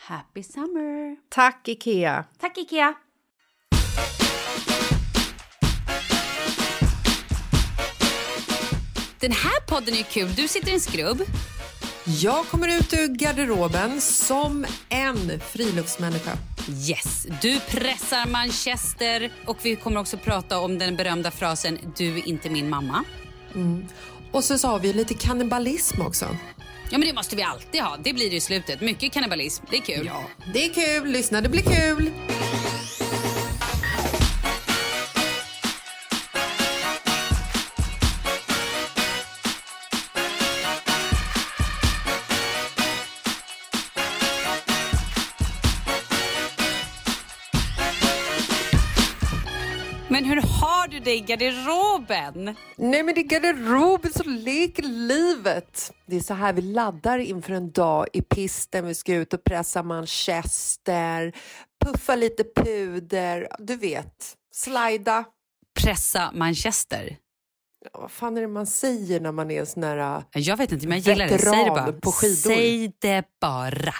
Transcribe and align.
Happy 0.00 0.42
summer! 0.42 1.16
Tack, 1.28 1.68
Ikea! 1.68 2.24
Tack 2.40 2.58
Ikea! 2.58 2.94
Den 9.20 9.32
här 9.32 9.60
podden 9.66 9.94
är 9.94 10.02
kul. 10.02 10.34
Du 10.34 10.48
sitter 10.48 10.68
i 10.68 10.74
en 10.74 10.80
skrubb. 10.80 11.22
Jag 12.04 12.46
kommer 12.46 12.68
ut 12.68 12.94
ur 12.94 13.08
garderoben 13.08 14.00
som 14.00 14.66
en 14.88 15.40
friluftsmänniska. 15.40 16.38
Yes, 16.88 17.26
du 17.42 17.60
pressar 17.60 18.26
Manchester 18.30 19.32
och 19.46 19.56
vi 19.62 19.76
kommer 19.76 20.00
också 20.00 20.16
prata 20.16 20.58
om 20.58 20.78
den 20.78 20.96
berömda 20.96 21.30
frasen 21.30 21.78
du 21.96 22.18
är 22.18 22.28
inte 22.28 22.50
min 22.50 22.70
mamma. 22.70 23.04
Och 24.32 24.44
så, 24.44 24.58
så 24.58 24.68
har 24.68 24.78
vi 24.78 24.92
lite 24.92 25.14
kannibalism 25.14 26.02
också. 26.02 26.26
Ja 26.90 26.98
men 26.98 27.08
det 27.08 27.14
måste 27.14 27.36
vi 27.36 27.42
alltid 27.42 27.80
ha. 27.82 27.96
Det 28.02 28.12
blir 28.12 28.30
det 28.30 28.36
i 28.36 28.40
slutet. 28.40 28.80
Mycket 28.80 29.12
kannibalism. 29.12 29.64
Det 29.70 29.76
är 29.76 29.80
kul. 29.80 30.06
Ja, 30.06 30.22
det 30.54 30.64
är 30.64 31.00
kul. 31.00 31.12
Lyssna, 31.12 31.40
det 31.40 31.48
blir 31.48 31.62
kul. 31.62 32.10
Det 51.08 51.14
i 51.14 51.20
garderoben? 51.20 52.56
Nej, 52.76 53.02
men 53.02 53.18
i 53.18 53.22
garderoben 53.22 54.12
så 54.12 54.22
leker 54.22 54.82
livet. 54.82 55.92
Det 56.06 56.16
är 56.16 56.20
så 56.20 56.34
här 56.34 56.52
vi 56.52 56.62
laddar 56.62 57.18
inför 57.18 57.52
en 57.52 57.70
dag 57.70 58.06
i 58.12 58.22
pisten. 58.22 58.86
Vi 58.86 58.94
ska 58.94 59.14
ut 59.14 59.34
och 59.34 59.44
pressa 59.44 59.82
manchester, 59.82 61.32
puffa 61.84 62.16
lite 62.16 62.44
puder, 62.56 63.48
du 63.58 63.76
vet, 63.76 64.36
slida. 64.52 65.24
Pressa 65.80 66.32
Manchester. 66.34 67.16
Ja, 67.84 68.00
vad 68.00 68.10
fan 68.10 68.36
är 68.36 68.40
det 68.40 68.48
man 68.48 68.66
säger 68.66 69.20
när 69.20 69.32
man 69.32 69.50
är 69.50 69.64
sån 69.64 69.82
här... 69.82 70.24
Jag 70.32 70.56
vet 70.56 70.72
inte, 70.72 70.88
men 70.88 71.00
jag 71.00 71.12
gillar 71.12 71.28
det. 71.28 71.38
Säg 71.38 71.64
det 71.64 71.70
bara. 71.70 71.92
på 71.92 72.12
skidor. 72.12 72.34
Säg 72.34 72.92
det 72.98 73.24
bara. 73.40 73.94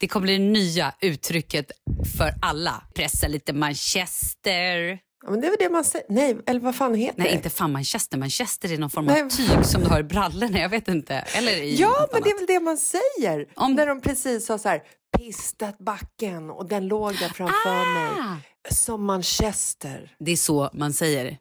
Det 0.00 0.08
kommer 0.08 0.24
bli 0.24 0.38
det 0.38 0.44
nya 0.44 0.94
uttrycket 1.00 1.70
för 2.18 2.34
alla. 2.42 2.82
Pressa 2.94 3.28
lite 3.28 3.52
Manchester. 3.52 4.98
Ja, 5.22 5.30
men 5.30 5.40
det 5.40 5.46
är 5.46 5.50
väl 5.50 5.58
det 5.60 5.68
man 5.68 5.84
säger. 5.84 6.06
Nej, 6.08 6.36
eller 6.46 6.60
vad 6.60 6.74
fan 6.76 6.94
heter 6.94 7.18
Nej, 7.18 7.28
det? 7.28 7.34
inte 7.34 7.50
fan 7.50 7.72
Manchester. 7.72 8.18
Manchester 8.18 8.72
är 8.72 8.78
någon 8.78 8.90
form 8.90 9.04
Nej. 9.04 9.22
av 9.22 9.28
tyg 9.28 9.64
som 9.66 9.82
du 9.82 9.88
har 9.88 10.00
i 10.00 10.02
brallorna. 10.02 10.58
Jag 10.58 10.68
vet 10.68 10.88
inte. 10.88 11.14
Eller 11.14 11.52
i 11.62 11.76
Ja, 11.76 12.08
men 12.12 12.22
det 12.22 12.30
är 12.30 12.38
väl 12.38 12.46
det 12.46 12.60
man 12.60 12.76
säger. 12.78 13.48
Om- 13.56 13.74
När 13.74 13.86
de 13.86 14.00
precis 14.00 14.48
har 14.48 14.58
så 14.58 14.68
här 14.68 14.82
pistat 15.18 15.78
backen 15.78 16.50
och 16.50 16.68
den 16.68 16.88
låg 16.88 17.12
där 17.18 17.28
framför 17.28 17.94
mig. 17.94 18.20
Ah! 18.20 18.36
Som 18.74 19.04
Manchester. 19.04 20.14
Det 20.18 20.30
är 20.32 20.36
så 20.36 20.70
man 20.72 20.92
säger. 20.92 21.38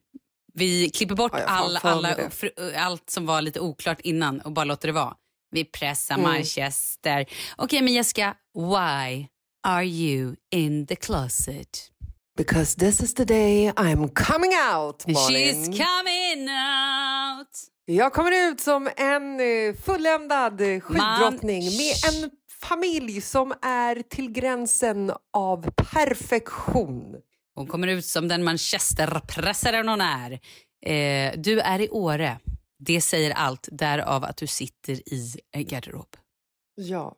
Vi 0.54 0.90
klipper 0.90 1.16
bort 1.16 1.32
Ja, 1.36 1.44
all, 1.46 1.78
alla, 1.82 2.02
mig 2.18 2.76
allt 2.78 3.10
som 3.10 3.26
var 3.26 3.42
lite 3.42 3.60
oklart 3.60 4.00
innan 4.02 4.42
och 4.42 4.52
bara 4.52 4.66
låter 4.66 4.88
det 4.88 4.94
vara. 4.94 5.14
Vi 5.52 5.66
pressar 5.66 6.16
Mm. 6.16 6.32
Manchester. 6.32 7.26
Okej, 7.58 7.82
men 7.82 7.94
Jessica, 7.94 8.36
why? 8.56 9.28
are 9.68 9.86
you 9.86 10.36
in 10.52 10.88
the 10.88 10.96
closet? 10.96 11.92
Because 12.40 12.76
this 12.76 13.02
is 13.02 13.14
the 13.14 13.26
day 13.26 13.72
I'm 13.76 14.08
coming 14.10 14.52
out, 14.74 15.06
Malin. 15.08 15.44
She's 15.44 15.66
coming 15.66 16.48
out. 16.50 17.48
Jag 17.86 18.14
kommer 18.14 18.32
ut 18.52 18.60
som 18.62 18.90
en 18.98 19.40
eh, 19.40 19.76
fulländad 19.86 20.62
eh, 20.62 20.80
skiddrottning 20.80 21.64
Man- 21.64 21.78
med 21.78 22.24
en 22.24 22.30
familj 22.62 23.22
som 23.22 23.54
är 23.62 24.02
till 24.10 24.32
gränsen 24.32 25.12
av 25.34 25.72
perfektion. 25.94 27.16
Hon 27.56 27.68
kommer 27.68 27.88
ut 27.88 28.06
som 28.06 28.28
den 28.28 28.44
manchesterpressaren 28.44 29.88
hon 29.88 30.02
är. 30.02 30.32
Eh, 30.86 31.34
du 31.38 31.60
är 31.60 31.82
i 31.82 31.90
Åre. 31.90 32.40
Det 32.80 33.02
säger 33.02 33.32
allt, 33.32 33.70
därav 33.72 34.24
att 34.24 34.38
du 34.38 34.48
sitter 34.48 34.94
i 35.14 35.36
en 35.52 35.66
garderob. 35.66 36.16
Ja. 36.76 37.16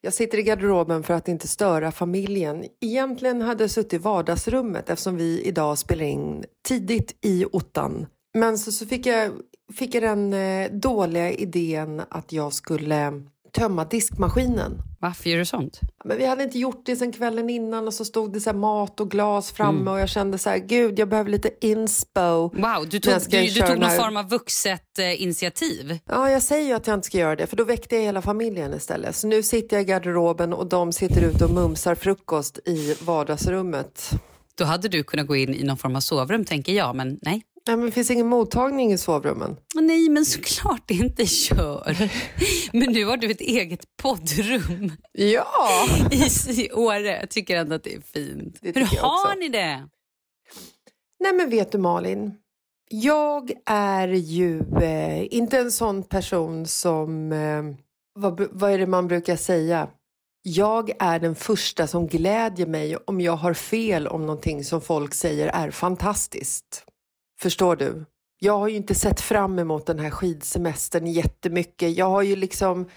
Jag 0.00 0.14
sitter 0.14 0.38
i 0.38 0.42
garderoben 0.42 1.02
för 1.02 1.14
att 1.14 1.28
inte 1.28 1.48
störa 1.48 1.92
familjen. 1.92 2.64
Egentligen 2.80 3.42
hade 3.42 3.64
jag 3.64 3.70
suttit 3.70 3.92
i 3.92 3.98
vardagsrummet 3.98 4.90
eftersom 4.90 5.16
vi 5.16 5.42
idag 5.42 5.78
spelar 5.78 6.04
in 6.04 6.44
tidigt 6.68 7.18
i 7.24 7.44
ottan. 7.52 8.06
Men 8.34 8.58
så, 8.58 8.72
så 8.72 8.86
fick, 8.86 9.06
jag, 9.06 9.32
fick 9.74 9.94
jag 9.94 10.02
den 10.02 10.32
eh, 10.32 10.70
dåliga 10.72 11.30
idén 11.30 12.02
att 12.08 12.32
jag 12.32 12.52
skulle 12.52 13.22
tömma 13.52 13.84
diskmaskinen. 13.84 14.82
Varför 14.98 15.30
gör 15.30 15.38
du 15.38 15.44
sånt? 15.44 15.80
Men 16.04 16.16
vi 16.18 16.26
hade 16.26 16.42
inte 16.42 16.58
gjort 16.58 16.82
det 16.86 16.96
sen 16.96 17.12
kvällen 17.12 17.50
innan 17.50 17.86
och 17.86 17.94
så 17.94 18.04
stod 18.04 18.32
det 18.32 18.40
så 18.40 18.52
mat 18.52 19.00
och 19.00 19.10
glas 19.10 19.52
framme 19.52 19.90
och 19.90 20.00
jag 20.00 20.08
kände 20.08 20.38
så 20.38 20.50
här, 20.50 20.58
gud 20.58 20.98
jag 20.98 21.08
behöver 21.08 21.30
lite 21.30 21.50
inspo. 21.60 22.20
Wow, 22.48 22.88
du 22.90 23.00
tog, 23.00 23.14
du, 23.28 23.40
du 23.40 23.60
tog 23.60 23.78
någon 23.78 23.90
form 23.90 24.16
av 24.16 24.28
vuxet 24.28 24.98
eh, 24.98 25.22
initiativ. 25.22 25.98
Ja, 26.08 26.30
jag 26.30 26.42
säger 26.42 26.68
ju 26.68 26.72
att 26.72 26.86
jag 26.86 26.94
inte 26.94 27.06
ska 27.06 27.18
göra 27.18 27.36
det 27.36 27.46
för 27.46 27.56
då 27.56 27.64
väckte 27.64 27.94
jag 27.94 28.02
hela 28.02 28.22
familjen 28.22 28.74
istället. 28.74 29.16
Så 29.16 29.26
nu 29.26 29.42
sitter 29.42 29.76
jag 29.76 29.82
i 29.82 29.86
garderoben 29.86 30.52
och 30.52 30.66
de 30.68 30.92
sitter 30.92 31.22
ute 31.22 31.44
och 31.44 31.50
mumsar 31.50 31.94
frukost 31.94 32.58
i 32.64 32.96
vardagsrummet. 33.04 34.10
Då 34.54 34.64
hade 34.64 34.88
du 34.88 35.02
kunnat 35.02 35.26
gå 35.26 35.36
in 35.36 35.54
i 35.54 35.64
någon 35.64 35.76
form 35.76 35.96
av 35.96 36.00
sovrum, 36.00 36.44
tänker 36.44 36.72
jag. 36.72 36.96
Men 36.96 37.18
nej. 37.22 37.42
Nej, 37.66 37.76
men 37.76 37.86
det 37.86 37.92
finns 37.92 38.10
ingen 38.10 38.26
mottagning 38.26 38.92
i 38.92 38.98
sovrummen. 38.98 39.56
Nej, 39.74 40.08
men 40.08 40.24
såklart 40.24 40.82
det 40.86 40.94
inte 40.94 41.22
gör. 41.22 42.10
Men 42.72 42.92
nu 42.92 43.04
har 43.04 43.16
du 43.16 43.30
ett 43.30 43.40
eget 43.40 43.84
poddrum 44.02 44.92
Ja! 45.12 45.86
i, 46.10 46.52
i 46.62 46.72
Åre. 46.72 47.16
Jag 47.20 47.30
tycker 47.30 47.56
ändå 47.56 47.74
att 47.74 47.84
det 47.84 47.94
är 47.94 48.00
fint. 48.00 48.58
Det 48.60 48.76
Hur 48.76 48.84
har 48.84 49.36
ni 49.36 49.48
det? 49.48 49.88
Nej 51.20 51.32
men 51.32 51.50
vet 51.50 51.72
du 51.72 51.78
Malin, 51.78 52.34
jag 52.90 53.52
är 53.66 54.08
ju 54.08 54.60
eh, 54.82 55.34
inte 55.34 55.58
en 55.58 55.72
sån 55.72 56.02
person 56.02 56.66
som, 56.66 57.32
eh, 57.32 57.62
vad, 58.14 58.48
vad 58.50 58.72
är 58.72 58.78
det 58.78 58.86
man 58.86 59.08
brukar 59.08 59.36
säga? 59.36 59.88
Jag 60.42 60.90
är 60.98 61.18
den 61.18 61.34
första 61.34 61.86
som 61.86 62.06
glädjer 62.06 62.66
mig 62.66 62.96
om 62.96 63.20
jag 63.20 63.36
har 63.36 63.54
fel 63.54 64.06
om 64.06 64.20
någonting 64.26 64.64
som 64.64 64.80
folk 64.80 65.14
säger 65.14 65.48
är 65.48 65.70
fantastiskt. 65.70 66.84
Förstår 67.42 67.76
du? 67.76 68.04
Jag 68.38 68.58
har 68.58 68.68
ju 68.68 68.76
inte 68.76 68.94
sett 68.94 69.20
fram 69.20 69.58
emot 69.58 69.86
den 69.86 69.98
här 69.98 70.10
skidsemestern 70.10 71.06
jättemycket. 71.06 71.96
Jag 71.96 72.06
har 72.06 72.22
ju 72.22 72.36
liksom 72.36 72.88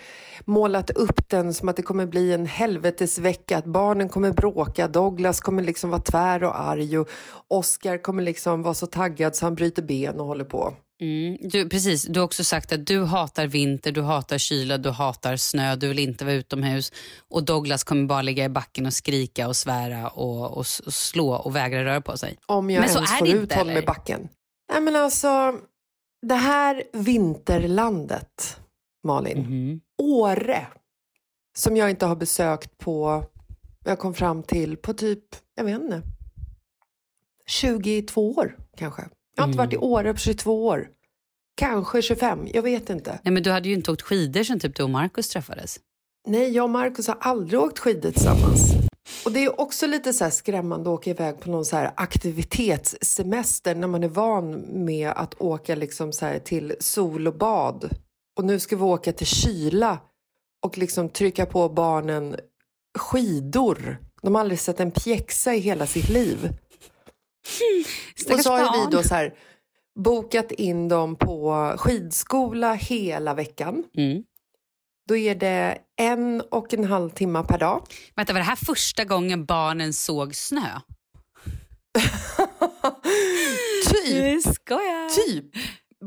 målat 0.46 0.90
upp 0.90 1.30
den 1.30 1.54
som 1.54 1.70
att 1.70 1.76
det 1.76 1.82
kommer 1.82 2.06
bli 2.06 2.34
en 2.34 2.46
helvetesvecka, 2.46 3.58
att 3.58 3.66
barnen 3.66 4.10
kommer 4.10 4.32
bråka, 4.32 4.88
Douglas 4.88 5.42
kommer 5.42 5.64
liksom 5.64 5.90
vara 5.90 6.02
tvär 6.02 6.44
och 6.44 6.60
arg 6.60 6.98
och 7.00 7.08
Oscar 7.48 7.98
kommer 7.98 8.24
liksom 8.24 8.64
vara 8.64 8.74
så 8.74 8.88
taggad 8.88 9.36
så 9.36 9.46
han 9.46 9.56
bryter 9.56 9.82
ben 9.82 10.20
och 10.20 10.26
håller 10.26 10.46
på. 10.46 10.74
Mm, 11.02 11.38
du, 11.42 11.70
precis, 11.70 12.04
du 12.04 12.20
har 12.20 12.26
också 12.26 12.44
sagt 12.44 12.72
att 12.72 12.88
du 12.88 13.04
hatar 13.04 13.48
vinter, 13.48 13.92
du 13.92 14.02
hatar 14.02 14.38
kyla, 14.38 14.78
du 14.78 14.90
hatar 14.90 15.38
snö, 15.38 15.76
du 15.76 15.88
vill 15.88 16.00
inte 16.00 16.26
vara 16.26 16.36
utomhus. 16.36 16.92
Och 17.30 17.44
Douglas 17.44 17.84
kommer 17.84 18.06
bara 18.06 18.22
ligga 18.22 18.46
i 18.46 18.50
backen 18.50 18.86
och 18.86 18.94
skrika 18.94 19.48
och 19.48 19.56
svära 19.56 20.10
och, 20.10 20.58
och, 20.58 20.58
och 20.58 20.94
slå 20.94 21.34
och 21.34 21.56
vägra 21.56 21.86
röra 21.86 22.02
på 22.02 22.18
sig. 22.18 22.38
Om 22.46 22.70
jag 22.70 22.80
Men 22.80 22.90
så 22.90 22.96
ens 22.96 23.12
är 23.12 23.18
får 23.18 23.28
ut 23.28 23.42
inte, 23.42 23.56
honom 23.56 23.78
i 23.78 23.82
backen. 23.82 24.30
Nej 24.72 24.82
men 24.82 24.96
alltså, 24.96 25.56
det 26.22 26.36
här 26.36 26.84
vinterlandet, 26.94 28.60
Malin, 29.04 29.38
Mhm. 29.38 29.82
Åre, 29.98 30.68
som 31.58 31.78
jag 31.78 31.90
inte 31.90 32.06
har 32.06 32.16
besökt 32.16 32.78
på, 32.78 33.24
jag 33.86 34.00
kom 34.00 34.14
fram 34.14 34.44
till 34.44 34.78
på 34.78 34.94
typ, 34.94 35.24
jag 35.56 35.64
vet 35.64 35.82
inte, 35.82 36.02
22 37.46 38.32
år 38.32 38.58
kanske. 38.78 39.04
Jag 39.36 39.44
har 39.44 39.48
inte 39.48 39.56
Mm. 39.58 39.68
varit 39.68 39.74
i 39.74 39.78
Åre 39.78 40.14
på 40.14 40.20
22 40.20 40.66
år. 40.68 40.88
Kanske 41.56 42.02
25, 42.02 42.48
jag 42.54 42.62
vet 42.62 42.90
inte. 42.90 43.20
Nej, 43.24 43.34
men 43.34 43.44
du 43.44 43.52
hade 43.52 43.70
ju 43.70 43.76
inte 43.76 43.92
åkt 43.92 44.02
skidor 44.02 44.44
sen 44.44 44.60
typ 44.60 44.76
du 44.76 44.84
och 44.84 44.90
Markus 44.90 45.28
träffades. 45.30 45.80
Nej, 46.28 46.50
jag 46.52 46.64
och 46.64 46.70
Markus 46.70 47.08
har 47.08 47.18
aldrig 47.20 47.60
åkt 47.60 47.80
skidor 47.80 48.12
tillsammans. 48.12 48.72
Och 49.26 49.32
det 49.32 49.44
är 49.44 49.62
också 49.62 49.88
lite 49.88 50.14
så 50.14 50.30
skrämmande 50.30 50.90
att 50.90 50.94
åka 51.00 51.10
iväg 51.10 51.40
på 51.40 51.50
någon 51.52 51.66
så 51.66 51.76
här 51.76 51.92
aktivitetssemester 51.96 53.76
när 53.76 53.88
man 53.88 54.04
är 54.04 54.08
van 54.08 54.52
med 54.86 55.10
att 55.10 55.42
åka 55.42 55.76
liksom 55.76 56.14
så 56.14 56.34
till 56.44 56.76
sol 56.80 57.28
och 57.28 57.38
bad. 57.38 57.90
Och 58.38 58.46
nu 58.46 58.60
ska 58.60 58.76
vi 58.76 58.82
åka 58.84 59.14
till 59.14 59.28
kyla 59.28 60.00
och 60.66 60.78
liksom 60.78 61.10
trycka 61.10 61.46
på 61.46 61.70
barnen 61.70 62.36
skidor. 62.98 63.98
De 64.22 64.36
har 64.36 64.42
aldrig 64.42 64.60
sett 64.60 64.80
en 64.80 64.92
pjäxa 64.92 65.54
i 65.56 65.60
hela 65.60 65.88
sitt 65.88 66.10
liv. 66.10 66.54
Och 68.34 68.40
så 68.40 68.52
har 68.52 68.86
vi 68.86 68.96
då 68.96 69.04
så 69.04 69.16
här 69.16 69.34
bokat 70.00 70.52
in 70.52 70.90
dem 70.90 71.16
på 71.16 71.74
skidskola 71.78 72.74
hela 72.74 73.34
veckan. 73.34 73.84
Mm. 73.98 74.24
Då 75.08 75.18
är 75.18 75.36
det 75.36 75.78
en 76.00 76.42
och 76.42 76.74
en 76.74 76.84
halv 76.84 77.10
timme 77.10 77.44
per 77.48 77.58
dag. 77.58 77.86
Vänta, 78.16 78.34
var 78.34 78.40
det 78.40 78.46
här 78.46 78.56
första 78.66 79.06
gången 79.06 79.46
barnen 79.46 79.94
såg 79.94 80.36
snö? 80.36 80.80
typ, 83.92 84.44
typ. 85.16 85.46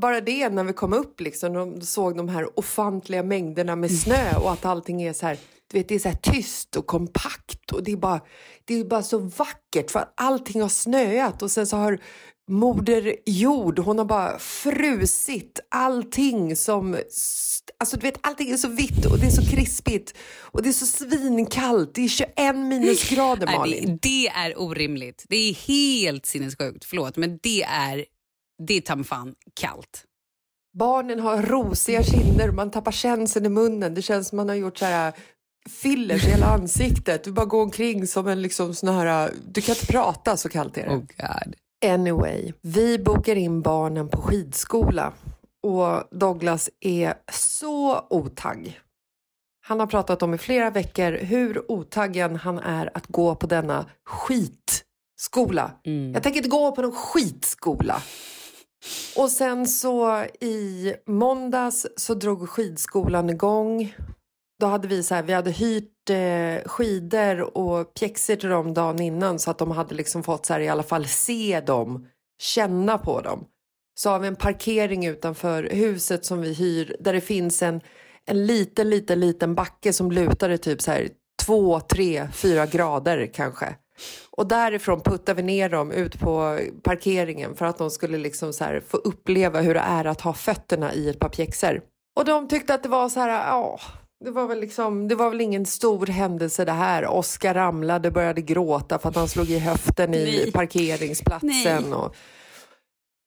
Bara 0.00 0.20
det 0.20 0.48
när 0.48 0.64
vi 0.64 0.72
kom 0.72 0.92
upp 0.92 1.20
liksom, 1.20 1.52
de 1.52 1.80
såg 1.80 2.16
de 2.16 2.28
här 2.28 2.58
ofantliga 2.58 3.22
mängderna 3.22 3.76
med 3.76 3.98
snö 3.98 4.36
och 4.36 4.52
att 4.52 4.64
allting 4.64 5.02
är 5.02 5.12
så 5.12 5.26
här, 5.26 5.38
du 5.70 5.78
vet, 5.78 5.88
det 5.88 5.94
är 5.94 5.98
så 5.98 6.12
tyst 6.22 6.76
och 6.76 6.86
kompakt 6.86 7.72
och 7.72 7.84
det 7.84 7.92
är 7.92 7.96
bara, 7.96 8.20
det 8.64 8.74
är 8.74 8.84
bara 8.84 9.02
så 9.02 9.18
vackert 9.18 9.90
för 9.90 10.00
att 10.00 10.12
allting 10.16 10.62
har 10.62 10.68
snöat 10.68 11.42
och 11.42 11.50
sen 11.50 11.66
så 11.66 11.76
har 11.76 12.00
Moder 12.50 13.16
Jord, 13.26 13.78
hon 13.78 13.98
har 13.98 14.04
bara 14.04 14.38
frusit 14.38 15.60
allting 15.68 16.56
som, 16.56 16.94
alltså 17.78 17.96
du 17.96 18.00
vet 18.02 18.18
allting 18.20 18.50
är 18.50 18.56
så 18.56 18.68
vitt 18.68 19.06
och 19.06 19.18
det 19.18 19.26
är 19.26 19.30
så 19.30 19.42
krispigt 19.42 20.14
och 20.40 20.62
det 20.62 20.68
är 20.68 20.72
så 20.72 20.86
svinkallt, 20.86 21.94
det 21.94 22.04
är 22.04 22.08
21 22.08 22.56
minusgrader 22.56 23.46
Nej, 23.46 23.58
Malin. 23.58 23.98
det, 24.02 24.08
det 24.08 24.28
är 24.28 24.60
orimligt. 24.60 25.24
Det 25.28 25.36
är 25.36 25.54
helt 25.54 26.26
sinnessjukt. 26.26 26.84
Förlåt, 26.84 27.16
men 27.16 27.38
det 27.42 27.62
är, 27.62 28.04
det 28.66 28.74
är 28.74 28.80
ta 28.80 28.96
mig 28.96 29.04
fan 29.04 29.34
kallt. 29.60 30.04
Barnen 30.78 31.20
har 31.20 31.42
rosiga 31.42 32.02
kinder, 32.02 32.52
man 32.52 32.70
tappar 32.70 32.92
känseln 32.92 33.46
i 33.46 33.48
munnen. 33.48 33.94
Det 33.94 34.02
känns 34.02 34.28
som 34.28 34.36
man 34.36 34.48
har 34.48 34.56
gjort 34.56 34.78
så 34.78 34.84
här 34.84 35.12
fillers 35.68 36.24
i 36.24 36.30
hela 36.30 36.46
ansiktet. 36.46 37.24
Du 37.24 37.32
bara 37.32 37.46
går 37.46 37.62
omkring 37.62 38.06
som 38.06 38.26
en 38.26 38.42
liksom 38.42 38.74
sån 38.74 38.94
här, 38.94 39.32
du 39.48 39.60
kan 39.60 39.74
inte 39.74 39.86
prata 39.86 40.36
så 40.36 40.48
kallt 40.48 40.78
är 40.78 40.82
det. 40.82 40.94
Oh 40.94 40.98
God. 40.98 41.54
Anyway, 41.84 42.52
vi 42.60 42.98
bokar 42.98 43.36
in 43.36 43.62
barnen 43.62 44.08
på 44.08 44.22
skidskola 44.22 45.12
och 45.62 46.18
Douglas 46.18 46.70
är 46.80 47.14
så 47.32 48.06
otagg. 48.10 48.80
Han 49.60 49.80
har 49.80 49.86
pratat 49.86 50.22
om 50.22 50.34
i 50.34 50.38
flera 50.38 50.70
veckor 50.70 51.12
hur 51.12 51.72
otaggen 51.72 52.36
han 52.36 52.58
är 52.58 52.90
att 52.94 53.06
gå 53.06 53.34
på 53.34 53.46
denna 53.46 53.86
skitskola. 54.04 55.70
Mm. 55.84 56.12
Jag 56.12 56.22
tänker 56.22 56.36
inte 56.36 56.48
gå 56.48 56.72
på 56.72 56.82
någon 56.82 56.92
skitskola. 56.92 58.02
Och 59.16 59.30
sen 59.30 59.66
så 59.66 60.24
i 60.40 60.94
måndags 61.06 61.86
så 61.96 62.14
drog 62.14 62.48
skidskolan 62.48 63.30
igång. 63.30 63.94
Då 64.60 64.66
hade 64.66 64.88
vi 64.88 65.02
så 65.02 65.14
här, 65.14 65.22
vi 65.22 65.32
hade 65.32 65.50
hyrt 65.50 66.10
eh, 66.10 66.68
skidor 66.68 67.56
och 67.56 67.94
pjäxor 67.94 68.36
till 68.36 68.48
dem 68.48 68.74
dagen 68.74 69.00
innan 69.00 69.38
så 69.38 69.50
att 69.50 69.58
de 69.58 69.70
hade 69.70 69.94
liksom 69.94 70.22
fått 70.22 70.46
så 70.46 70.52
här, 70.52 70.60
i 70.60 70.68
alla 70.68 70.82
fall 70.82 71.06
se 71.06 71.60
dem, 71.60 72.08
känna 72.38 72.98
på 72.98 73.20
dem. 73.20 73.44
Så 73.94 74.10
har 74.10 74.18
vi 74.18 74.28
en 74.28 74.36
parkering 74.36 75.06
utanför 75.06 75.62
huset 75.62 76.24
som 76.24 76.40
vi 76.40 76.54
hyr 76.54 76.96
där 77.00 77.12
det 77.12 77.20
finns 77.20 77.62
en, 77.62 77.80
en 78.26 78.46
liten, 78.46 78.90
liten, 78.90 79.20
liten 79.20 79.54
backe 79.54 79.92
som 79.92 80.12
lutar 80.12 80.50
i 80.50 80.58
typ 80.58 80.82
så 80.82 80.90
här 80.90 81.08
två, 81.46 81.80
tre, 81.80 82.28
fyra 82.32 82.66
grader 82.66 83.30
kanske. 83.34 83.74
Och 84.30 84.48
därifrån 84.48 85.00
puttar 85.00 85.34
vi 85.34 85.42
ner 85.42 85.68
dem 85.68 85.92
ut 85.92 86.20
på 86.20 86.58
parkeringen 86.82 87.56
för 87.56 87.66
att 87.66 87.78
de 87.78 87.90
skulle 87.90 88.18
liksom 88.18 88.52
så 88.52 88.64
här 88.64 88.80
få 88.80 88.96
uppleva 88.96 89.60
hur 89.60 89.74
det 89.74 89.80
är 89.80 90.04
att 90.04 90.20
ha 90.20 90.32
fötterna 90.32 90.94
i 90.94 91.08
ett 91.08 91.18
par 91.18 91.28
pjäxor. 91.28 91.80
Och 92.16 92.24
de 92.24 92.48
tyckte 92.48 92.74
att 92.74 92.82
det 92.82 92.88
var 92.88 93.08
så 93.08 93.20
här, 93.20 93.28
ja, 93.28 93.80
det 94.26 94.32
var 94.32 94.46
väl 94.46 94.60
liksom, 94.60 95.08
det 95.08 95.14
var 95.14 95.30
väl 95.30 95.40
ingen 95.40 95.66
stor 95.66 96.06
händelse 96.06 96.64
det 96.64 96.72
här. 96.72 97.06
Oskar 97.06 97.54
ramlade, 97.54 98.10
började 98.10 98.42
gråta 98.42 98.98
för 98.98 99.08
att 99.08 99.16
han 99.16 99.28
slog 99.28 99.50
i 99.50 99.58
höften 99.58 100.14
i 100.14 100.50
parkeringsplatsen. 100.54 101.82
Nej. 101.82 101.94
Och, 101.94 102.14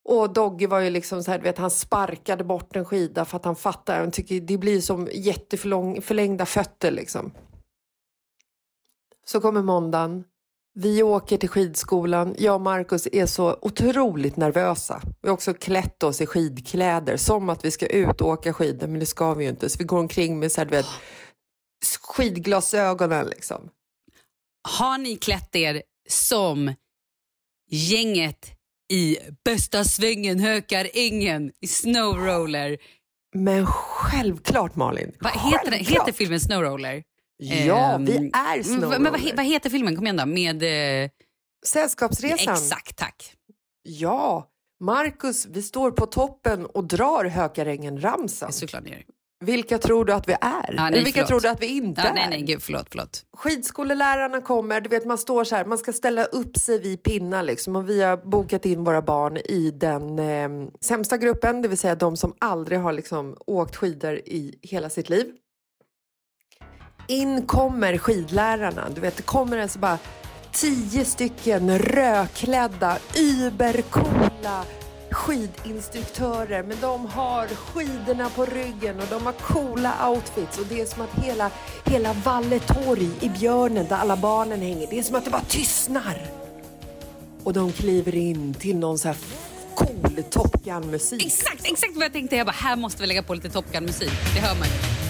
och 0.09 0.33
Dogge 0.33 0.67
var 0.67 0.79
ju 0.79 0.89
liksom 0.89 1.23
så 1.23 1.31
här, 1.31 1.39
vet, 1.39 1.57
han 1.57 1.71
sparkade 1.71 2.43
bort 2.43 2.75
en 2.75 2.85
skida 2.85 3.25
för 3.25 3.37
att 3.37 3.45
han 3.45 3.55
fattar. 3.55 3.99
Han 3.99 4.11
tycker 4.11 4.39
det 4.39 4.57
blir 4.57 4.81
som 4.81 5.07
jätteförlängda 5.13 6.45
fötter 6.45 6.91
liksom. 6.91 7.31
Så 9.25 9.41
kommer 9.41 9.61
måndagen. 9.61 10.23
Vi 10.81 11.03
åker 11.03 11.37
till 11.37 11.49
skidskolan. 11.49 12.35
Jag 12.37 12.55
och 12.55 12.61
Markus 12.61 13.07
är 13.11 13.25
så 13.25 13.57
otroligt 13.61 14.37
nervösa. 14.37 15.01
Vi 15.21 15.27
har 15.27 15.33
också 15.33 15.53
klätt 15.53 16.03
oss 16.03 16.21
i 16.21 16.25
skidkläder 16.25 17.17
som 17.17 17.49
att 17.49 17.65
vi 17.65 17.71
ska 17.71 17.87
ut 17.87 18.21
och 18.21 18.27
åka 18.27 18.53
skidor, 18.53 18.87
men 18.87 18.99
det 18.99 19.05
ska 19.05 19.33
vi 19.33 19.43
ju 19.43 19.49
inte. 19.49 19.69
Så 19.69 19.77
vi 19.77 19.83
går 19.83 19.99
omkring 19.99 20.39
med 20.39 20.51
så 20.51 20.61
här, 20.61 20.67
vet, 20.67 20.85
skidglasögonen 22.01 23.27
liksom. 23.27 23.69
Har 24.67 24.97
ni 24.97 25.15
klätt 25.15 25.55
er 25.55 25.83
som 26.09 26.73
gänget 27.69 28.51
i 28.91 29.17
bästa 29.45 29.83
svängen 29.83 30.39
hökar 30.39 30.89
ängen 30.93 31.51
i 31.61 31.67
Snowroller? 31.67 32.77
Men 33.35 33.65
självklart 33.65 34.75
Malin. 34.75 35.11
Vad 35.19 35.31
heter, 35.31 35.71
heter 35.71 36.11
filmen 36.11 36.39
Snowroller? 36.39 37.03
Ja, 37.41 37.91
Ehm, 37.93 38.05
vi 38.05 38.31
är 38.33 38.63
snowroller. 38.63 38.99
Men 38.99 39.11
vad, 39.11 39.21
vad 39.35 39.45
heter 39.45 39.69
filmen? 39.69 39.95
Kom 39.95 40.05
igen 40.05 40.17
då. 40.17 40.25
Med... 40.25 40.63
Eh, 41.03 41.09
Sällskapsresan. 41.65 42.53
exakt, 42.53 42.95
tack. 42.97 43.33
Ja, 43.83 44.47
Marcus, 44.79 45.45
vi 45.45 45.61
står 45.61 45.91
på 45.91 46.05
toppen 46.05 46.65
och 46.65 46.83
drar 46.87 47.25
Hökarängen-ramsan. 47.25 48.51
Såklart 48.51 48.83
ni 48.83 48.89
gör. 48.89 49.03
Vilka 49.45 49.77
tror 49.77 50.05
du 50.05 50.13
att 50.13 50.27
vi 50.27 50.33
är? 50.33 50.73
nej, 50.75 50.87
Eller 50.87 51.03
vilka 51.03 51.11
förlåt. 51.11 51.27
tror 51.27 51.39
du 51.39 51.47
att 51.49 51.61
vi 51.61 51.67
inte 51.67 52.01
Ja, 52.01 52.07
är? 52.09 52.13
nej, 52.13 52.27
nej, 52.29 52.41
gud, 52.41 52.61
förlåt, 52.63 52.87
förlåt. 52.89 53.23
Skidskolelärarna 53.37 54.41
kommer, 54.41 54.81
du 54.81 54.89
vet 54.89 55.05
man 55.05 55.17
står 55.17 55.43
så 55.43 55.55
här, 55.55 55.65
man 55.65 55.77
ska 55.77 55.93
ställa 55.93 56.23
upp 56.25 56.57
sig 56.57 56.79
vid 56.79 57.03
pinnar 57.03 57.43
liksom 57.43 57.75
och 57.75 57.89
vi 57.89 58.01
har 58.01 58.17
bokat 58.17 58.65
in 58.65 58.83
våra 58.83 59.01
barn 59.01 59.37
i 59.37 59.71
den 59.71 60.19
eh, 60.19 60.49
sämsta 60.81 61.17
gruppen, 61.17 61.61
det 61.61 61.67
vill 61.67 61.77
säga 61.77 61.95
de 61.95 62.17
som 62.17 62.33
aldrig 62.39 62.79
har 62.79 62.93
liksom 62.93 63.37
åkt 63.47 63.75
skidor 63.75 64.15
i 64.15 64.59
hela 64.61 64.89
sitt 64.89 65.09
liv. 65.09 65.25
In 67.09 67.45
kommer 67.45 67.97
skidlärarna, 67.97 68.89
du 68.95 69.01
vet 69.01 69.17
det 69.17 69.23
kommer 69.23 69.57
alltså 69.57 69.79
bara 69.79 69.97
tio 70.51 71.05
stycken 71.05 71.79
rödklädda, 71.79 72.97
übercoola 73.17 74.65
skidinstruktörer 75.11 76.63
men 76.63 76.77
de 76.81 77.05
har 77.05 77.47
skidorna 77.47 78.29
på 78.29 78.45
ryggen 78.45 78.99
och 78.99 79.07
de 79.09 79.25
har 79.25 79.33
coola 79.33 80.09
outfits 80.09 80.59
och 80.59 80.65
det 80.69 80.81
är 80.81 80.85
som 80.85 81.01
att 81.01 81.23
hela, 81.23 81.51
hela 81.85 82.13
Valletorg 82.13 83.09
i 83.19 83.29
Björnen 83.29 83.87
där 83.87 83.95
alla 83.95 84.17
barnen 84.17 84.61
hänger, 84.61 84.87
det 84.89 84.99
är 84.99 85.03
som 85.03 85.15
att 85.15 85.25
det 85.25 85.31
bara 85.31 85.41
tystnar. 85.41 86.21
Och 87.43 87.53
de 87.53 87.71
kliver 87.71 88.15
in 88.15 88.53
till 88.53 88.77
någon 88.77 88.97
så 88.97 89.07
här 89.07 89.17
cool 89.75 90.23
Top 90.29 90.63
Gun-musik. 90.63 91.25
Exakt, 91.25 91.65
exakt 91.65 91.95
vad 91.95 92.05
jag 92.05 92.13
tänkte. 92.13 92.35
Jag 92.35 92.45
bara, 92.45 92.51
här 92.51 92.75
måste 92.75 93.01
vi 93.01 93.07
lägga 93.07 93.23
på 93.23 93.33
lite 93.33 93.49
Top 93.49 93.71
Gun-musik. 93.71 94.11
Det 94.35 94.39
hör 94.39 94.59
man 94.59 94.67
ju. 94.67 95.08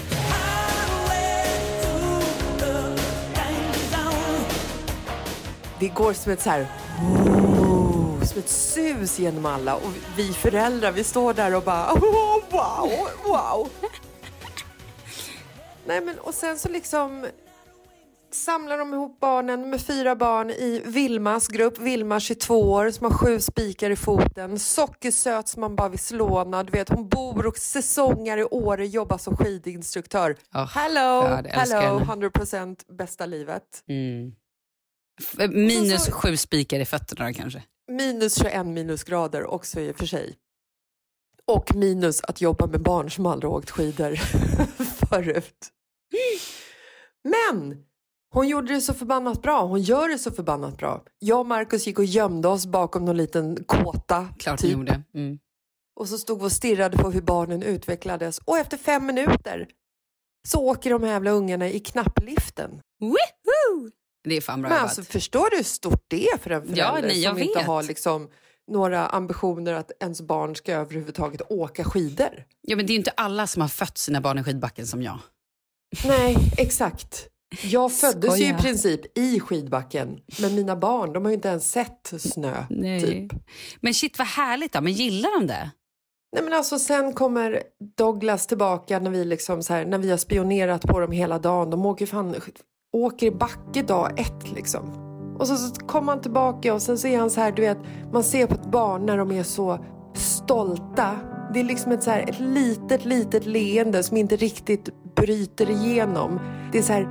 Det 5.79 5.87
går 5.87 6.13
som 6.13 6.31
ett 6.31 6.41
så 6.41 6.49
här 6.49 6.67
oh, 7.01 8.23
som 8.23 8.39
ett 8.39 8.49
sus 8.49 9.19
genom 9.19 9.45
alla 9.45 9.75
och 9.75 9.91
vi 10.17 10.33
föräldrar 10.33 10.91
vi 10.91 11.03
står 11.03 11.33
där 11.33 11.55
och 11.55 11.63
bara 11.63 11.93
oh, 11.93 12.43
wow, 12.51 12.91
wow. 13.23 13.69
Nej 15.85 16.01
men 16.01 16.19
och 16.19 16.33
sen 16.33 16.59
så 16.59 16.69
liksom 16.69 17.27
samlar 18.31 18.77
de 18.77 18.93
ihop 18.93 19.19
barnen 19.19 19.69
med 19.69 19.81
fyra 19.81 20.15
barn 20.15 20.49
i 20.49 20.81
Vilmas 20.85 21.47
grupp, 21.47 21.77
Vilma 21.77 22.19
22 22.19 22.71
år 22.71 22.91
som 22.91 23.05
har 23.05 23.17
sju 23.17 23.39
spikar 23.39 23.89
i 23.89 23.95
foten, 23.95 24.59
sockersöt 24.59 25.47
som 25.47 25.61
man 25.61 25.75
bara 25.75 25.89
vill 25.89 25.99
slåna, 25.99 26.63
du 26.63 26.71
vet 26.71 26.89
hon 26.89 27.09
bor 27.09 27.45
och 27.45 27.57
säsongar 27.57 28.37
i 28.37 28.43
Åre, 28.43 28.87
jobbar 28.87 29.17
som 29.17 29.37
skidinstruktör. 29.37 30.35
Oh, 30.53 30.67
Hello, 30.67 31.21
hello, 31.49 31.99
henne. 31.99 32.27
100% 32.29 32.95
bästa 32.97 33.25
livet. 33.25 33.83
Mm. 33.87 34.31
F- 35.19 35.49
Minus 35.49 36.05
så- 36.05 36.11
sju 36.11 36.37
spikar 36.37 36.79
i 36.79 36.85
fötterna 36.85 37.33
kanske. 37.33 37.63
Minus 37.91 38.39
21 38.39 38.65
minusgrader 38.67 39.43
också 39.45 39.79
i 39.79 39.91
och 39.91 39.95
för 39.97 40.05
sig. 40.05 40.35
Och 41.45 41.75
minus 41.75 42.21
att 42.21 42.41
jobba 42.41 42.67
med 42.67 42.81
barn 42.81 43.11
som 43.11 43.25
aldrig 43.25 43.51
åkt 43.51 43.69
skidor 43.69 44.15
förut. 45.09 45.67
Men 47.23 47.83
hon 48.33 48.47
gjorde 48.47 48.73
det 48.73 48.81
så 48.81 48.93
förbannat 48.93 49.41
bra. 49.41 49.65
Hon 49.65 49.81
gör 49.81 50.09
det 50.09 50.19
så 50.19 50.31
förbannat 50.31 50.77
bra. 50.77 51.03
Jag 51.19 51.39
och 51.39 51.45
Markus 51.45 51.87
gick 51.87 51.99
och 51.99 52.05
gömde 52.05 52.47
oss 52.47 52.65
bakom 52.65 53.05
någon 53.05 53.17
liten 53.17 53.63
kåta. 53.63 54.27
Klart 54.39 54.59
typ. 54.59 54.71
gjorde. 54.71 55.01
Mm. 55.13 55.39
Och 55.95 56.07
så 56.09 56.17
stod 56.17 56.39
vi 56.39 56.45
och 56.45 56.51
stirrade 56.51 56.97
på 56.97 57.11
hur 57.11 57.21
barnen 57.21 57.63
utvecklades. 57.63 58.39
Och 58.45 58.57
efter 58.57 58.77
fem 58.77 59.05
minuter 59.05 59.67
så 60.47 60.59
åker 60.65 60.89
de 60.89 61.03
här 61.03 61.11
jävla 61.11 61.31
ungarna 61.31 61.69
i 61.69 61.79
knappliften. 61.79 62.81
Woohoo! 63.01 63.89
Det 64.23 64.37
är 64.37 64.41
fan 64.41 64.61
bra 64.61 64.69
Men 64.69 64.77
jobbat. 64.77 64.97
alltså, 64.97 65.11
förstår 65.11 65.49
du 65.49 65.57
hur 65.57 65.63
stort 65.63 66.03
det 66.07 66.27
är 66.27 66.37
för 66.37 66.49
en 66.49 66.61
förälder 66.61 66.81
Ja, 66.83 66.97
nej, 67.01 67.21
jag 67.21 67.33
som 67.33 67.41
inte 67.43 67.59
vet. 67.59 67.67
har 67.67 67.83
liksom, 67.83 68.29
några 68.71 69.07
ambitioner 69.07 69.73
att 69.73 69.91
ens 69.99 70.21
barn 70.21 70.55
ska 70.55 70.73
överhuvudtaget 70.73 71.41
åka 71.49 71.83
skidor? 71.83 72.43
Ja, 72.61 72.75
men 72.75 72.85
det 72.85 72.91
är 72.91 72.93
ju 72.93 72.99
inte 72.99 73.11
alla 73.17 73.47
som 73.47 73.61
har 73.61 73.69
fött 73.69 73.97
sina 73.97 74.21
barn 74.21 74.37
i 74.39 74.43
skidbacken 74.43 74.87
som 74.87 75.01
jag. 75.03 75.19
Nej, 76.07 76.37
exakt. 76.57 77.27
Jag 77.63 77.93
föddes 77.99 78.39
ju 78.39 78.43
i 78.43 78.47
Skoja. 78.47 78.57
princip 78.61 79.17
i 79.17 79.39
skidbacken, 79.39 80.19
men 80.41 80.55
mina 80.55 80.75
barn 80.75 81.13
de 81.13 81.25
har 81.25 81.31
ju 81.31 81.35
inte 81.35 81.47
ens 81.47 81.71
sett 81.71 82.13
snö. 82.19 82.63
Typ. 83.01 83.31
Men 83.81 83.93
shit 83.93 84.17
vad 84.17 84.27
härligt 84.27 84.73
då. 84.73 84.81
Men 84.81 84.93
gillar 84.93 85.39
de 85.39 85.47
det? 85.47 85.71
Nej, 86.35 86.43
men 86.43 86.53
alltså, 86.53 86.79
sen 86.79 87.13
kommer 87.13 87.63
Douglas 87.97 88.47
tillbaka 88.47 88.99
när 88.99 89.11
vi, 89.11 89.25
liksom 89.25 89.63
så 89.63 89.73
här, 89.73 89.85
när 89.85 89.97
vi 89.97 90.09
har 90.11 90.17
spionerat 90.17 90.81
på 90.81 90.99
dem 90.99 91.11
hela 91.11 91.39
dagen. 91.39 91.69
De 91.69 91.85
åker, 91.85 92.05
fan, 92.05 92.35
åker 92.93 93.27
i 93.27 93.31
backe 93.31 93.81
dag 93.81 94.19
ett 94.19 94.51
liksom. 94.51 95.09
Och 95.39 95.47
så, 95.47 95.55
så 95.55 95.85
kommer 95.85 96.11
han 96.11 96.21
tillbaka 96.21 96.73
och 96.73 96.81
sen 96.81 96.97
så 96.97 97.07
är 97.07 97.19
han 97.19 97.29
så 97.29 97.41
här, 97.41 97.51
du 97.51 97.61
vet, 97.61 97.77
man 98.11 98.23
ser 98.23 98.47
på 98.47 98.53
ett 98.53 98.71
barn 98.71 99.05
när 99.05 99.17
de 99.17 99.31
är 99.31 99.43
så 99.43 99.79
stolta. 100.13 101.15
Det 101.53 101.59
är 101.59 101.63
liksom 101.63 101.91
ett, 101.91 102.03
så 102.03 102.11
här, 102.11 102.29
ett 102.29 102.39
litet, 102.39 103.05
litet 103.05 103.45
leende 103.45 104.03
som 104.03 104.17
inte 104.17 104.35
riktigt 104.35 104.89
bryter 105.15 105.69
igenom. 105.69 106.39
Det 106.71 106.77
är 106.77 106.81
så 106.81 106.93
här, 106.93 107.07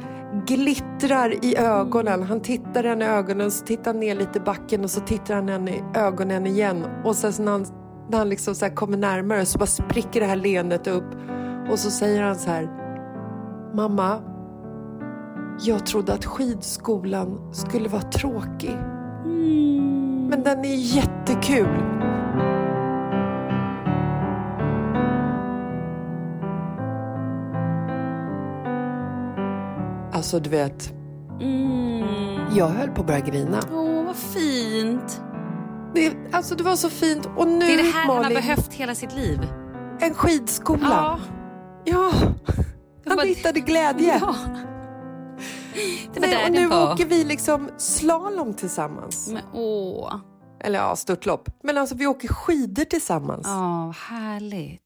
glittrar 0.47 1.44
i 1.44 1.56
ögonen. 1.56 2.23
Han 2.23 2.40
tittar 2.40 2.85
henne 2.85 3.04
i 3.04 3.08
ögonen, 3.08 3.50
så 3.50 3.64
tittar 3.64 3.92
han 3.92 4.00
ner 4.00 4.14
lite 4.14 4.38
i 4.38 4.40
backen 4.40 4.85
och 4.85 4.90
så 4.90 5.00
tittar 5.00 5.35
han 5.35 5.49
henne 5.49 5.70
i 5.70 5.82
ögonen 5.94 6.47
igen. 6.47 6.85
Och 7.04 7.16
sen 7.16 7.32
så 7.32 7.42
när 7.42 7.52
han, 7.52 7.66
när 8.11 8.18
han 8.18 8.28
liksom 8.28 8.54
så 8.54 8.64
här 8.64 8.75
kommer 8.75 8.97
närmare 8.97 9.47
så 9.47 9.58
bara 9.58 9.66
spricker 9.66 10.20
det 10.20 10.26
här 10.26 10.37
leendet 10.37 10.87
upp. 10.87 11.14
Och 11.70 11.78
så 11.78 11.90
säger 11.90 12.23
han 12.23 12.37
så 12.37 12.50
här. 12.50 12.68
Mamma, 13.75 14.23
jag 15.61 15.87
trodde 15.87 16.12
att 16.12 16.25
skidskolan 16.25 17.55
skulle 17.55 17.88
vara 17.88 18.03
tråkig. 18.03 18.77
Men 20.31 20.43
den 20.45 20.65
är 20.65 20.75
jättekul. 20.75 21.83
Alltså 30.12 30.41
du 30.41 30.50
vet, 30.50 30.93
jag 32.57 32.67
höll 32.69 32.88
på 32.91 33.00
att 33.00 33.07
börja 33.07 33.21
grina. 33.21 33.61
Åh, 33.73 34.05
vad 34.07 34.17
fint. 34.17 35.23
Det, 35.95 36.12
alltså 36.33 36.55
det 36.55 36.62
var 36.65 36.77
så 36.77 36.88
fint. 36.91 37.29
Och 37.37 37.49
nu 37.49 37.59
Det 37.59 37.73
är 37.73 37.77
det 37.77 37.83
här 37.83 38.05
han 38.07 38.17
har 38.17 38.23
Malin, 38.23 38.35
behövt 38.37 38.73
hela 38.75 38.95
sitt 38.95 39.15
liv. 39.15 39.41
en 40.00 40.15
skidskola. 40.15 40.88
Ja. 40.91 41.19
Ja, 41.85 42.11
han 43.07 43.17
bara- 43.17 43.27
hittade 43.27 43.61
glädje. 43.61 44.19
ja. 44.21 44.35
Det 46.14 46.20
var 46.20 46.26
Nej, 46.26 46.37
där 46.37 46.44
och 46.47 46.52
nu 46.52 46.66
var. 46.66 46.92
åker 46.92 47.04
vi 47.06 47.25
liksom 47.25 47.70
slalom 47.78 48.54
tillsammans. 48.54 49.28
Men, 49.28 49.42
åh, 49.54 50.14
Eller 50.61 50.78
ja, 50.78 50.97
störtlopp. 50.97 51.49
Men 51.62 51.78
alltså 51.78 51.94
vi 51.94 52.06
åker 52.06 52.28
skidor 52.28 52.85
tillsammans. 52.85 53.47
ja, 53.47 53.94
härligt. 54.08 54.82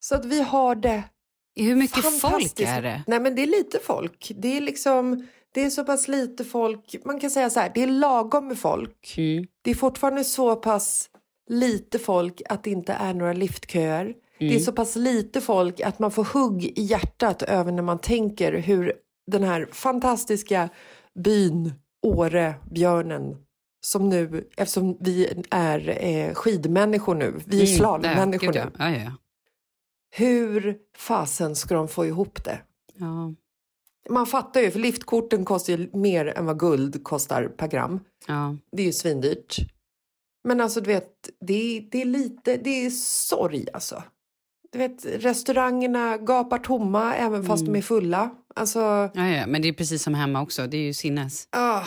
Så 0.00 0.14
att 0.14 0.24
vi 0.24 0.42
har 0.42 0.74
det 0.74 1.02
Hur 1.56 1.76
mycket 1.76 2.02
folk 2.04 2.20
fantastiskt. 2.20 2.60
är 2.70 2.82
det? 2.82 3.02
Nej 3.06 3.20
men 3.20 3.34
det 3.36 3.42
är 3.42 3.46
lite 3.46 3.78
folk. 3.78 4.32
Det 4.36 4.56
är 4.56 4.60
liksom, 4.60 5.26
det 5.54 5.64
är 5.64 5.70
så 5.70 5.84
pass 5.84 6.08
lite 6.08 6.44
folk. 6.44 6.96
Man 7.04 7.20
kan 7.20 7.30
säga 7.30 7.50
så 7.50 7.60
här, 7.60 7.72
det 7.74 7.82
är 7.82 7.86
lagom 7.86 8.48
med 8.48 8.58
folk. 8.58 9.14
Mm. 9.16 9.46
Det 9.62 9.70
är 9.70 9.74
fortfarande 9.74 10.24
så 10.24 10.56
pass 10.56 11.10
lite 11.50 11.98
folk 11.98 12.42
att 12.48 12.64
det 12.64 12.70
inte 12.70 12.92
är 12.92 13.14
några 13.14 13.32
liftköer. 13.32 14.14
Det 14.38 14.54
är 14.54 14.58
så 14.60 14.72
pass 14.72 14.96
lite 14.96 15.40
folk 15.40 15.80
att 15.80 15.98
man 15.98 16.10
får 16.10 16.24
hugg 16.24 16.64
i 16.64 16.82
hjärtat 16.82 17.42
över 17.42 17.72
när 17.72 17.82
man 17.82 17.98
tänker 17.98 18.52
hur 18.52 18.92
den 19.26 19.42
här 19.42 19.68
fantastiska 19.72 20.68
byn 21.14 21.72
Åre, 22.02 22.54
Björnen, 22.70 23.36
som 23.80 24.08
nu, 24.08 24.48
eftersom 24.56 24.96
vi 25.00 25.42
är 25.50 26.04
eh, 26.04 26.34
skidmänniskor 26.34 27.14
nu, 27.14 27.40
vi 27.46 27.62
är 27.62 27.66
slalommänniskor 27.66 28.56
Mm, 28.56 28.68
nu. 28.68 28.72
Ja, 28.78 28.90
ja, 28.90 29.02
ja. 29.04 29.12
Hur 30.10 30.78
fasen 30.96 31.56
ska 31.56 31.74
de 31.74 31.88
få 31.88 32.06
ihop 32.06 32.44
det? 32.44 32.60
ja. 32.94 33.34
Man 34.10 34.26
fattar 34.26 34.60
ju, 34.60 34.70
för 34.70 34.78
liftkorten 34.78 35.44
kostar 35.44 35.72
ju 35.78 35.90
mer 35.92 36.26
än 36.26 36.46
vad 36.46 36.58
guld 36.58 37.04
kostar 37.04 37.48
per 37.48 37.68
gram. 37.68 38.00
ja. 38.26 38.56
Det 38.72 38.82
är 38.82 38.86
ju 38.86 38.92
svindyrt. 38.92 39.56
Men 40.44 40.60
alltså 40.60 40.80
du 40.80 40.86
vet, 40.86 41.30
det 41.40 41.88
det 41.90 42.00
är 42.02 42.04
lite, 42.04 42.56
det 42.56 42.86
är 42.86 42.90
sorg 42.90 43.66
alltså. 43.72 44.02
Du 44.74 44.78
vet, 44.78 45.06
restaurangerna 45.24 46.16
gapar 46.18 46.58
tomma 46.58 47.14
även 47.14 47.44
fast 47.44 47.60
Mm. 47.62 47.72
de 47.72 47.78
är 47.78 47.82
fulla. 47.82 48.30
Alltså, 48.56 48.78
Ja, 49.14 49.28
ja, 49.28 49.46
men 49.46 49.62
det 49.62 49.68
är 49.68 49.72
precis 49.72 50.02
som 50.02 50.14
hemma 50.14 50.42
också. 50.42 50.66
Det 50.66 50.76
är 50.76 50.82
ju 50.82 50.94
sinnes. 50.94 51.48
ah, 51.52 51.82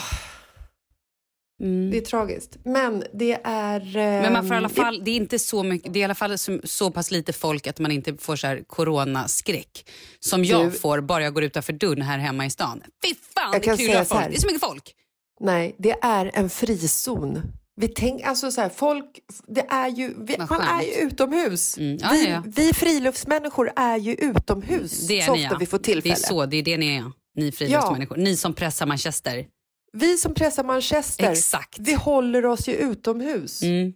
Mm. 1.63 1.91
det 1.91 1.98
är 1.98 2.01
tragiskt. 2.01 2.58
Men 2.65 3.03
det 3.13 3.39
är... 3.44 3.79
Men 4.22 4.34
man 4.34 4.48
får 4.48 4.53
i 4.53 4.58
alla 4.58 4.70
fall, 4.70 5.01
det 5.03 5.12
är 5.12 5.15
inte 5.15 5.39
så 5.39 5.63
mycket, 5.63 5.94
det 5.94 6.00
är 6.00 6.01
i 6.01 6.03
alla 6.03 6.15
fall 6.15 6.38
så, 6.38 6.60
så 6.63 6.91
pass 6.91 7.12
lite 7.12 7.34
folk 7.34 7.67
att 7.67 7.79
man 7.79 7.91
inte 7.91 8.17
får 8.17 8.36
så 8.36 8.48
här 8.48 8.63
coronaskräck. 8.67 9.89
Som 10.20 10.46
jag 10.46 10.65
Du- 10.67 10.72
får 10.72 11.01
bara 11.01 11.24
jag 11.24 11.34
går 11.34 11.44
utanför 11.44 11.74
dörren 11.74 12.01
här 12.01 12.17
hemma 12.17 12.46
i 12.46 12.50
stan. 12.50 12.82
Fy 13.06 13.13
fan, 13.36 13.53
Jag 13.53 13.62
det 13.62 13.77
säga 13.77 14.06
så 14.06 14.15
folk. 14.15 14.27
Det 14.29 14.36
är 14.36 14.39
så 14.39 14.48
mycket 14.48 14.62
folk. 14.62 14.94
Nej, 15.39 15.75
det 15.79 15.96
är 16.01 16.32
en 16.34 16.50
frizon. 16.50 17.41
Vi 17.79 17.88
tänk, 17.88 18.22
alltså 18.24 18.51
så 18.51 18.62
här, 18.62 18.69
folk, 18.69 19.19
det 19.48 19.65
är 19.69 19.88
ju, 19.88 20.13
vi, 20.17 20.38
man 20.38 20.62
är 20.62 20.81
ju 20.84 21.07
utomhus. 21.07 21.77
Mm, 21.77 21.98
ja, 22.01 22.10
vi, 22.12 22.29
ja, 22.29 22.43
vi 22.46 22.74
friluftsmänniskor 22.74 23.72
är 23.75 23.98
ju 23.98 24.13
utomhus 24.13 25.07
Det 25.07 25.19
är 25.19 25.25
så 25.25 25.34
ni, 25.34 25.46
ofta 25.46 25.53
ja. 25.53 25.57
vi 25.60 25.65
får 25.65 25.77
tillfälle. 25.77 26.15
Det 26.15 26.22
är 26.22 26.27
så, 26.27 26.46
det 26.46 26.57
är 26.57 26.63
det 26.63 26.77
ni 26.77 26.96
är. 26.96 27.12
Ni 27.36 27.51
friluftsmänniskor. 27.51 28.17
Ni 28.17 28.38
som 28.38 28.53
pressar 28.53 28.86
manchester. 28.86 29.46
Vi 29.93 30.17
som 30.17 30.34
pressar 30.34 30.63
manchester, 30.63 31.31
Exakt. 31.31 31.79
vi 31.79 31.93
håller 31.93 32.46
oss 32.46 32.67
ju 32.67 32.74
utomhus. 32.74 33.62
Mm. 33.62 33.93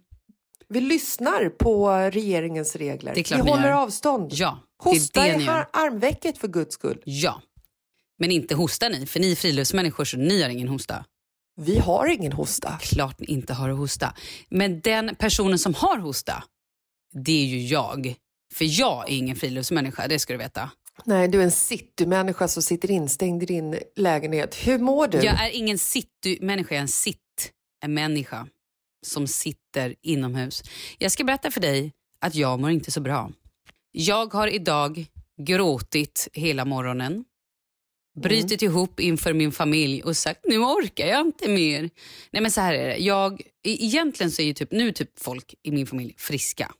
Vi 0.68 0.80
lyssnar 0.80 1.48
på 1.48 1.90
regeringens 1.90 2.76
regler. 2.76 3.14
Vi 3.14 3.50
håller 3.50 3.68
gör. 3.68 3.82
avstånd. 3.82 4.30
Ja, 4.32 4.58
Hosta 4.82 5.28
i 5.28 5.48
armvecket 5.72 6.38
för 6.38 6.48
guds 6.48 6.74
skull. 6.74 7.02
Ja. 7.04 7.42
Men 8.18 8.30
inte 8.30 8.54
hostar 8.54 8.90
ni, 8.90 9.06
för 9.06 9.20
ni 9.20 9.32
är 9.32 9.36
friluftsmänniskor 9.36 10.04
så 10.04 10.16
ni 10.16 10.42
har 10.42 10.50
ingen 10.50 10.68
hosta. 10.68 11.04
Vi 11.56 11.78
har 11.78 12.06
ingen 12.06 12.32
hosta. 12.32 12.78
Klart 12.80 13.20
ni 13.20 13.26
inte 13.26 13.54
har 13.54 13.68
hosta. 13.68 14.14
Men 14.48 14.80
den 14.80 15.14
personen 15.14 15.58
som 15.58 15.74
har 15.74 15.98
hosta, 15.98 16.44
det 17.12 17.42
är 17.42 17.46
ju 17.46 17.60
jag. 17.66 18.14
För 18.54 18.80
jag 18.80 19.08
är 19.10 19.12
ingen 19.16 19.36
friluftsmänniska, 19.36 20.08
det 20.08 20.18
ska 20.18 20.32
du 20.32 20.38
veta. 20.38 20.70
Nej, 21.04 21.28
du 21.28 21.40
är 21.40 21.44
en 21.44 21.50
citymänniska 21.50 22.48
som 22.48 22.62
sitter 22.62 22.90
instängd 22.90 23.42
i 23.42 23.46
din 23.46 23.78
lägenhet. 23.96 24.54
Hur 24.54 24.78
mår 24.78 25.08
du? 25.08 25.18
Jag 25.18 25.46
är 25.46 25.50
ingen 25.50 25.78
city-människa, 25.78 26.74
jag 26.74 26.78
är 26.78 26.82
en 26.82 26.88
sitt-människa 26.88 28.46
som 29.06 29.26
sitter 29.26 29.94
inomhus. 30.02 30.62
Jag 30.98 31.12
ska 31.12 31.24
berätta 31.24 31.50
för 31.50 31.60
dig 31.60 31.92
att 32.20 32.34
jag 32.34 32.60
mår 32.60 32.70
inte 32.70 32.90
så 32.90 33.00
bra. 33.00 33.30
Jag 33.92 34.32
har 34.34 34.48
idag 34.48 35.06
gråtit 35.42 36.28
hela 36.32 36.64
morgonen. 36.64 37.24
Mm. 38.16 38.28
Brutit 38.28 38.62
ihop 38.62 39.00
inför 39.00 39.32
min 39.32 39.52
familj 39.52 40.02
och 40.02 40.16
sagt 40.16 40.40
nu 40.44 40.58
orkar 40.58 41.06
jag 41.06 41.20
inte 41.20 41.48
mer. 41.48 41.90
Nej 42.30 42.42
men 42.42 42.50
så 42.50 42.60
här 42.60 42.74
är 42.74 42.88
det. 42.88 42.96
Jag, 42.96 43.40
e-, 43.40 43.84
egentligen 43.84 44.30
så 44.30 44.42
är 44.42 44.46
ju 44.46 44.54
typ, 44.54 44.72
nu 44.72 44.88
är 44.88 44.92
typ 44.92 45.20
folk 45.20 45.54
i 45.62 45.72
min 45.72 45.86
familj 45.86 46.14
friska. 46.18 46.72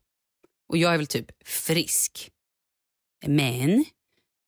Och 0.69 0.77
jag 0.77 0.95
är 0.95 0.97
väl 0.97 1.07
typ 1.07 1.27
frisk. 1.45 2.31
Men 3.27 3.85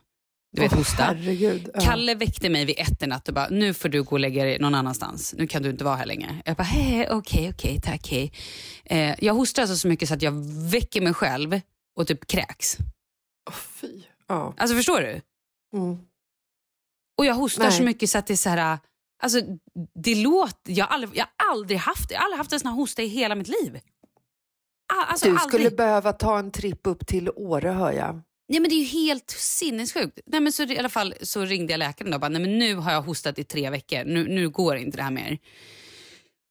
du 0.53 0.61
vet 0.63 0.73
hosta. 0.73 1.03
Herregud. 1.05 1.71
Ja. 1.75 1.81
Kalle 1.81 2.15
väckte 2.15 2.49
mig 2.51 2.65
vid 2.65 2.75
ett 2.79 3.03
i 3.03 3.07
natt 3.07 3.29
och 3.29 3.35
bara, 3.35 3.49
nu 3.49 3.75
får 3.75 3.89
du 3.89 4.03
gå 4.03 4.11
och 4.11 4.21
lägga 4.21 4.45
dig 4.45 4.59
någon 4.59 4.75
annanstans. 4.75 5.35
Nu 5.39 5.47
kan 5.47 5.63
du 5.63 5.71
inte 5.71 5.85
vara 5.85 5.97
här 5.97 6.07
längre. 6.07 6.43
Jag 6.45 6.57
bara, 6.57 6.63
hej, 6.63 7.11
okej, 7.11 7.51
okej, 7.55 7.81
tack, 7.83 8.09
hej. 8.11 8.33
Eh, 8.85 9.15
jag 9.19 9.35
hostar 9.35 9.63
alltså 9.63 9.77
så 9.77 9.89
mycket 9.89 10.09
så 10.09 10.15
att 10.15 10.23
jag 10.23 10.33
väcker 10.71 11.01
mig 11.01 11.15
själv 11.15 11.61
och 11.97 12.07
typ 12.07 12.27
kräks. 12.27 12.77
Åh, 13.51 13.55
fy. 13.55 14.03
Ja. 14.29 14.55
Alltså 14.57 14.77
förstår 14.77 15.01
du? 15.01 15.21
Mm. 15.79 15.99
Och 17.19 17.25
jag 17.27 17.35
hostar 17.35 17.63
Nej. 17.65 17.73
så 17.73 17.83
mycket 17.83 18.11
så 18.11 18.19
att 18.19 18.27
det 18.27 18.35
är 18.35 18.37
så 18.37 18.49
här, 18.49 18.79
alltså 19.23 19.41
det 19.95 20.15
låter, 20.15 20.73
jag 20.73 20.87
har 20.87 20.95
aldrig, 20.95 21.17
jag 21.17 21.27
har 21.37 21.53
aldrig 21.53 21.79
haft, 21.79 22.11
jag 22.11 22.19
har 22.19 22.25
aldrig 22.25 22.39
haft 22.39 22.53
en 22.53 22.61
sån 22.61 22.69
här 22.69 22.77
hosta 22.77 23.03
i 23.03 23.07
hela 23.07 23.35
mitt 23.35 23.49
liv. 23.49 23.81
Ah, 24.93 25.05
Alltså 25.05 25.27
Du 25.27 25.31
aldrig. 25.37 25.49
skulle 25.49 25.71
behöva 25.77 26.13
ta 26.13 26.39
en 26.39 26.51
tripp 26.51 26.81
upp 26.87 27.07
till 27.07 27.31
Åre, 27.37 27.69
hör 27.69 27.93
jag. 27.93 28.21
Ja, 28.55 28.61
men 28.61 28.69
det 28.69 28.75
är 28.75 28.79
ju 28.79 28.85
helt 28.85 29.31
sinnessjukt. 29.31 30.19
Nej, 30.27 30.41
men 30.41 30.53
så, 30.53 30.63
I 30.63 30.79
alla 30.79 30.89
fall 30.89 31.15
så 31.23 31.45
ringde 31.45 31.73
jag 31.73 31.79
läkaren 31.79 32.15
och 32.15 32.21
bara, 32.21 32.29
nej, 32.29 32.41
men 32.41 32.59
nu 32.59 32.75
har 32.75 32.93
jag 32.93 33.03
hostat 33.03 33.39
i 33.39 33.45
tre 33.45 33.71
veckor. 33.71 34.05
Nu, 34.05 34.29
nu 34.29 34.49
går 34.49 34.77
inte 34.77 34.97
det 34.97 35.03
här 35.03 35.11
mer. 35.11 35.39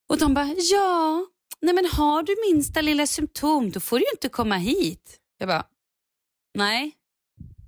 Och 0.10 0.18
de 0.18 0.34
bara, 0.34 0.56
ja, 0.72 1.26
nej, 1.62 1.74
men 1.74 1.86
har 1.86 2.24
du 2.24 2.36
minsta 2.52 2.82
lilla 2.82 3.08
symptom 3.08 3.72
då 3.72 3.80
får 3.80 4.00
du 4.00 4.06
ju 4.06 4.12
inte 4.12 4.30
komma 4.30 4.56
hit. 4.56 5.20
Jag 5.38 5.48
bara, 5.48 5.64
nej, 6.58 6.92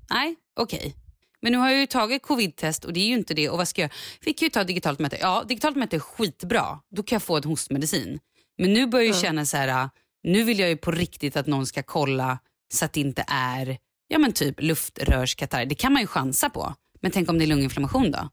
nej, 0.10 0.36
okej. 0.60 0.96
Men 1.42 1.52
nu 1.52 1.58
har 1.58 1.70
jag 1.70 1.80
ju 1.80 1.86
tagit 1.88 2.24
covid-test 2.24 2.86
och 2.86 2.94
det 2.94 3.00
är 3.00 3.08
ju 3.08 3.14
inte 3.14 3.34
det. 3.34 3.50
Och 3.50 3.58
vad 3.58 3.68
ska 3.68 3.82
jag 3.82 3.92
kan 4.38 4.46
ju 4.46 4.50
ta 4.50 4.64
digitalt 4.64 5.00
möte. 5.00 5.18
Ja, 5.22 5.44
digitalt 5.48 5.76
möte 5.76 5.96
är 5.96 6.00
skitbra. 6.00 6.80
Då 6.96 7.04
kan 7.04 7.16
jag 7.16 7.24
få 7.24 7.38
en 7.38 7.44
hostmedicin. 7.44 8.20
Men 8.58 8.74
nu 8.74 8.88
börjar 8.88 9.06
jag 9.06 9.16
ju 9.16 9.22
känna 9.22 9.46
så 9.46 9.58
här, 9.58 9.90
nu 10.24 10.44
vill 10.44 10.60
jag 10.60 10.70
ju 10.70 10.78
på 10.78 10.92
riktigt 10.92 11.36
att 11.36 11.48
någon 11.48 11.66
ska 11.66 11.84
kolla 11.84 12.40
så 12.74 12.86
att 12.86 12.94
det 12.94 13.00
inte 13.00 13.26
är 13.28 13.78
ja 14.14 14.20
men 14.20 14.34
typ 14.34 14.62
luftrörskatarr. 14.62 15.66
Det 15.66 15.76
kan 15.76 15.94
man 15.94 16.02
ju 16.02 16.08
chansa 16.08 16.50
på. 16.50 16.74
Men 17.02 17.12
tänk 17.12 17.30
om 17.30 17.38
det 17.38 17.46
är 17.46 17.48
lunginflammation 17.48 18.12
då? 18.12 18.30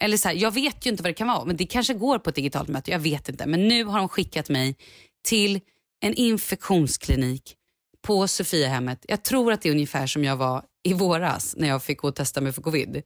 Eller 0.00 0.16
så 0.16 0.28
här, 0.28 0.34
jag 0.34 0.54
vet 0.54 0.86
ju 0.86 0.90
inte 0.90 1.02
vad 1.02 1.10
det 1.10 1.14
kan 1.14 1.28
vara, 1.28 1.44
men 1.44 1.56
det 1.56 1.66
kanske 1.66 1.94
går 1.94 2.18
på 2.18 2.30
ett 2.30 2.36
digitalt 2.36 2.68
möte. 2.68 2.90
Jag 2.90 2.98
vet 2.98 3.28
inte. 3.28 3.46
Men 3.46 3.68
nu 3.68 3.84
har 3.84 3.98
de 3.98 4.08
skickat 4.08 4.48
mig 4.48 4.76
till 5.24 5.60
en 6.00 6.14
infektionsklinik 6.14 7.56
på 8.02 8.28
Sofiahemmet. 8.28 9.04
Jag 9.08 9.22
tror 9.22 9.52
att 9.52 9.62
det 9.62 9.68
är 9.68 9.72
ungefär 9.72 10.06
som 10.06 10.24
jag 10.24 10.36
var 10.36 10.64
i 10.82 10.92
våras 10.92 11.54
när 11.58 11.68
jag 11.68 11.82
fick 11.82 11.98
gå 11.98 12.08
och 12.08 12.16
testa 12.16 12.40
mig 12.40 12.52
för 12.52 12.62
covid. 12.62 13.02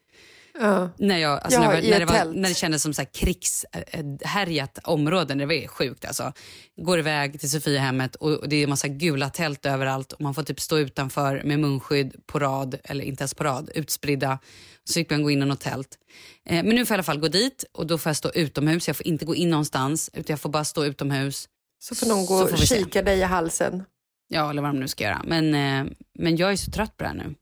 Ja. 0.60 0.90
När, 0.98 1.18
jag, 1.18 1.40
alltså 1.42 1.60
Ja, 1.60 1.68
när, 1.68 1.74
jag, 1.74 1.90
när, 1.90 1.98
det 1.98 2.06
var, 2.06 2.34
när 2.34 2.48
det 2.48 2.54
kändes 2.54 2.82
som 2.82 2.94
så 2.94 3.02
här 3.02 3.08
krigshärjat 3.12 4.78
område. 4.84 5.34
Det 5.34 5.46
var 5.46 5.66
sjukt 5.66 6.04
alltså. 6.04 6.32
Går 6.76 6.98
iväg 6.98 7.40
till 7.40 7.50
Sofiahemmet 7.50 8.14
och 8.16 8.48
det 8.48 8.56
är 8.56 8.62
en 8.64 8.70
massa 8.70 8.88
gula 8.88 9.30
tält 9.30 9.66
överallt 9.66 10.12
och 10.12 10.20
man 10.20 10.34
får 10.34 10.42
typ 10.42 10.60
stå 10.60 10.78
utanför 10.78 11.42
med 11.44 11.58
munskydd 11.60 12.26
på 12.26 12.38
rad, 12.38 12.78
eller 12.84 13.04
inte 13.04 13.22
ens 13.22 13.34
på 13.34 13.44
rad, 13.44 13.70
utspridda. 13.74 14.38
Så 14.84 14.92
fick 14.92 15.10
man 15.10 15.22
gå 15.22 15.30
in 15.30 15.42
i 15.42 15.46
något 15.46 15.60
tält. 15.60 15.98
Eh, 16.46 16.64
men 16.64 16.76
nu 16.76 16.86
får 16.86 16.94
jag 16.94 16.96
i 16.96 16.98
alla 16.98 17.02
fall 17.02 17.18
gå 17.20 17.28
dit 17.28 17.64
och 17.72 17.86
då 17.86 17.98
får 17.98 18.10
jag 18.10 18.16
stå 18.16 18.30
utomhus. 18.34 18.86
Jag 18.86 18.96
får 18.96 19.06
inte 19.06 19.24
gå 19.24 19.34
in 19.34 19.50
någonstans 19.50 20.10
utan 20.12 20.32
jag 20.32 20.40
får 20.40 20.50
bara 20.50 20.64
stå 20.64 20.84
utomhus. 20.84 21.48
Så 21.82 21.94
får 21.94 22.06
någon 22.06 22.26
gå 22.26 22.34
och 22.34 22.52
vi 22.52 22.66
se. 22.66 22.76
kika 22.76 23.02
dig 23.02 23.18
i 23.18 23.22
halsen. 23.22 23.84
Ja, 24.28 24.50
eller 24.50 24.62
vad 24.62 24.70
de 24.70 24.80
nu 24.80 24.88
ska 24.88 25.04
göra. 25.04 25.22
Men, 25.26 25.54
eh, 25.54 25.92
men 26.18 26.36
jag 26.36 26.52
är 26.52 26.56
så 26.56 26.70
trött 26.70 26.96
på 26.96 27.02
det 27.04 27.08
här 27.08 27.16
nu. 27.16 27.34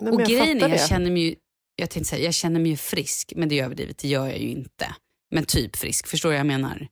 Nej, 0.00 0.12
och 0.12 0.20
grejen 0.20 0.56
är, 0.56 0.60
jag 0.60 0.70
det. 0.70 0.88
känner 0.88 1.10
mig 1.10 1.22
ju, 1.22 1.34
jag 1.80 1.90
tänkte 1.90 2.10
säga, 2.10 2.24
jag 2.24 2.34
känner 2.34 2.60
mig 2.60 2.70
ju 2.70 2.76
frisk, 2.76 3.32
men 3.36 3.48
det 3.48 3.58
är 3.60 3.64
överdrivet, 3.64 3.98
det 3.98 4.08
gör 4.08 4.26
jag 4.26 4.38
ju 4.38 4.48
inte. 4.48 4.94
Men 5.30 5.44
typ 5.44 5.76
frisk, 5.76 6.06
förstår 6.06 6.28
du 6.28 6.32
vad 6.32 6.38
jag 6.40 6.46
menar? 6.46 6.88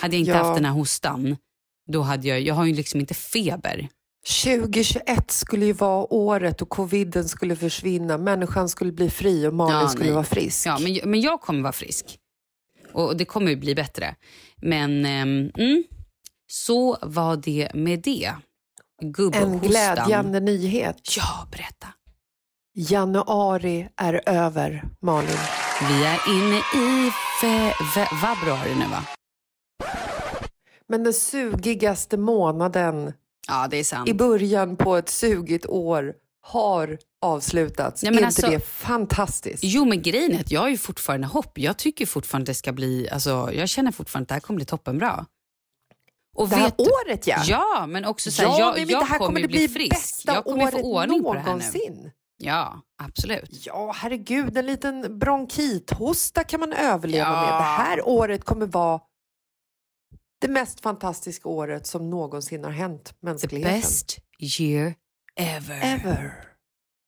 Hade 0.00 0.16
jag 0.16 0.20
inte 0.20 0.30
Ja. 0.30 0.36
haft 0.44 0.56
den 0.56 0.64
här 0.64 0.72
hostan, 0.72 1.36
då 1.92 2.02
hade 2.02 2.28
jag, 2.28 2.40
jag 2.40 2.54
har 2.54 2.64
ju 2.64 2.74
liksom 2.74 3.00
inte 3.00 3.14
feber. 3.14 3.88
2021 4.42 5.30
skulle 5.30 5.66
ju 5.66 5.72
vara 5.72 6.12
året 6.12 6.62
och 6.62 6.68
coviden 6.68 7.28
skulle 7.28 7.56
försvinna. 7.56 8.18
Människan 8.18 8.68
skulle 8.68 8.92
bli 8.92 9.10
fri 9.10 9.46
och 9.46 9.54
Malin 9.54 9.76
Ja, 9.80 9.88
skulle 9.88 10.04
nej. 10.04 10.14
vara 10.14 10.24
frisk. 10.24 10.66
Ja, 10.66 10.78
men, 10.78 11.10
men 11.10 11.20
jag 11.20 11.40
kommer 11.40 11.62
vara 11.62 11.72
frisk. 11.72 12.18
Och 12.92 13.16
det 13.16 13.24
kommer 13.24 13.50
ju 13.50 13.56
bli 13.56 13.74
bättre. 13.74 14.14
Men 14.56 15.06
ehm, 15.06 15.50
mm, 15.58 15.84
så 16.46 16.98
var 17.02 17.36
det 17.36 17.70
med 17.74 18.00
det. 18.02 18.32
Gubbhostan. 19.02 19.52
en 19.52 19.58
glädjande 19.60 20.40
nyhet. 20.40 20.96
Ja, 21.16 21.48
berätta. 21.52 21.86
Januari 22.74 23.88
är 23.96 24.28
över, 24.28 24.84
Malin. 25.00 25.38
Vi 25.88 26.04
är 26.04 26.20
inne 26.28 26.58
i 26.58 27.10
fe, 27.40 27.72
fe, 27.94 28.06
februari 28.06 28.74
nu 28.74 28.84
va? 28.86 29.04
Men 30.88 31.04
den 31.04 31.12
sugigaste 31.12 32.16
månaden 32.16 33.12
Ja, 33.48 33.68
det 33.70 33.76
är 33.76 33.84
sant. 33.84 34.08
i 34.08 34.14
början 34.14 34.76
på 34.76 34.96
ett 34.96 35.08
sugigt 35.08 35.66
år 35.66 36.14
har 36.42 36.98
avslutats. 37.22 38.02
Men 38.02 38.18
är 38.18 38.24
alltså- 38.24 38.46
inte 38.46 38.56
det 38.58 38.64
fantastiskt? 38.64 39.64
Jo, 39.64 39.84
men 39.84 40.02
grejen 40.02 40.34
är 40.34 40.40
att 40.40 40.50
jag 40.50 40.60
har 40.60 40.68
ju 40.68 40.78
fortfarande 40.78 41.26
hopp. 41.26 41.58
Jag 41.58 41.76
tycker 41.76 42.06
fortfarande 42.06 42.50
det 42.50 42.54
ska 42.54 42.72
bli, 42.72 43.08
alltså, 43.10 43.50
jag 43.52 43.68
känner 43.68 43.92
fortfarande 43.92 44.24
att 44.24 44.28
det 44.28 44.34
här 44.34 44.40
kommer 44.40 44.56
bli 44.56 44.64
toppenbra. 44.64 45.26
Och 46.36 46.48
det 46.48 46.56
här 46.56 46.72
året 46.78 47.26
ja! 47.26 47.42
Ja, 47.46 47.86
men 47.88 48.04
också 48.04 48.30
så 48.30 48.42
här, 48.42 48.48
ja, 48.48 48.58
jag, 48.58 48.78
jag 48.90 49.02
det 49.02 49.06
här 49.06 49.18
kommer 49.18 49.40
ju 49.40 49.46
det 49.46 49.52
bli 49.52 49.68
frisk. 49.68 49.90
bästa 49.90 50.34
Jag 50.34 50.44
kommer 50.44 50.62
året 50.62 50.74
få 50.74 50.80
ordning 50.80 51.22
på 51.22 51.34
det 51.34 51.40
här 51.40 51.56
nu. 51.56 52.10
Ja, 52.42 52.80
absolut. 53.02 53.66
Ja, 53.66 53.92
herregud, 53.96 54.56
en 54.56 54.66
liten 54.66 55.18
bronkithosta 55.18 56.44
kan 56.44 56.60
man 56.60 56.72
överleva 56.72 57.24
Ja. 57.28 57.40
med. 57.40 57.48
Det 57.60 57.64
här 57.64 58.08
året 58.08 58.44
kommer 58.44 58.66
vara 58.66 59.00
det 60.40 60.48
mest 60.48 60.80
fantastiska 60.80 61.48
året 61.48 61.86
som 61.86 62.10
någonsin 62.10 62.64
har 62.64 62.70
hänt 62.70 63.04
The 63.04 63.14
mänskligheten. 63.20 63.80
best 63.80 64.16
year 64.58 64.94
ever. 65.36 65.80
ever. 65.84 66.34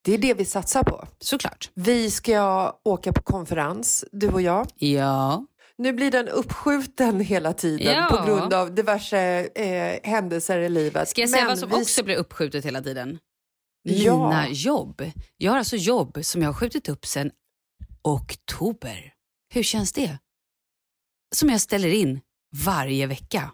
Det 0.05 0.13
är 0.13 0.17
det 0.17 0.33
vi 0.33 0.45
satsar 0.45 0.83
på. 0.83 1.07
Såklart. 1.19 1.71
Vi 1.73 2.11
ska 2.11 2.71
åka 2.83 3.13
på 3.13 3.21
konferens, 3.21 4.05
du 4.11 4.29
och 4.29 4.41
jag. 4.41 4.67
Ja. 4.75 5.45
Nu 5.77 5.93
blir 5.93 6.11
den 6.11 6.27
uppskjuten 6.27 7.19
hela 7.19 7.53
tiden 7.53 7.93
Ja. 7.95 8.07
på 8.11 8.25
grund 8.25 8.53
av 8.53 8.75
diverse 8.75 9.47
eh, 9.55 9.99
händelser 10.11 10.59
i 10.59 10.69
livet. 10.69 11.09
Ska 11.09 11.21
jag 11.21 11.29
säga 11.29 11.41
Men 11.41 11.49
vad 11.49 11.59
som 11.59 11.69
vi- 11.69 11.75
också 11.75 12.03
blir 12.03 12.15
uppskjutet 12.15 12.65
hela 12.65 12.81
tiden? 12.81 13.19
Ja. 13.83 14.17
Mina 14.29 14.49
jobb. 14.49 15.11
Jag 15.37 15.51
har 15.51 15.57
alltså 15.59 15.75
jobb 15.75 16.19
som 16.21 16.41
jag 16.41 16.49
har 16.49 16.53
skjutit 16.53 16.89
upp 16.89 17.05
sedan 17.05 17.31
oktober. 18.03 19.13
Hur 19.53 19.63
känns 19.63 19.93
det? 19.93 20.17
Som 21.35 21.49
jag 21.49 21.61
ställer 21.61 21.89
in 21.93 22.21
varje 22.65 23.07
vecka. 23.07 23.51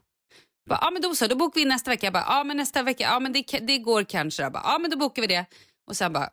Ja 0.70 0.90
men 0.94 1.02
då 1.02 1.16
så, 1.16 1.28
då 1.28 1.36
bokar 1.36 1.56
vi 1.56 1.62
in 1.62 1.68
nästa 1.68 1.92
vecka. 1.92 2.06
Jag 2.06 2.14
bara, 2.14 2.26
ja 2.28 2.44
men 2.44 2.58
nästa 2.58 2.84
vecka, 2.84 3.04
ja 3.04 3.20
men 3.20 3.34
det, 3.34 3.44
det 3.62 3.78
går 3.78 4.04
kanske. 4.04 4.44
Jag 4.44 4.52
bara, 4.52 4.64
ja 4.64 4.80
men 4.80 4.92
då 4.92 4.98
bokar 4.98 5.22
vi 5.22 5.28
det. 5.28 5.46
Och 5.88 5.98
sen 5.98 6.14
bara, 6.14 6.30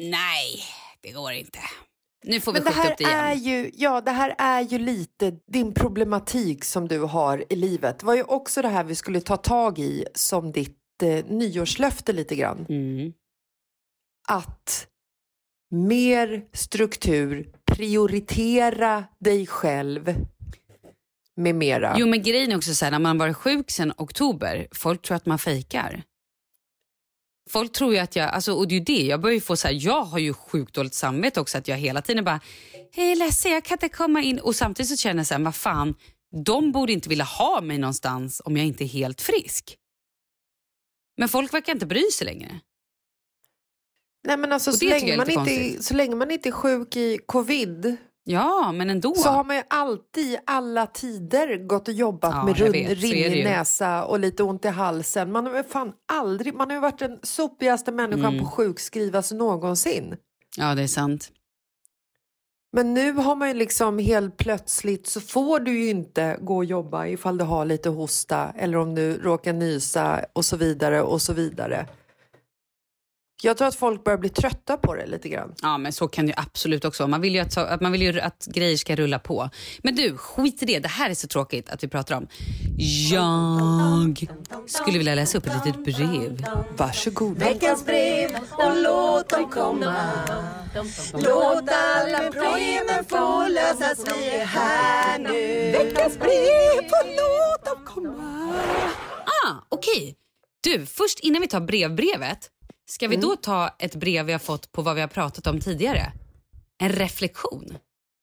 nej 0.00 0.62
det 1.00 1.12
går 1.12 1.32
inte. 1.32 1.58
Nu 2.26 2.40
får 2.40 2.52
vi 2.52 2.58
Men 2.60 2.64
det 2.64 2.70
skjuta 2.72 2.82
här, 2.82 2.92
upp 2.92 2.98
det 2.98 3.04
igen. 3.04 3.20
är 3.24 3.34
ju, 3.34 3.70
ja, 3.74 4.00
det 4.00 4.10
här 4.10 4.34
är 4.38 4.60
ju 4.60 4.78
lite 4.78 5.30
din 5.52 5.74
problematik 5.74 6.64
som 6.64 6.88
du 6.88 6.98
har 7.00 7.44
i 7.52 7.56
livet. 7.56 7.98
Det 7.98 8.06
var 8.06 8.14
ju 8.14 8.22
också 8.22 8.62
det 8.62 8.68
här 8.68 8.84
vi 8.84 8.94
skulle 8.94 9.20
ta 9.20 9.36
tag 9.36 9.78
i 9.78 10.04
som 10.14 10.52
ditt 10.52 10.78
eh, 11.02 11.24
nyårslöfte 11.24 12.12
lite 12.12 12.36
grann. 12.36 12.66
Mm. 12.68 13.12
Att 14.28 14.88
mer 15.70 16.44
struktur, 16.52 17.48
prioritera 17.64 19.04
dig 19.18 19.46
själv 19.46 20.14
med 21.36 21.54
mera. 21.54 21.96
Jo 21.98 22.06
men 22.06 22.22
grejen 22.22 22.52
är 22.52 22.56
också 22.56 22.74
så 22.74 22.84
här, 22.84 22.92
när 22.92 22.98
man 22.98 23.18
varit 23.18 23.36
sjuk 23.36 23.70
sedan 23.70 23.92
oktober, 23.96 24.66
folk 24.72 25.02
tror 25.02 25.16
att 25.16 25.26
man 25.26 25.38
fejkar. 25.38 26.02
Folk 27.50 27.72
tror 27.72 27.94
ju 27.94 27.98
att 27.98 28.16
jag, 28.16 28.30
alltså, 28.30 28.52
och 28.52 28.68
det 28.68 28.74
är 28.74 28.78
ju 28.78 28.84
det, 28.84 29.06
jag 29.06 29.20
börjar 29.20 29.34
ju 29.34 29.40
få 29.40 29.56
så 29.56 29.68
här, 29.68 29.78
jag 29.80 30.02
har 30.02 30.18
ju 30.18 30.34
sjukt 30.34 30.74
dåligt 30.74 30.94
samvete 30.94 31.40
också 31.40 31.58
att 31.58 31.68
jag 31.68 31.76
hela 31.76 32.02
tiden 32.02 32.24
bara, 32.24 32.40
hej 32.92 33.16
ledsen 33.16 33.52
jag 33.52 33.64
kan 33.64 33.74
inte 33.74 33.88
komma 33.88 34.22
in 34.22 34.38
och 34.38 34.56
samtidigt 34.56 34.90
så 34.90 34.96
känner 34.96 35.20
jag 35.20 35.26
så 35.26 35.34
här, 35.34 35.40
vad 35.40 35.54
fan, 35.54 35.94
de 36.44 36.72
borde 36.72 36.92
inte 36.92 37.08
vilja 37.08 37.24
ha 37.24 37.60
mig 37.60 37.78
någonstans 37.78 38.42
om 38.44 38.56
jag 38.56 38.66
inte 38.66 38.84
är 38.84 38.88
helt 38.88 39.20
frisk. 39.20 39.76
Men 41.16 41.28
folk 41.28 41.54
verkar 41.54 41.72
inte 41.72 41.86
bry 41.86 42.02
sig 42.10 42.24
längre. 42.26 42.60
Nej, 44.26 44.36
men 44.36 44.52
alltså, 44.52 44.72
så, 44.72 44.84
länge 44.84 45.16
man 45.16 45.30
inte, 45.30 45.82
så 45.82 45.94
länge 45.94 46.14
man 46.16 46.30
inte 46.30 46.48
är 46.48 46.52
sjuk 46.52 46.96
i 46.96 47.18
covid 47.26 47.96
Ja, 48.26 48.72
men 48.72 48.90
ändå. 48.90 49.14
så 49.14 49.28
har 49.28 49.44
man 49.44 49.56
ju 49.56 49.62
alltid 49.68 50.26
i 50.26 50.38
alla 50.46 50.86
tider 50.86 51.66
gått 51.66 51.88
och 51.88 51.94
jobbat 51.94 52.34
Ja, 52.34 52.44
med 52.44 52.58
jag 52.58 52.66
run, 52.66 52.72
vet, 52.72 52.86
så 53.00 53.06
är 53.06 53.10
det 53.10 53.28
ringig 53.28 53.44
näsa 53.44 54.04
och 54.04 54.20
lite 54.20 54.42
ont 54.42 54.64
i 54.64 54.68
halsen. 54.68 55.32
Man 55.32 55.46
har 55.46 55.62
fan 55.62 55.92
aldrig, 56.12 56.54
man 56.54 56.70
har 56.70 56.76
ju 56.76 56.80
varit 56.80 56.98
den 56.98 57.18
sopigaste 57.22 57.92
människan 57.92 58.24
Mm. 58.24 58.40
på 58.44 58.50
sjukskrivas 58.50 59.32
någonsin. 59.32 60.16
Ja, 60.56 60.74
det 60.74 60.82
är 60.82 60.86
sant. 60.86 61.30
Men 62.74 62.94
nu 62.94 63.12
har 63.12 63.34
man 63.34 63.48
ju 63.48 63.54
liksom 63.54 63.98
helt 63.98 64.36
plötsligt 64.36 65.06
så 65.06 65.20
får 65.20 65.60
du 65.60 65.78
ju 65.78 65.90
inte 65.90 66.36
gå 66.40 66.56
och 66.56 66.64
jobba 66.64 67.06
ifall 67.06 67.38
du 67.38 67.44
har 67.44 67.64
lite 67.64 67.88
hosta 67.88 68.52
eller 68.58 68.78
om 68.78 68.94
du 68.94 69.18
råkar 69.18 69.52
nysa 69.52 70.24
och 70.32 70.44
så 70.44 70.56
vidare 70.56 71.02
och 71.02 71.22
så 71.22 71.32
vidare. 71.32 71.86
Jag 73.42 73.56
tror 73.56 73.68
att 73.68 73.74
folk 73.74 74.04
börjar 74.04 74.18
bli 74.18 74.28
trötta 74.28 74.76
på 74.76 74.94
det 74.94 75.06
lite 75.06 75.28
grann. 75.28 75.54
Ja, 75.62 75.78
men 75.78 75.92
så 75.92 76.08
kan 76.08 76.26
det 76.26 76.30
ju 76.30 76.36
absolut 76.36 76.84
också. 76.84 77.06
Man 77.06 77.20
vill 77.20 77.34
ju 77.34 77.40
att, 77.40 77.56
att, 77.56 77.80
man 77.80 77.92
vill 77.92 78.02
ju 78.02 78.20
att 78.20 78.46
grejer 78.46 78.76
ska 78.76 78.96
rulla 78.96 79.18
på. 79.18 79.50
Men 79.82 79.94
du, 79.94 80.16
skit 80.16 80.62
i 80.62 80.66
det. 80.66 80.78
Det 80.78 80.88
här 80.88 81.10
är 81.10 81.14
så 81.14 81.28
tråkigt 81.28 81.70
att 81.70 81.84
vi 81.84 81.88
pratar 81.88 82.16
om. 82.16 82.26
Jag 83.10 84.28
skulle 84.66 84.98
vilja 84.98 85.14
läsa 85.14 85.38
upp 85.38 85.46
ett 85.46 85.66
litet 85.66 85.84
brev. 85.84 86.46
Varsågod. 86.76 87.38
Veckans 87.38 87.86
brev 87.86 88.30
och 88.50 88.76
låt 88.82 89.28
dem 89.28 89.50
komma 89.50 89.94
Låt 91.12 91.68
alla 91.70 92.18
problemen 92.18 93.04
få 93.08 93.48
lösas, 93.48 94.04
vi 94.16 94.30
är 94.30 94.44
här 94.44 95.18
nu 95.18 95.72
Veckans 95.72 96.18
brev 96.18 96.84
och 96.84 97.06
låt 97.06 97.64
dem 97.64 97.84
komma 97.84 98.54
Ah, 99.46 99.52
okej. 99.68 100.16
Du, 100.60 100.86
först 100.86 101.20
innan 101.20 101.40
vi 101.40 101.48
tar 101.48 101.60
brevbrevet, 101.60 102.50
ska 102.86 103.08
vi 103.08 103.16
då 103.16 103.36
ta 103.36 103.68
ett 103.78 103.94
brev 103.94 104.26
vi 104.26 104.32
har 104.32 104.38
fått 104.38 104.72
på 104.72 104.82
vad 104.82 104.94
vi 104.94 105.00
har 105.00 105.08
pratat 105.08 105.46
om 105.46 105.60
tidigare? 105.60 106.12
En 106.78 106.88
reflektion. 106.88 107.78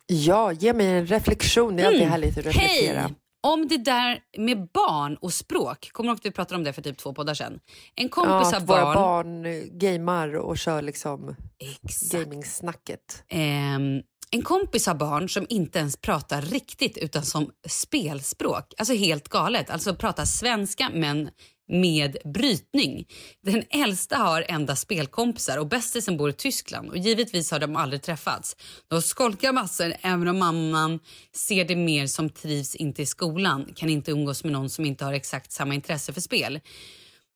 Ja, 0.08 0.52
ge 0.52 0.74
mig 0.74 0.88
en 0.88 1.06
reflektion. 1.08 1.76
Det 1.76 1.84
är 1.84 1.88
alltid 1.88 2.08
härligt 2.08 2.38
att 2.38 2.46
reflektera. 2.46 3.00
Mm. 3.00 3.04
Hej! 3.04 3.16
Om 3.48 3.68
det 3.68 3.78
där 3.78 4.20
med 4.38 4.68
barn 4.74 5.16
och 5.16 5.34
språk, 5.34 5.90
kommer 5.92 6.08
du 6.08 6.12
ihåg 6.12 6.18
att 6.18 6.26
vi 6.26 6.32
pratade 6.32 6.56
om 6.56 6.64
det 6.64 6.74
för 6.74 6.82
typ 6.82 6.98
två 6.98 7.14
poddar 7.14 7.34
sedan? 7.34 7.60
En 7.96 8.10
kompis 8.10 8.30
Ja, 8.32 8.44
har 8.44 8.54
att 8.54 8.70
våra 8.70 8.84
barn... 8.84 8.96
barn 8.96 9.46
eh, 9.46 9.64
gamar 9.72 10.36
och 10.36 10.58
kör 10.58 10.82
liksom 10.82 11.36
Exakt. 11.84 12.12
gamingsnacket. 12.14 13.24
Ehm, 13.30 14.02
en 14.32 14.42
kompis 14.42 14.88
har 14.88 14.96
barn 14.96 15.30
som 15.30 15.46
inte 15.50 15.80
ens 15.80 15.98
pratar 15.98 16.42
riktigt 16.42 16.98
utan 16.98 17.24
som 17.26 17.52
spelspråk. 17.70 18.74
Alltså 18.78 18.94
helt 18.94 19.30
galet. 19.30 19.70
Alltså 19.70 19.96
pratar 19.96 20.26
svenska 20.26 20.90
men 20.94 21.30
med 21.72 22.18
brytning. 22.26 23.08
Den 23.44 23.64
äldsta 23.70 24.16
har 24.16 24.46
enda 24.48 24.76
spelkompisar 24.76 25.58
och 25.58 25.68
bästisen 25.68 26.18
bor 26.18 26.30
i 26.30 26.34
Tyskland 26.34 26.90
och 26.90 26.98
givetvis 26.98 27.52
har 27.52 27.60
de 27.60 27.76
aldrig 27.76 28.02
träffats. 28.02 28.56
De 28.88 29.02
skolkar 29.02 29.52
massor 29.52 29.94
även 30.02 30.28
om 30.28 30.40
mamman 30.40 31.00
ser 31.36 31.66
det 31.66 31.76
mer 31.76 32.08
som 32.08 32.30
trivs 32.30 32.76
inte 32.76 33.02
i 33.02 33.06
skolan, 33.06 33.66
kan 33.76 33.90
inte 33.90 34.12
umgås 34.12 34.44
med 34.44 34.54
någon 34.54 34.70
som 34.70 34.86
inte 34.86 35.06
har 35.06 35.14
exakt 35.14 35.52
samma 35.52 35.74
intresse 35.74 36.14
för 36.14 36.22
spel. 36.22 36.60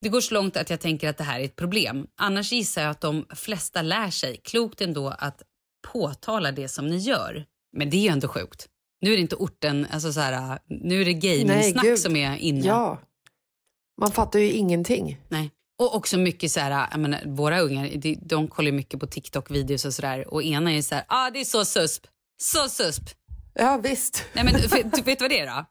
Det 0.01 0.09
går 0.09 0.21
så 0.21 0.33
långt 0.33 0.57
att 0.57 0.69
jag 0.69 0.79
tänker 0.79 1.09
att 1.09 1.17
det 1.17 1.23
här 1.23 1.39
är 1.39 1.43
ett 1.43 1.55
problem. 1.55 2.07
Annars 2.17 2.51
gissar 2.51 2.81
jag 2.81 2.91
att 2.91 3.01
de 3.01 3.25
flesta 3.35 3.81
lär 3.81 4.09
sig, 4.09 4.37
klokt 4.43 4.81
ändå, 4.81 5.09
att 5.19 5.41
påtala 5.93 6.51
det 6.51 6.67
som 6.67 6.87
ni 6.87 6.97
gör. 6.97 7.45
Men 7.77 7.89
det 7.89 7.97
är 7.97 8.01
ju 8.01 8.07
ändå 8.07 8.27
sjukt. 8.27 8.67
Nu 9.01 9.11
är 9.11 9.15
det 9.15 9.21
inte 9.21 9.35
orten, 9.35 9.87
alltså 9.91 10.13
så 10.13 10.19
här, 10.19 10.59
nu 10.67 11.01
är 11.01 11.05
det 11.05 11.13
gaming-snack 11.13 11.99
som 11.99 12.15
är 12.15 12.37
inne. 12.37 12.67
Ja, 12.67 12.99
man 14.01 14.11
fattar 14.11 14.39
ju 14.39 14.51
ingenting. 14.51 15.17
Nej. 15.29 15.51
Och 15.79 15.95
också 15.95 16.17
mycket 16.17 16.51
så 16.51 16.59
här, 16.59 16.97
menar, 16.97 17.21
våra 17.25 17.59
ungar, 17.59 17.89
de, 17.95 18.15
de 18.21 18.47
kollar 18.47 18.71
mycket 18.71 18.99
på 18.99 19.05
TikTok-videos 19.07 19.85
och 19.85 19.93
sådär. 19.93 20.33
Och 20.33 20.43
ena 20.43 20.71
är 20.73 20.81
så 20.81 20.95
här, 20.95 21.03
ah 21.07 21.29
det 21.29 21.39
är 21.41 21.45
så 21.45 21.65
susp, 21.65 22.03
så 22.41 22.69
susp. 22.69 23.03
Ja, 23.53 23.77
visst. 23.77 24.23
Nej 24.33 24.43
men 24.43 24.53
för, 24.69 24.83
du 24.95 25.01
vet 25.01 25.21
vad 25.21 25.29
det 25.29 25.39
är 25.39 25.45
då? 25.47 25.65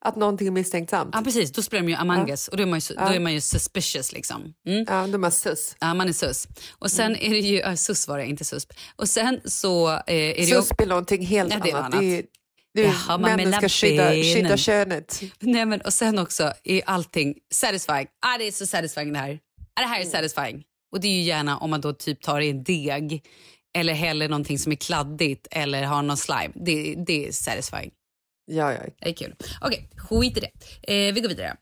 Att 0.00 0.16
någonting 0.16 0.46
är 0.46 0.50
misstänksamt. 0.52 1.10
Ja 1.14 1.20
precis, 1.24 1.52
då 1.52 1.62
spelar 1.62 1.82
de 1.82 1.88
ju 1.90 1.96
Among 1.96 2.30
us 2.30 2.48
och 2.48 2.56
då 2.56 2.62
är 2.62 2.66
man 2.66 2.78
ju, 2.78 2.94
då 2.94 3.00
Ja. 3.02 3.14
är 3.14 3.20
man 3.20 3.32
ju 3.32 3.40
suspicious 3.40 4.12
liksom. 4.12 4.54
Mm. 4.68 4.84
Ja, 4.88 5.06
de 5.06 5.24
är 5.24 5.30
sus. 5.30 5.76
Ja, 5.80 5.94
man 5.94 6.08
är 6.08 6.12
sus. 6.12 6.46
Och 6.78 6.90
sen 6.90 7.06
Mm. 7.16 7.26
är 7.26 7.30
det 7.30 7.48
ju, 7.48 7.60
äh, 7.60 7.74
sus 7.74 8.08
var 8.08 8.18
det, 8.18 8.26
inte 8.26 8.44
susp. 8.44 8.72
Och 8.96 9.08
sen 9.08 9.40
så 9.44 9.88
eh, 9.90 10.02
är 10.06 10.36
det 10.36 10.46
Susp 10.46 10.80
är 10.80 10.86
någonting 10.86 11.26
helt 11.26 11.52
är 11.52 11.56
annat. 11.56 11.74
annat. 11.74 12.00
Det 12.00 12.18
är, 12.18 12.24
har 12.84 13.18
man 13.18 13.30
männen 13.36 13.52
ska 13.52 13.68
skydda, 13.68 14.10
skydda 14.10 14.56
könet. 14.56 15.20
Nej, 15.40 15.66
men, 15.66 15.80
och 15.80 15.92
sen 15.92 16.18
också 16.18 16.52
är 16.64 16.82
allting 16.86 17.34
satisfying. 17.54 18.06
Ah, 18.26 18.38
det 18.38 18.44
är 18.44 18.52
så 18.52 18.66
satisfying 18.66 19.12
det 19.12 19.18
här. 19.18 19.38
Ah, 19.76 19.80
det 19.80 19.86
här 19.86 19.96
är 20.00 20.04
Mm. 20.04 20.10
satisfying. 20.12 20.64
Och 20.92 21.00
det 21.00 21.08
är 21.08 21.12
ju 21.12 21.22
gärna 21.22 21.58
om 21.58 21.70
man 21.70 21.80
då 21.80 21.92
typ 21.92 22.22
tar 22.22 22.40
i 22.40 22.50
en 22.50 22.64
deg 22.64 23.22
eller 23.78 23.94
häller 23.94 24.28
någonting 24.28 24.58
som 24.58 24.72
är 24.72 24.76
kladdigt 24.76 25.46
eller 25.50 25.82
har 25.82 26.02
någon 26.02 26.16
slime. 26.16 26.52
Det, 26.54 26.94
det 27.06 27.26
är 27.28 27.32
satisfying. 27.32 27.90
Ja, 28.52 28.72
ja. 28.72 28.78
Det 29.00 29.08
är 29.08 29.12
kul. 29.12 29.34
Okej, 29.60 29.88
skit 29.96 30.36
i 30.36 30.40
det. 30.40 30.50
Eh, 31.08 31.14
vi 31.14 31.20
går 31.20 31.28
vidare. 31.28 31.56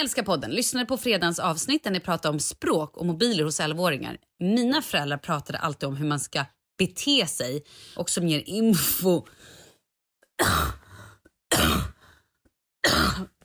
Älskar 0.00 0.22
podden. 0.22 0.50
Lyssnade 0.50 0.86
på 0.86 0.96
fredagens 0.96 1.38
avsnitt 1.38 1.84
där 1.84 1.90
ni 1.90 2.00
pratade 2.00 2.32
om 2.34 2.40
språk 2.40 2.96
och 2.96 3.06
mobiler 3.06 3.44
hos 3.44 3.60
11-åringar. 3.60 4.16
Mina 4.40 4.82
föräldrar 4.82 5.16
pratade 5.18 5.58
alltid 5.58 5.88
om 5.88 5.96
hur 5.96 6.06
man 6.06 6.20
ska 6.20 6.44
bete 6.78 7.26
sig 7.26 7.62
och 7.96 8.10
som 8.10 8.28
ger 8.28 8.42
info. 8.46 9.26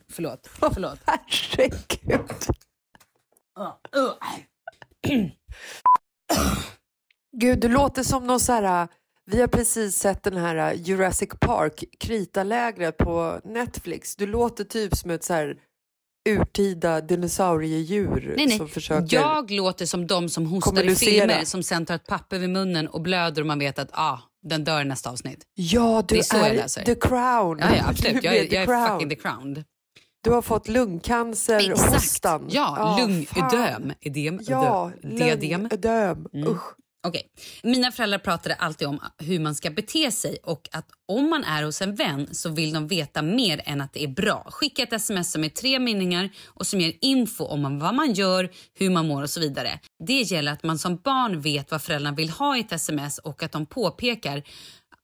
Förlåt, 0.10 0.50
förlåt. 0.60 1.00
Herregud. 1.06 2.32
Gud, 7.38 7.60
du 7.60 7.68
låter 7.70 8.04
som 8.04 8.28
någon 8.28 8.40
så 8.40 8.54
här... 8.54 8.88
Vi 9.26 9.42
har 9.42 9.48
precis 9.48 9.96
sett 9.96 10.24
den 10.24 10.38
här 10.38 10.74
Jurassic 10.74 11.30
Park, 11.40 11.84
kritalägret 12.00 12.98
på 12.98 13.40
Netflix. 13.44 14.16
Du 14.16 14.28
låter 14.28 14.64
typ 14.64 14.96
som 14.96 15.12
ett 15.12 15.24
så 15.24 15.34
här 15.34 15.58
urtida 16.30 17.02
dinosauriedjur 17.02 18.34
Nej, 18.38 18.46
nej. 18.46 18.58
som 18.58 18.68
försöker... 18.68 19.16
Jag 19.18 19.52
låter 19.52 19.86
som 19.86 20.08
de 20.08 20.30
som 20.30 20.46
hostar 20.46 20.84
i 20.84 20.96
filmer 20.96 21.46
som 21.46 21.64
sen 21.64 21.86
tar 21.86 21.96
ett 21.96 22.08
papper 22.08 22.40
vid 22.40 22.50
munnen 22.50 22.88
och 22.88 23.02
blöder 23.02 23.42
och 23.42 23.48
man 23.48 23.60
vet 23.60 23.80
att 23.80 23.90
ah, 23.92 24.20
den 24.44 24.64
dör 24.64 24.82
i 24.82 24.86
nästa 24.86 25.10
avsnitt. 25.10 25.44
Ja, 25.56 26.04
du 26.08 26.16
Det 26.16 26.20
är 26.20 26.24
så 26.24 26.38
jag 26.38 26.48
är 26.48 26.54
läser. 26.54 26.84
the 26.86 26.96
crown. 26.96 27.58
Ja, 27.60 27.76
ja 27.76 27.84
absolut. 27.90 28.24
Jag 28.24 28.36
är, 28.38 28.46
the 28.48 28.56
jag 28.56 28.64
är 28.64 28.66
crown. 28.66 28.88
fucking 28.88 29.10
the 29.10 29.16
crowned. 29.16 29.64
Du 30.24 30.32
har 30.32 30.42
fått 30.42 30.68
lungcancer, 30.68 31.72
Exakt. 31.72 31.94
hostan. 31.94 32.46
Ja, 32.50 32.76
fan. 32.78 33.02
lungödem. 33.02 33.94
Edem. 34.02 34.40
Ja, 34.42 34.92
diadem. 35.02 35.62
lungödem. 35.62 36.28
Mm. 36.34 36.48
Usch. 36.48 36.64
Okej. 37.08 37.28
Mina 37.64 37.92
föräldrar 37.92 38.20
pratade 38.20 38.56
alltid 38.56 38.88
om 38.88 39.00
hur 39.18 39.40
man 39.40 39.56
ska 39.56 39.70
bete 39.70 40.12
sig 40.12 40.38
och 40.44 40.70
att 40.72 40.90
om 41.08 41.30
man 41.30 41.44
är 41.44 41.64
hos 41.64 41.82
en 41.82 41.96
vän 41.96 42.28
så 42.32 42.50
vill 42.50 42.74
de 42.74 42.88
veta 42.88 43.22
mer 43.22 43.62
än 43.66 43.82
att 43.82 43.94
det 43.94 44.04
är 44.04 44.08
bra. 44.08 44.48
Skicka 44.52 44.84
ett 44.84 44.94
sms 44.94 45.32
som 45.32 45.44
är 45.44 45.50
tre 45.50 45.80
meningar 45.80 46.30
och 46.46 46.68
som 46.68 46.82
ger 46.82 46.94
info 47.02 47.46
om 47.46 47.80
vad 47.80 47.96
man 47.96 48.14
gör, 48.14 48.50
hur 48.74 48.90
man 48.90 49.08
mår 49.08 49.22
och 49.22 49.30
så 49.30 49.40
vidare. 49.40 49.80
Det 50.06 50.22
gäller 50.22 50.52
att 50.52 50.64
man 50.64 50.80
som 50.80 50.98
barn 50.98 51.42
vet 51.42 51.72
vad 51.72 51.82
föräldrarna 51.82 52.16
vill 52.16 52.30
ha 52.30 52.58
i 52.58 52.60
ett 52.60 52.72
sms 52.72 53.18
och 53.18 53.44
att 53.44 53.52
de 53.52 53.66
påpekar 53.66 54.44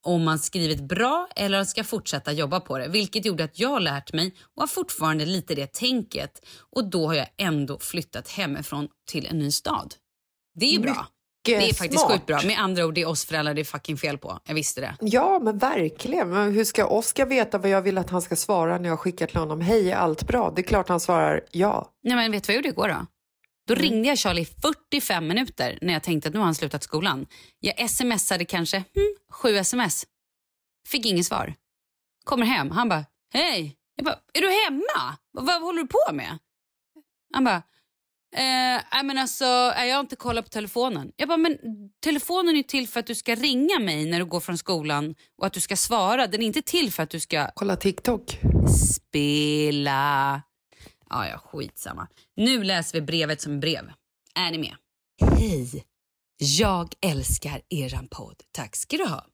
om 0.01 0.23
man 0.23 0.39
skrivit 0.39 0.81
bra 0.81 1.27
eller 1.35 1.63
ska 1.63 1.83
fortsätta 1.83 2.31
jobba 2.31 2.59
på 2.59 2.77
det. 2.77 2.88
Vilket 2.88 3.25
gjorde 3.25 3.43
att 3.43 3.59
jag 3.59 3.81
lärt 3.81 4.13
mig 4.13 4.35
och 4.55 4.62
har 4.62 4.67
fortfarande 4.67 5.25
lite 5.25 5.55
det 5.55 5.73
tänket. 5.73 6.45
Och 6.75 6.89
då 6.89 7.07
har 7.07 7.13
jag 7.13 7.27
ändå 7.38 7.79
flyttat 7.79 8.29
hemifrån 8.29 8.88
till 9.12 9.25
en 9.25 9.39
ny 9.39 9.51
stad. 9.51 9.95
Det 10.55 10.65
är 10.65 10.71
ju 10.71 10.79
bra. 10.79 11.07
Det 11.41 11.56
är 11.56 11.73
faktiskt 11.73 12.02
smart. 12.02 12.12
sjukt 12.12 12.25
bra. 12.25 12.41
Med 12.45 12.60
andra 12.60 12.86
ord, 12.86 12.93
det 12.93 13.02
är 13.02 13.08
oss 13.08 13.25
föräldrar 13.25 13.54
det 13.54 13.62
är 13.62 13.65
fucking 13.65 13.97
fel 13.97 14.17
på. 14.17 14.39
Jag 14.45 14.56
visste 14.56 14.82
det. 14.82 14.95
Ja, 14.99 15.39
men 15.39 15.58
verkligen. 15.58 16.30
Men 16.30 16.54
hur 16.54 16.63
ska 16.63 16.86
Oskar 16.86 17.25
veta 17.25 17.58
vad 17.58 17.69
jag 17.69 17.82
vill 17.82 17.97
att 17.97 18.10
han 18.10 18.21
ska 18.21 18.36
svara 18.36 18.78
när 18.78 18.89
jag 18.89 18.99
skickar 18.99 19.28
till 19.28 19.38
honom? 19.38 19.62
Hej, 19.62 19.91
är 19.91 19.95
allt 19.95 20.28
bra? 20.28 20.54
Det 20.56 20.62
är 20.62 20.63
klart 20.63 20.89
han 20.89 20.99
svarar 20.99 21.41
ja. 21.52 21.91
Nej, 22.04 22.15
men 22.15 22.32
vet 22.32 22.43
du 22.43 22.47
vad 22.47 22.54
jag 22.54 22.65
gjorde 22.65 22.69
igår 22.69 22.88
då? 22.88 23.06
Då 23.67 23.75
ringde 23.75 24.08
jag 24.08 24.17
Charlie 24.17 24.41
i 24.41 24.45
45 24.45 25.28
minuter 25.28 25.80
när 25.82 25.93
jag 25.93 26.04
tänkte 26.04 26.30
att 26.30 26.34
nu 26.34 26.39
har 26.39 26.45
han 26.45 26.56
slutat 26.56 26.84
skolan. 26.84 27.25
Jag 27.60 27.89
smsade 27.89 28.45
kanske 28.45 28.78
hmm, 28.78 29.15
sju 29.32 29.56
sms. 29.56 30.06
Fick 30.88 31.06
inget 31.06 31.25
svar. 31.25 31.54
Kommer 32.23 32.45
hem. 32.45 32.71
Han 32.71 32.89
bara, 32.89 33.06
hej. 33.34 33.75
Jag 33.95 34.06
bara, 34.06 34.19
är 34.34 34.41
du 34.41 34.49
hemma? 34.65 35.17
Vad, 35.32 35.45
vad 35.45 35.62
håller 35.62 35.82
du 35.82 35.88
på 35.88 36.13
med? 36.13 36.38
Han 37.34 37.43
bara, 37.43 37.62
eh, 38.36 39.04
men 39.04 39.18
alltså, 39.18 39.46
jag 39.46 39.94
har 39.96 40.00
inte 40.00 40.15
kollat 40.15 40.46
på 40.46 40.50
telefonen. 40.50 41.12
Jag 41.15 41.28
bara, 41.28 41.38
men 41.38 41.58
telefonen 42.04 42.56
är 42.56 42.63
till 42.63 42.88
för 42.88 43.00
att 43.00 43.08
du 43.08 43.15
ska 43.15 43.36
ringa 43.36 43.80
mig 43.80 44.06
när 44.06 44.20
du 44.20 44.26
går 44.26 44.39
från 44.39 44.58
skolan 44.58 45.15
och 45.38 45.46
att 45.46 45.54
du 45.54 45.60
ska 45.60 45.76
svara. 45.76 46.28
Den 46.28 46.42
är 46.42 46.46
inte 46.46 46.62
till 46.62 46.92
för 46.92 47.04
att 47.04 47.10
du 47.10 47.20
ska 47.20 47.52
Kolla 47.56 47.76
TikTok. 47.76 48.38
Spela. 48.96 50.42
Ja, 51.10 51.28
ja, 51.28 51.38
skitsamma. 51.38 52.08
Nu 52.36 52.63
läser 52.63 52.94
vi 53.00 53.02
brevet 53.02 53.42
som 53.42 53.60
brev. 53.60 53.92
Är 54.36 54.52
ni 54.52 54.58
med? 54.58 54.76
Hej! 55.38 55.86
Jag 56.42 56.94
älskar 57.02 57.62
eran 57.70 58.08
podd. 58.08 58.36
Tack 58.52 58.76
ska 58.76 58.98
du 58.98 59.06
ha. 59.06 59.26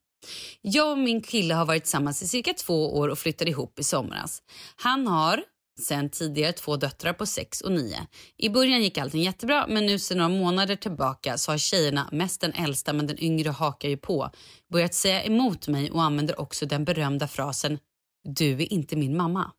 Jag 0.60 0.92
och 0.92 0.98
min 0.98 1.22
kille 1.22 1.54
har 1.54 1.66
varit 1.66 1.82
tillsammans 1.82 2.22
i 2.22 2.28
cirka 2.28 2.54
två 2.54 2.96
år 2.98 3.08
och 3.08 3.18
flyttade 3.18 3.50
ihop 3.50 3.78
i 3.78 3.84
somras. 3.84 4.42
Han 4.76 5.06
har 5.06 5.42
sen 5.80 6.10
tidigare 6.10 6.52
två 6.52 6.76
döttrar 6.76 7.12
på 7.12 7.26
sex 7.26 7.60
och 7.60 7.72
nio. 7.72 8.06
I 8.36 8.48
början 8.48 8.82
gick 8.82 8.98
allting 8.98 9.22
jättebra 9.22 9.66
men 9.68 9.86
nu 9.86 9.98
sedan 9.98 10.18
några 10.18 10.28
månader 10.28 10.76
tillbaka 10.76 11.38
så 11.38 11.52
har 11.52 11.58
tjejerna, 11.58 12.08
mest 12.12 12.40
den 12.40 12.52
äldsta 12.52 12.92
men 12.92 13.06
den 13.06 13.22
yngre 13.22 13.50
hakar 13.50 13.88
ju 13.88 13.96
på, 13.96 14.30
börjat 14.72 14.94
säga 14.94 15.24
emot 15.24 15.68
mig 15.68 15.90
och 15.90 16.02
använder 16.02 16.40
också 16.40 16.66
den 16.66 16.84
berömda 16.84 17.28
frasen 17.28 17.78
“du 18.24 18.52
är 18.52 18.72
inte 18.72 18.96
min 18.96 19.16
mamma”. 19.16 19.52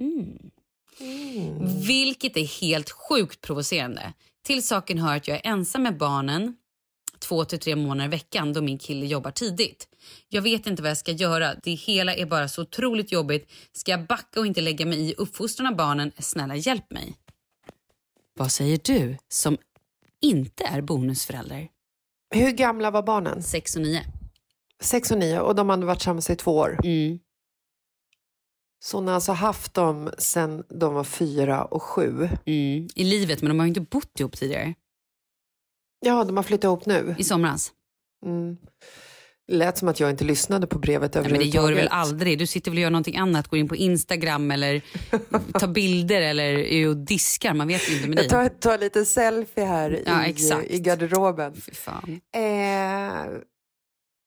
Mm. 0.00 0.50
Vilket 1.86 2.36
är 2.36 2.60
helt 2.60 2.90
sjukt 2.90 3.40
provocerande. 3.40 4.12
Till 4.44 4.66
saken 4.66 4.98
hör 4.98 5.16
att 5.16 5.28
jag 5.28 5.36
är 5.36 5.50
ensam 5.50 5.82
med 5.82 5.98
barnen 5.98 6.56
två 7.20 7.44
till 7.44 7.58
tre 7.58 7.76
månader 7.76 8.04
i 8.04 8.10
veckan 8.10 8.52
då 8.52 8.62
min 8.62 8.78
kille 8.78 9.06
jobbar 9.06 9.30
tidigt. 9.30 9.88
Jag 10.28 10.42
vet 10.42 10.66
inte 10.66 10.82
vad 10.82 10.90
jag 10.90 10.98
ska 10.98 11.12
göra. 11.12 11.54
Det 11.54 11.70
hela 11.70 12.14
är 12.14 12.26
bara 12.26 12.48
så 12.48 12.62
otroligt 12.62 13.12
jobbigt. 13.12 13.50
Ska 13.72 13.90
jag 13.90 14.06
backa 14.06 14.40
och 14.40 14.46
inte 14.46 14.60
lägga 14.60 14.86
mig 14.86 15.10
i 15.10 15.14
uppfostran 15.14 15.66
av 15.66 15.76
barnen? 15.76 16.12
Snälla 16.18 16.56
hjälp 16.56 16.90
mig. 16.90 17.14
Vad 18.38 18.52
säger 18.52 18.80
du 18.84 19.16
som 19.28 19.56
inte 20.20 20.64
är 20.64 20.80
bonusförälder? 20.80 21.68
Hur 22.34 22.50
gamla 22.50 22.90
var 22.90 23.02
barnen? 23.02 23.42
Sex 23.42 23.76
och 23.76 23.82
nio. 23.82 24.04
Sex 24.82 25.10
och 25.10 25.18
nio 25.18 25.40
och 25.40 25.54
de 25.54 25.68
hade 25.68 25.86
varit 25.86 25.98
tillsammans 25.98 26.30
i 26.30 26.36
två 26.36 26.56
år. 26.56 26.80
Mm. 26.84 27.18
Så 28.84 28.96
hon 28.96 29.06
har 29.06 29.14
alltså 29.14 29.32
haft 29.32 29.74
dem 29.74 30.10
sen 30.18 30.64
de 30.68 30.94
var 30.94 31.04
fyra 31.04 31.64
och 31.64 31.82
sju. 31.82 32.28
Mm. 32.46 32.88
I 32.94 33.04
livet, 33.04 33.42
men 33.42 33.48
de 33.48 33.58
har 33.58 33.66
ju 33.66 33.68
inte 33.68 33.80
bott 33.80 34.20
ihop 34.20 34.36
tidigare. 34.36 34.74
Ja, 36.00 36.24
de 36.24 36.36
har 36.36 36.44
flyttat 36.44 36.64
ihop 36.64 36.86
nu. 36.86 37.14
I 37.18 37.24
somras. 37.24 37.72
Mm. 38.26 38.56
Lät 39.50 39.78
som 39.78 39.88
att 39.88 40.00
jag 40.00 40.10
inte 40.10 40.24
lyssnade 40.24 40.66
på 40.66 40.78
brevet 40.78 41.14
Nej, 41.14 41.22
men 41.22 41.30
det 41.32 41.36
överhuvudtaget. 41.36 41.54
gör 41.54 41.68
du 41.68 41.74
väl 41.74 41.88
aldrig? 41.90 42.38
Du 42.38 42.46
sitter 42.46 42.70
väl 42.70 42.78
och 42.78 42.82
gör 42.82 42.90
någonting 42.90 43.16
annat, 43.16 43.48
går 43.48 43.58
in 43.58 43.68
på 43.68 43.76
Instagram 43.76 44.50
eller 44.50 44.82
tar 45.58 45.68
bilder 45.68 46.20
eller 46.20 46.44
är 46.58 46.88
och 46.88 46.96
diskar. 46.96 47.54
Man 47.54 47.68
vet 47.68 47.88
inte 47.88 48.08
med 48.08 48.16
dig. 48.16 48.24
Jag 48.24 48.30
tar, 48.30 48.48
tar 48.48 48.78
lite 48.78 49.04
selfie 49.04 49.64
här 49.64 50.02
Ja, 50.06 50.26
i, 50.26 50.30
exakt. 50.30 50.70
i 50.70 50.78
garderoben. 50.80 51.54
Fy 51.54 51.72
fan. 51.72 52.20
Eh, 52.36 53.40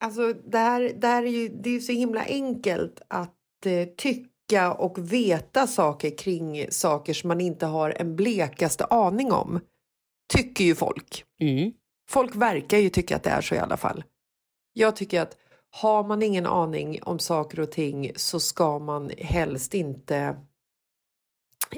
alltså, 0.03 0.33
det 0.51 0.57
här, 0.57 0.91
det 1.01 1.07
här 1.07 1.23
är 1.23 1.29
ju 1.29 1.49
det 1.49 1.69
är 1.69 1.73
ju 1.73 1.79
så 1.81 1.91
himla 1.91 2.23
enkelt 2.25 3.01
att 3.07 3.65
eh, 3.65 3.85
tycka 3.97 4.73
och 4.73 5.13
veta 5.13 5.67
saker 5.67 6.17
kring 6.17 6.65
saker 6.69 7.13
som 7.13 7.27
man 7.27 7.41
inte 7.41 7.65
har 7.65 7.95
en 7.99 8.15
blekaste 8.15 8.85
aning 8.85 9.31
om. 9.31 9.59
Tycker 10.31 10.63
ju 10.63 10.75
folk. 10.75 11.25
Mm. 11.39 11.71
Folk 12.09 12.35
verkar 12.35 12.77
ju 12.77 12.89
tycka 12.89 13.15
att 13.15 13.23
det 13.23 13.29
är 13.29 13.41
så 13.41 13.55
i 13.55 13.59
alla 13.59 13.77
fall. 13.77 14.03
Jag 14.73 14.95
tycker 14.95 15.21
att 15.21 15.37
har 15.69 16.03
man 16.03 16.23
ingen 16.23 16.45
aning 16.45 17.03
om 17.03 17.19
saker 17.19 17.59
och 17.59 17.71
ting 17.71 18.11
så 18.15 18.39
ska 18.39 18.79
man 18.79 19.11
helst 19.17 19.73
inte 19.73 20.35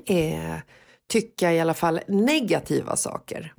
eh, 0.05 0.55
tycka 1.07 1.53
i 1.53 1.59
alla 1.59 1.73
fall 1.73 1.99
negativa 2.07 2.95
saker. 2.95 3.53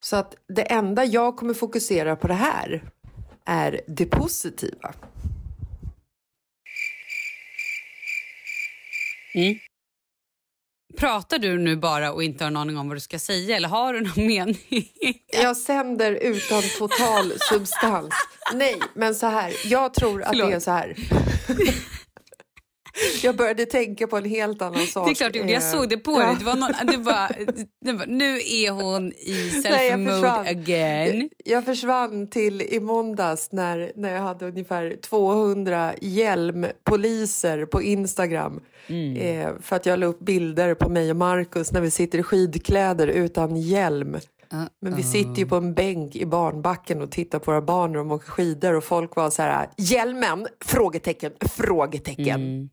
Så 0.00 0.16
att 0.16 0.34
det 0.48 0.62
enda 0.62 1.04
jag 1.04 1.36
kommer 1.36 1.54
fokusera 1.54 2.16
på 2.16 2.28
det 2.28 2.34
här 2.34 2.90
är 3.44 3.80
det 3.86 4.06
positiva. 4.06 4.94
Mm. 9.34 9.58
Pratar 10.98 11.38
du 11.38 11.58
nu 11.58 11.76
bara 11.76 12.12
och 12.12 12.22
inte 12.22 12.44
har 12.44 12.50
en 12.50 12.56
aning 12.56 12.78
om 12.78 12.88
vad 12.88 12.96
du 12.96 13.00
ska 13.00 13.18
säga 13.18 13.56
eller 13.56 13.68
har 13.68 13.92
du 13.94 14.00
någon 14.00 14.26
mening? 14.26 14.58
Jag 15.42 15.56
sänder 15.56 16.12
utan 16.12 16.62
total 16.78 17.32
substans. 17.50 18.14
Nej, 18.54 18.76
men 18.94 19.14
så 19.14 19.26
här. 19.26 19.52
Jag 19.64 19.94
tror 19.94 20.22
att 20.22 20.32
det 20.32 20.38
är 20.38 20.42
Förlåt. 20.44 20.62
så 20.62 20.70
här. 20.70 20.94
Jag 23.22 23.36
började 23.36 23.66
tänka 23.66 24.06
på 24.06 24.16
en 24.16 24.24
helt 24.24 24.62
annan 24.62 24.86
sak. 24.86 25.06
Det 25.06 25.12
är 25.12 25.14
klart 25.14 25.32
du 25.32 25.38
gjorde. 25.38 25.52
Jag 25.52 25.62
Eh, 25.62 25.72
såg 25.72 25.88
det 25.88 25.96
på 25.96 26.18
dig. 26.18 26.36
Det 26.38 26.44
var 26.44 26.54
någon, 26.56 26.72
det 26.86 26.96
var, 26.96 27.28
det 27.84 27.92
var, 27.92 28.06
nu 28.06 28.36
är 28.36 28.70
hon 28.70 29.12
i 29.12 29.50
self-mode 29.64 30.50
again. 30.50 31.30
Jag 31.44 31.64
försvann 31.64 32.26
till 32.26 32.62
i 32.62 32.80
måndags 32.80 33.52
när, 33.52 33.92
när 33.96 34.14
jag 34.14 34.20
hade 34.20 34.46
ungefär 34.46 34.96
200 35.02 35.92
hjälmpoliser 36.00 37.64
på 37.66 37.82
Instagram. 37.82 38.60
Mm. 38.86 39.16
Eh, 39.16 39.52
för 39.60 39.76
att 39.76 39.86
jag 39.86 39.98
la 39.98 40.06
upp 40.06 40.20
bilder 40.20 40.74
på 40.74 40.88
mig 40.88 41.10
och 41.10 41.16
Markus 41.16 41.72
när 41.72 41.80
vi 41.80 41.90
sitter 41.90 42.18
i 42.18 42.22
skidkläder 42.22 43.06
utan 43.08 43.56
hjälm. 43.56 44.16
Men 44.80 44.96
vi 44.96 45.02
sitter 45.02 45.34
ju 45.38 45.46
på 45.46 45.56
en 45.56 45.74
bänk 45.74 46.16
i 46.16 46.26
barnbacken 46.26 47.02
och 47.02 47.10
tittar 47.10 47.38
på 47.38 47.50
våra 47.50 47.62
barn 47.62 47.92
när 47.92 47.98
de 47.98 48.12
åker 48.12 48.30
skidor 48.30 48.74
och 48.74 48.84
folk 48.84 49.16
var 49.16 49.30
så 49.30 49.42
här, 49.42 49.68
hjälmen? 49.76 50.46
Frågetecken, 50.64 51.32
frågetecken. 51.40 52.40
Mm. 52.40 52.68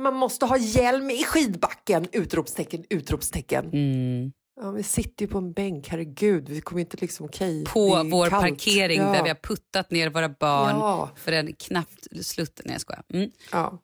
Man 0.00 0.14
måste 0.14 0.46
ha 0.46 0.56
hjälm 0.58 1.10
i 1.10 1.24
skidbacken! 1.24 2.06
Utropstecken, 2.12 2.84
utropstecken. 2.90 3.64
Mm. 3.72 4.32
Ja, 4.60 4.70
vi 4.70 4.82
sitter 4.82 5.24
ju 5.24 5.30
på 5.30 5.38
en 5.38 5.52
bänk, 5.52 5.88
herregud. 5.88 6.48
Vi 6.48 6.60
kommer 6.60 6.80
inte 6.80 6.96
liksom, 7.00 7.26
okej. 7.26 7.64
På 7.64 8.02
vår 8.10 8.28
kallt. 8.30 8.42
parkering 8.42 9.00
ja. 9.00 9.12
där 9.12 9.22
vi 9.22 9.28
har 9.28 9.36
puttat 9.42 9.90
ner 9.90 10.10
våra 10.10 10.28
barn 10.28 10.76
Ja. 10.78 11.10
för 11.16 11.32
en 11.32 11.52
knappt 11.52 12.06
slutt. 12.26 12.60
Nej 12.64 12.74
jag 12.74 12.80
skojar. 12.80 13.02
Mm. 13.14 13.30
Ja. 13.52 13.82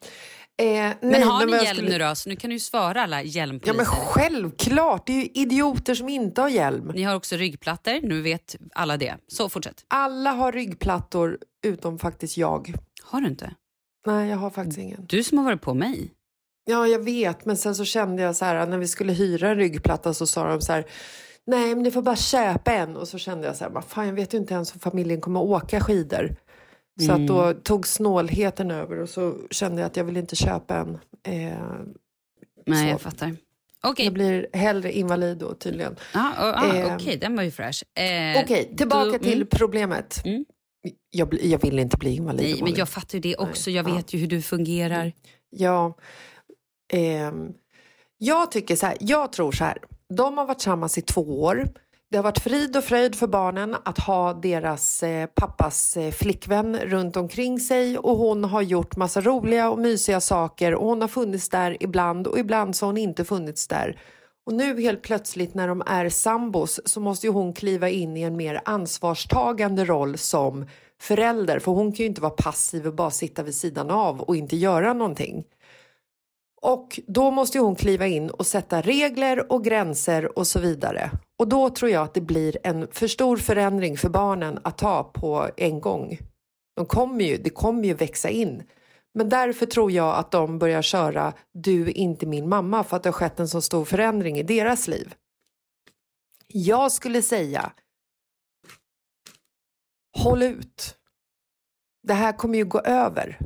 Eh, 0.59 0.67
nej, 0.67 0.95
Men 1.01 1.23
har 1.23 1.47
ni 1.47 1.53
hjälm 1.53 1.67
skulle- 1.77 1.91
nu 1.91 1.99
då? 1.99 2.15
Så 2.15 2.29
nu 2.29 2.37
kan 2.37 2.51
du 2.51 2.57
ju 2.57 2.61
svara 2.61 3.03
alla 3.03 3.23
Ja 3.23 3.29
hjälmpoliser. 3.29 3.77
men 3.77 3.87
självklart, 3.87 5.07
det 5.07 5.13
är 5.13 5.17
ju 5.17 5.29
idioter 5.35 5.95
som 5.95 6.09
inte 6.09 6.41
har 6.41 6.49
hjälm. 6.49 6.93
Ni 6.95 7.03
har 7.03 7.15
också 7.15 7.37
ryggplattor, 7.37 8.01
nu 8.09 8.23
vet 8.23 8.57
alla 8.75 8.97
det. 8.97 9.15
Så 9.29 9.49
fortsätt. 9.49 9.85
Alla 9.89 10.31
har 10.31 10.53
ryggplattor 10.53 11.39
utom 11.65 11.99
faktiskt 11.99 12.37
jag. 12.37 12.73
Har 13.03 13.21
du 13.21 13.27
inte? 13.27 13.55
Nej, 14.07 14.29
jag 14.31 14.37
har 14.37 14.51
faktiskt 14.51 14.79
ingen. 14.79 15.07
Du 15.09 15.23
som 15.23 15.39
har 15.39 15.45
varit 15.45 15.61
på 15.63 15.75
mig. 15.75 16.13
Ja, 16.69 16.87
jag 16.87 16.99
vet, 17.05 17.45
men 17.45 17.57
sen 17.57 17.75
så 17.75 17.85
kände 17.85 18.23
jag 18.23 18.37
så 18.37 18.45
här 18.45 18.67
när 18.67 18.79
vi 18.79 18.89
skulle 18.89 19.13
hyra 19.13 19.49
en 19.51 19.57
ryggplatta 19.57 20.15
så 20.15 20.27
sa 20.27 20.49
de 20.49 20.61
så 20.61 20.73
här 20.73 20.85
Nej, 21.49 21.75
men 21.75 21.83
ni 21.83 21.91
får 21.91 22.03
bara 22.03 22.17
köpa 22.17 22.73
en. 22.73 22.97
Och 22.97 23.09
så 23.09 23.19
kände 23.19 23.47
jag 23.47 23.57
så 23.57 23.65
här, 23.65 23.71
"Vad 23.71 23.85
fan, 23.85 24.07
jag 24.07 24.15
vet 24.15 24.35
ju 24.35 24.39
inte 24.39 24.55
ens 24.55 24.75
om 24.75 24.81
familjen 24.81 25.21
kommer 25.21 25.41
att 25.41 25.47
åka 25.47 25.81
skidor. 25.81 26.37
Så 27.07 27.13
att 27.13 27.27
då 27.27 27.53
tog 27.53 27.87
snålheten 27.87 28.71
över 28.71 28.99
och 29.01 29.09
så 29.09 29.35
kände 29.51 29.81
jag 29.81 29.87
att 29.87 29.97
jag 29.97 30.05
vill 30.05 30.17
inte 30.17 30.37
köpa 30.37 30.77
en. 30.77 30.99
Eh, 31.23 31.59
Nej, 32.67 32.85
så. 32.85 32.91
jag 32.91 33.01
fattar. 33.01 33.37
Okej, 33.83 34.05
Jag 34.05 34.15
blir 34.15 34.47
hellre 34.53 34.93
invalid 34.93 35.39
då 35.39 35.55
tydligen. 35.55 35.97
ja, 36.15 36.33
ja, 36.39 36.65
Ehm, 36.75 36.95
okej, 36.97 37.17
den 37.17 37.37
var 37.37 37.43
ju 37.43 37.51
fräsch. 37.51 37.85
Eh, 37.99 38.43
Okej, 38.45 38.75
tillbaka 38.77 39.11
du- 39.11 39.19
till 39.19 39.35
mm. 39.37 39.49
problemet. 39.51 40.23
Mm. 40.25 40.45
Jag, 41.11 41.29
bli- 41.29 41.51
jag 41.51 41.59
vill 41.63 41.79
inte 41.79 41.97
bli 41.97 42.17
invalid. 42.17 42.51
Nej, 42.55 42.63
men 42.63 42.75
jag 42.75 42.89
fattar 42.89 43.15
ju 43.15 43.21
det 43.21 43.37
också. 43.37 43.71
Jag 43.71 43.85
Nej, 43.87 43.95
vet 43.97 44.15
ju 44.15 44.19
hur 44.19 44.27
du 44.27 44.43
fungerar. 44.43 45.13
Ja. 45.51 45.97
Ehm, 46.93 47.49
jag 48.19 48.51
tycker 48.51 48.77
så 48.77 48.87
här, 48.87 48.97
jag 49.01 49.33
tror 49.33 49.53
så 49.53 49.65
här. 49.65 49.79
De 50.17 50.39
har 50.39 50.47
varit 50.47 50.59
tillsammans 50.59 50.99
i 50.99 51.03
två 51.03 51.43
år. 51.43 51.69
Det 52.11 52.17
har 52.17 52.25
varit 52.25 52.39
frid 52.39 52.77
och 52.77 52.85
fröjd 52.85 53.15
för 53.15 53.27
barnen 53.27 53.77
att 53.85 53.99
ha 53.99 54.35
deras 54.35 55.03
eh, 55.03 55.27
pappas 55.27 55.97
eh, 55.97 56.11
flickvän 56.13 56.77
runt 56.77 57.17
omkring 57.17 57.61
sig 57.61 57.99
och 57.99 58.17
hon 58.17 58.45
har 58.45 58.63
gjort 58.63 58.97
massa 58.97 59.21
roliga 59.21 59.71
och 59.71 59.79
mysiga 59.79 60.21
saker 60.21 60.75
och 60.75 60.87
hon 60.87 61.01
har 61.01 61.09
funnits 61.09 61.49
där 61.49 61.77
ibland 61.81 62.27
och 62.27 62.39
ibland 62.39 62.77
så 62.77 62.87
har 62.87 62.89
hon 62.89 62.99
inte 62.99 63.25
funnits 63.25 63.69
där. 63.69 63.99
Och 64.47 64.55
nu 64.55 64.81
helt 64.81 65.03
plötsligt 65.03 65.55
när 65.55 65.69
de 65.69 65.83
är 65.87 66.09
sambos 66.09 66.81
så 66.85 67.01
måste 67.01 67.27
ju 67.27 67.33
hon 67.33 67.53
kliva 67.53 67.89
in 67.89 68.17
i 68.17 68.23
en 68.23 68.37
mer 68.37 68.61
ansvarstagande 68.65 69.85
roll 69.85 70.19
som 70.19 70.67
förälder 71.01 71.59
för 71.59 71.73
hon 71.73 71.93
kan 71.93 72.03
ju 72.03 72.07
inte 72.07 72.21
vara 72.21 72.31
passiv 72.31 72.87
och 72.87 72.95
bara 72.95 73.11
sitta 73.11 73.43
vid 73.43 73.55
sidan 73.55 73.91
av 73.91 74.21
och 74.21 74.37
inte 74.37 74.57
göra 74.57 74.93
någonting. 74.93 75.45
Och 76.63 77.01
då 77.07 77.31
måste 77.31 77.59
ju 77.59 77.65
hon 77.65 77.77
kliva 77.77 78.07
in 78.07 78.31
och 78.31 78.47
sätta 78.47 78.81
regler 78.81 79.53
och 79.53 79.65
gränser 79.65 80.39
och 80.39 80.47
så 80.47 80.61
vidare. 80.61 81.11
Och 81.39 81.49
då 81.49 81.71
tror 81.71 81.91
jag 81.91 82.03
att 82.03 82.15
det 82.15 82.21
blir 82.21 82.59
en 82.63 82.89
för 82.93 83.09
stor 83.09 83.37
förändring 83.37 83.97
för 83.97 84.09
barnen 84.09 84.59
att 84.63 84.79
ta 84.79 85.05
på 85.05 85.49
en 85.57 85.81
gång. 85.81 86.19
De 86.77 86.87
kommer 86.87 87.25
ju, 87.25 87.37
det 87.37 87.51
kommer 87.51 87.85
ju 87.85 87.95
växa 87.95 88.29
in. 88.29 88.63
Men 89.17 89.29
därför 89.29 89.67
tror 89.67 89.93
jag 89.93 90.17
att 90.17 90.31
de 90.31 90.59
börjar 90.59 90.83
köra 90.83 91.33
du 91.53 91.83
är 91.83 91.97
inte 91.97 92.27
min 92.27 92.49
mamma 92.49 92.85
för 92.85 92.97
att 92.97 93.03
det 93.03 93.09
har 93.09 93.13
skett 93.13 93.41
en 93.41 93.49
så 93.49 93.61
stor 93.61 93.85
förändring 93.85 94.39
i 94.39 94.43
deras 94.43 94.89
liv. 94.89 95.15
Jag 96.47 96.93
skulle 96.93 97.23
säga 97.23 97.73
håll 100.19 100.43
ut. 100.43 100.97
Det 102.03 102.15
här 102.15 102.33
kommer 102.33 102.59
ju 102.59 102.65
gå 102.65 102.81
över. 102.81 103.39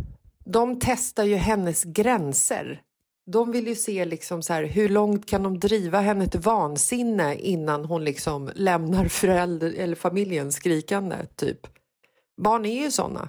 De 0.45 0.79
testar 0.81 1.25
ju 1.25 1.37
hennes 1.37 1.85
gränser. 1.85 2.83
De 3.27 3.53
vill 3.53 3.67
ju 3.67 3.75
se 3.75 4.05
liksom 4.05 4.43
så 4.43 4.53
här, 4.53 4.65
hur 4.65 4.89
långt 4.89 5.29
kan 5.29 5.43
de 5.43 5.59
driva 5.59 6.01
henne 6.01 6.27
till 6.27 6.41
vansinne 6.41 7.37
innan 7.37 7.85
hon 7.85 8.05
liksom 8.05 8.51
lämnar 8.55 9.09
förälder 9.09 9.75
eller 9.77 9.97
familjen 9.97 10.53
skrikande, 10.53 11.17
typ. 11.37 11.67
Barn 12.43 12.67
är 12.67 12.83
ju 12.83 12.91
såna. 12.91 13.29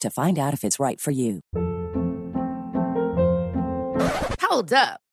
to 0.00 0.10
find 0.10 0.38
out 0.38 0.54
if 0.54 0.64
it's 0.64 0.78
right 0.80 1.00
for 1.00 1.10
you. 1.10 1.40
Hold 4.40 4.72
up. 4.72 5.00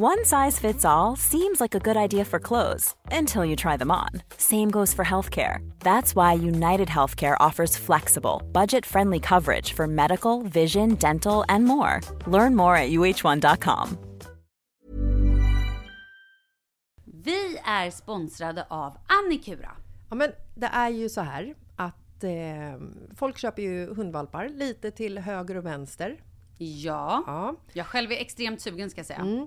One 0.00 0.24
size 0.24 0.60
fits 0.60 0.84
all 0.84 1.16
seems 1.16 1.60
like 1.60 1.74
a 1.74 1.80
good 1.80 1.96
idea 1.96 2.24
for 2.24 2.38
clothes 2.38 2.94
until 3.10 3.44
you 3.44 3.56
try 3.56 3.76
them 3.76 3.90
on. 3.90 4.10
Same 4.36 4.70
goes 4.70 4.94
for 4.94 5.04
healthcare. 5.04 5.58
That's 5.80 6.14
why 6.14 6.34
United 6.34 6.86
Healthcare 6.88 7.36
offers 7.40 7.76
flexible, 7.76 8.40
budget 8.52 8.86
friendly 8.86 9.18
coverage 9.18 9.72
for 9.72 9.88
medical, 9.88 10.42
vision, 10.44 10.94
dental, 10.94 11.44
and 11.48 11.64
more. 11.64 12.00
Learn 12.28 12.54
more 12.54 12.76
at 12.76 12.90
uh1.com. 12.90 13.98
Vi 17.24 17.58
är 17.64 17.90
sponsrade 17.90 18.66
av 18.70 18.96
Annikura. 19.08 19.70
Ja, 20.10 20.14
men 20.16 20.30
det 20.54 20.66
är 20.72 20.88
ju 20.90 21.08
så 21.08 21.20
här 21.20 21.54
att 21.76 22.24
eh, 22.24 22.30
folk 23.16 23.38
köper 23.38 23.62
ju 23.62 23.94
hundvalpar 23.94 24.48
lite 24.48 24.90
till 24.90 25.18
höger 25.18 25.56
och 25.56 25.66
vänster. 25.66 26.16
Ja, 26.60 27.22
Ja. 27.26 27.54
jag 27.72 27.86
själv 27.86 28.12
är 28.12 28.16
extremt 28.16 28.60
sugen 28.60 28.90
ska 28.90 28.98
jag 28.98 29.06
säga. 29.06 29.18
Mm. 29.20 29.46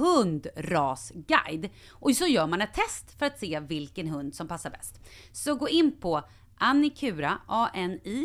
hundrasguide. 0.00 1.70
Och 1.90 2.16
så 2.16 2.26
gör 2.26 2.46
man 2.46 2.60
ett 2.60 2.74
test 2.74 3.18
för 3.18 3.26
att 3.26 3.38
se 3.38 3.60
vilken 3.60 4.08
hund 4.08 4.34
som 4.34 4.48
passar 4.48 4.70
bäst. 4.70 5.00
Så 5.32 5.54
gå 5.54 5.68
in 5.68 6.00
på 6.00 6.22
annikura, 6.58 7.38
a-n-i-c-u-r-a.se 7.46 8.24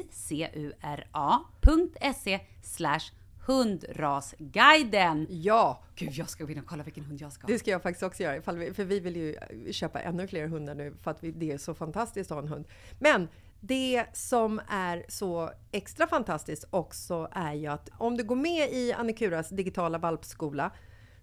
slash 2.63 3.11
hundrasguiden. 3.45 5.27
Ja, 5.29 5.83
Gud, 5.95 6.11
jag 6.11 6.29
ska 6.29 6.43
gå 6.43 6.51
in 6.51 6.59
och 6.59 6.65
kolla 6.65 6.83
vilken 6.83 7.05
hund 7.05 7.21
jag 7.21 7.31
ska 7.31 7.47
ha. 7.47 7.53
det 7.53 7.59
ska 7.59 7.71
jag 7.71 7.81
faktiskt 7.81 8.03
också 8.03 8.23
göra. 8.23 8.37
Ifall 8.37 8.57
vi, 8.57 8.73
för 8.73 8.83
vi 8.83 8.99
vill 8.99 9.15
ju 9.15 9.35
köpa 9.71 10.01
ännu 10.01 10.27
fler 10.27 10.47
hundar 10.47 10.75
nu 10.75 10.93
för 11.01 11.11
att 11.11 11.23
vi, 11.23 11.31
det 11.31 11.51
är 11.51 11.57
så 11.57 11.73
fantastiskt 11.73 12.31
att 12.31 12.35
ha 12.35 12.41
en 12.41 12.47
hund. 12.47 12.65
Men 12.99 13.27
det 13.59 14.05
som 14.13 14.61
är 14.67 15.05
så 15.07 15.51
extra 15.71 16.07
fantastiskt 16.07 16.65
också 16.69 17.29
är 17.31 17.53
ju 17.53 17.67
att 17.67 17.89
om 17.97 18.17
du 18.17 18.23
går 18.23 18.35
med 18.35 18.69
i 18.71 18.93
Annikuras 18.93 19.49
digitala 19.49 19.97
valpskola 19.97 20.71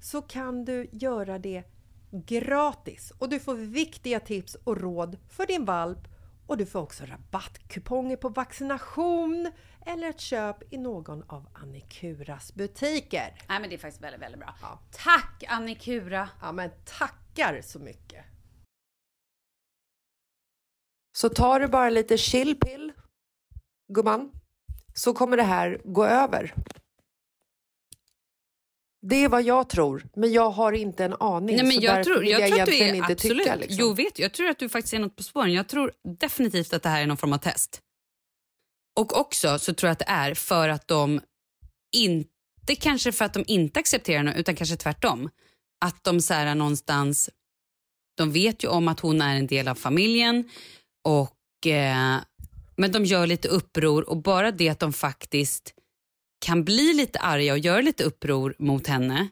så 0.03 0.23
kan 0.23 0.65
du 0.65 0.89
göra 0.93 1.39
det 1.39 1.65
gratis 2.11 3.13
och 3.19 3.29
du 3.29 3.41
får 3.41 3.55
viktiga 3.55 4.21
tips 4.21 4.55
och 4.55 4.81
råd 4.81 5.19
för 5.29 5.47
din 5.47 5.65
valp 5.65 5.99
och 6.47 6.57
du 6.57 6.67
får 6.67 6.81
också 6.81 7.05
rabattkuponger 7.05 8.17
på 8.17 8.29
vaccination 8.29 9.53
eller 9.87 10.09
ett 10.09 10.21
köp 10.21 10.73
i 10.73 10.79
någon 10.79 11.23
av 11.23 11.49
Annikuras 11.53 12.55
butiker. 12.55 13.35
Nej, 13.49 13.61
men 13.61 13.71
det 13.71 13.77
är 13.77 13.79
faktiskt 13.79 14.03
väldigt, 14.03 14.23
väldigt 14.23 14.41
bra. 14.41 14.55
Ja. 14.63 14.81
Tack 14.91 15.45
Annikura! 15.49 16.29
Ja, 16.41 16.53
men 16.53 16.71
tackar 16.85 17.61
så 17.63 17.79
mycket! 17.79 18.25
Så 21.17 21.29
tar 21.29 21.61
du 21.61 21.69
bara 21.69 21.91
lite 21.91 22.19
chillpill, 22.19 22.93
gumman, 23.93 24.33
så 24.95 25.15
kommer 25.15 25.37
det 25.37 25.43
här 25.43 25.81
gå 25.85 26.05
över. 26.05 26.55
Det 29.07 29.17
är 29.17 29.29
vad 29.29 29.43
jag 29.43 29.69
tror, 29.69 30.07
men 30.17 30.33
jag 30.33 30.51
har 30.51 30.73
inte 30.73 31.05
en 31.05 31.15
aning. 31.21 31.57
Nej, 31.57 31.65
men 31.65 31.81
jag 31.81 32.05
tror, 32.05 32.25
jag 32.25 32.41
jag, 32.41 32.49
tror 32.49 32.61
att 32.61 32.67
du 32.67 32.79
är 32.79 32.95
inte 32.95 33.13
absolut, 33.13 33.39
tycka. 33.39 33.57
Liksom. 33.57 33.77
jo 33.81 33.93
vet, 33.93 34.19
jag 34.19 34.33
tror 34.33 34.49
att 34.49 34.59
du 34.59 34.69
faktiskt 34.69 34.95
är 34.95 34.99
något 34.99 35.17
på 35.17 35.23
spåren. 35.23 35.53
Jag 35.53 35.69
tror 35.69 35.93
definitivt 36.19 36.73
att 36.73 36.83
det 36.83 36.89
här 36.89 37.03
är 37.03 37.07
någon 37.07 37.17
form 37.17 37.33
av 37.33 37.39
test. 37.39 37.81
Och 39.01 39.21
också 39.21 39.59
så 39.59 39.75
tror 39.75 39.89
jag 39.89 39.93
att 39.93 39.99
det 39.99 40.09
är 40.09 40.35
för 40.35 40.69
att 40.69 40.89
de 40.89 41.21
inte 41.97 42.75
kanske 42.81 43.13
för 43.13 43.25
att 43.25 43.35
de 43.35 43.45
inte 43.47 43.81
accepterar 43.81 44.23
något 44.23 44.37
utan 44.37 44.57
kanske 44.57 44.77
tvärtom. 44.77 45.31
Att 45.85 46.05
de 46.05 46.21
så 46.21 46.35
här 46.35 46.55
någonstans, 46.55 47.31
de 48.17 48.33
vet 48.33 48.65
ju 48.65 48.69
om 48.69 48.89
att 48.89 49.01
hon 49.01 49.21
är 49.21 49.37
en 49.37 49.47
del 49.47 49.69
av 49.69 49.75
familjen 49.75 50.51
och 51.09 51.67
eh, 51.67 52.17
men 52.77 52.93
de 52.93 53.05
gör 53.05 53.27
lite 53.27 53.49
uppror 53.49 54.09
och 54.09 54.17
bara 54.17 54.51
det 54.51 54.69
att 54.69 54.79
de 54.79 54.93
faktiskt 54.93 55.75
kan 56.43 56.65
bli 56.65 56.93
lite 56.95 57.19
arga 57.19 57.53
och 57.53 57.59
göra 57.59 57.81
lite 57.81 58.05
uppror 58.05 58.55
mot 58.59 58.87
henne 58.87 59.29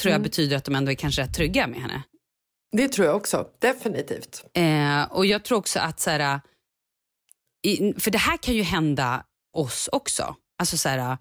tror 0.00 0.10
jag 0.10 0.16
Mm. 0.16 0.22
betyder 0.22 0.56
att 0.56 0.64
de 0.64 0.74
ändå 0.74 0.90
är 0.90 0.94
kanske 0.94 1.22
rätt 1.22 1.34
trygga 1.34 1.66
med 1.66 1.80
henne. 1.80 2.02
Det 2.72 2.88
tror 2.88 3.06
jag 3.06 3.16
också, 3.16 3.48
definitivt. 3.58 4.44
Eh, 4.54 5.02
och 5.02 5.26
jag 5.26 5.44
tror 5.44 5.58
också 5.58 5.78
att 5.78 6.00
så 6.00 6.10
här, 6.10 6.40
i, 7.66 7.94
för 8.00 8.10
det 8.10 8.18
här 8.18 8.36
kan 8.36 8.54
ju 8.54 8.62
hända 8.62 9.26
oss 9.56 9.88
också. 9.92 10.36
Alltså 10.58 10.76
så 10.78 10.88
här, 10.88 11.18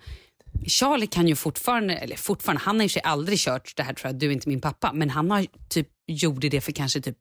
Charlie 0.68 1.08
kan 1.08 1.28
ju 1.28 1.36
fortfarande, 1.36 1.96
eller 1.98 2.16
fortfarande, 2.16 2.62
han 2.64 2.76
har 2.76 2.84
ju 2.84 2.90
sig 2.90 3.02
aldrig 3.02 3.40
kört 3.40 3.76
det 3.76 3.84
här 3.84 3.94
tror 3.94 4.12
jag, 4.12 4.20
du 4.20 4.26
är 4.28 4.32
inte 4.32 4.50
min 4.50 4.62
pappa, 4.62 4.94
men 4.94 5.10
han 5.10 5.32
har 5.32 5.48
typ 5.70 5.88
gjorde 6.08 6.50
det 6.50 6.62
för 6.62 6.72
kanske 6.72 7.02
typ 7.02 7.18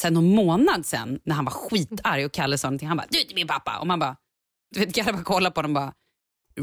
sen 0.00 0.14
någon 0.14 0.34
månad 0.34 0.86
sen 0.86 1.20
när 1.24 1.34
han 1.34 1.44
var 1.44 1.52
skitarg 1.52 2.24
och 2.24 2.32
Kalle 2.32 2.58
sa 2.58 2.68
någonting, 2.68 2.88
han 2.88 2.96
bara 2.96 3.06
du 3.10 3.18
är 3.18 3.22
inte 3.22 3.34
min 3.34 3.46
pappa 3.46 3.78
och 3.78 3.86
man 3.86 3.98
bara, 3.98 4.16
du 4.74 4.80
vet 4.80 5.04
bara 5.04 5.22
kollar 5.22 5.50
på 5.50 5.58
honom 5.58 5.76
och 5.76 5.82
bara 5.82 5.94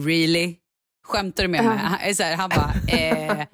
really? 0.06 0.56
Skämtar 1.06 1.44
du 1.44 1.50
med 1.50 1.64
mig? 1.66 1.78
Han, 1.78 2.16
så 2.16 2.24
här, 2.24 2.36
han 2.36 2.50
bara, 2.50 2.74
eh, 2.88 3.46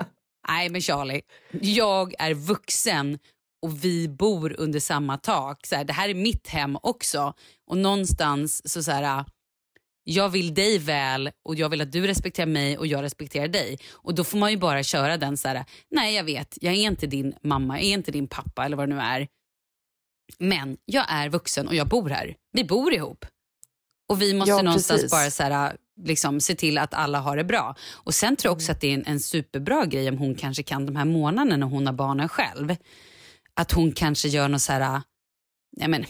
nej 0.47 0.69
men 0.69 0.81
Charlie, 0.81 1.21
jag 1.61 2.13
är 2.19 2.33
vuxen 2.33 3.19
och 3.61 3.83
vi 3.85 4.07
bor 4.09 4.55
under 4.59 4.79
samma 4.79 5.17
tak. 5.17 5.65
Så 5.67 5.75
här, 5.75 5.83
det 5.83 5.93
här 5.93 6.09
är 6.09 6.13
mitt 6.13 6.47
hem 6.47 6.77
också. 6.83 7.33
Och 7.67 7.77
någonstans 7.77 8.71
så, 8.71 8.83
så 8.83 8.91
här, 8.91 9.25
jag 10.03 10.29
vill 10.29 10.53
dig 10.53 10.77
väl 10.79 11.31
och 11.45 11.55
jag 11.55 11.69
vill 11.69 11.81
att 11.81 11.91
du 11.91 12.07
respekterar 12.07 12.47
mig 12.47 12.77
och 12.77 12.87
jag 12.87 13.01
respekterar 13.03 13.47
dig. 13.47 13.77
Och 13.91 14.15
då 14.15 14.23
får 14.23 14.37
man 14.37 14.51
ju 14.51 14.57
bara 14.57 14.83
köra 14.83 15.17
den 15.17 15.37
så 15.37 15.47
här, 15.47 15.65
nej 15.91 16.15
jag 16.15 16.23
vet, 16.23 16.57
jag 16.61 16.73
är 16.73 16.77
inte 16.87 17.07
din 17.07 17.33
mamma, 17.43 17.79
jag 17.79 17.87
är 17.87 17.93
inte 17.93 18.11
din 18.11 18.27
pappa 18.27 18.65
eller 18.65 18.77
vad 18.77 18.89
det 18.89 18.95
nu 18.95 19.01
är. 19.01 19.27
Men 20.39 20.77
jag 20.85 21.05
är 21.09 21.29
vuxen 21.29 21.67
och 21.67 21.75
jag 21.75 21.87
bor 21.87 22.09
här. 22.09 22.35
Vi 22.51 22.63
bor 22.63 22.93
ihop. 22.93 23.25
Och 24.09 24.21
vi 24.21 24.33
måste 24.33 24.49
Ja, 24.51 24.61
någonstans 24.61 25.01
precis. 25.01 25.11
bara 25.11 25.31
så 25.31 25.43
här, 25.43 25.77
liksom, 26.03 26.39
se 26.39 26.55
till 26.55 26.77
att 26.77 26.93
alla 26.93 27.19
har 27.19 27.37
det 27.37 27.43
bra. 27.43 27.75
Och 27.93 28.15
Sen 28.15 28.35
tror 28.35 28.49
jag 28.49 28.55
också 28.55 28.71
att 28.71 28.81
det 28.81 28.87
är 28.87 28.93
en, 28.93 29.05
en 29.05 29.19
superbra 29.19 29.85
grej 29.85 30.09
om 30.09 30.17
hon 30.17 30.35
kanske 30.35 30.63
kan 30.63 30.85
de 30.85 30.95
här 30.95 31.05
månaderna 31.05 31.57
när 31.57 31.67
hon 31.67 31.85
har 31.85 31.93
barnen 31.93 32.29
själv. 32.29 32.75
Att 33.53 33.71
hon 33.71 33.91
kanske 33.91 34.27
gör 34.27 34.47
något 34.47 34.61
så 34.61 34.71
här, 34.71 35.01
ja, 35.77 35.87
men, 35.87 36.05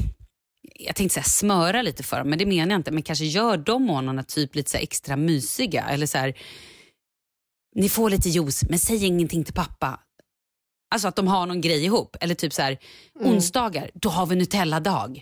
jag 0.79 0.95
tänkte 0.95 1.13
säga 1.13 1.23
smöra 1.23 1.81
lite 1.81 2.03
för 2.03 2.17
dem, 2.17 2.29
men 2.29 2.39
det 2.39 2.45
menar 2.45 2.71
jag 2.71 2.79
inte. 2.79 2.91
Men 2.91 3.03
kanske 3.03 3.25
gör 3.25 3.57
de 3.57 3.83
månaderna 3.83 4.23
typ 4.23 4.55
lite 4.55 4.71
så 4.71 4.77
extra 4.77 5.15
mysiga. 5.15 5.83
Eller 5.89 6.05
så 6.05 6.17
här, 6.17 6.37
ni 7.75 7.89
får 7.89 8.09
lite 8.09 8.29
juice, 8.29 8.63
men 8.69 8.79
säg 8.79 9.05
ingenting 9.05 9.43
till 9.43 9.53
pappa. 9.53 9.99
Alltså 10.93 11.07
att 11.07 11.15
de 11.15 11.27
har 11.27 11.45
någon 11.45 11.61
grej 11.61 11.85
ihop. 11.85 12.17
Eller 12.21 12.35
typ 12.35 12.53
så 12.53 12.61
här, 12.61 12.77
onsdagar, 13.19 13.91
då 13.93 14.09
har 14.09 14.25
vi 14.25 14.35
Nutella-dag. 14.35 15.21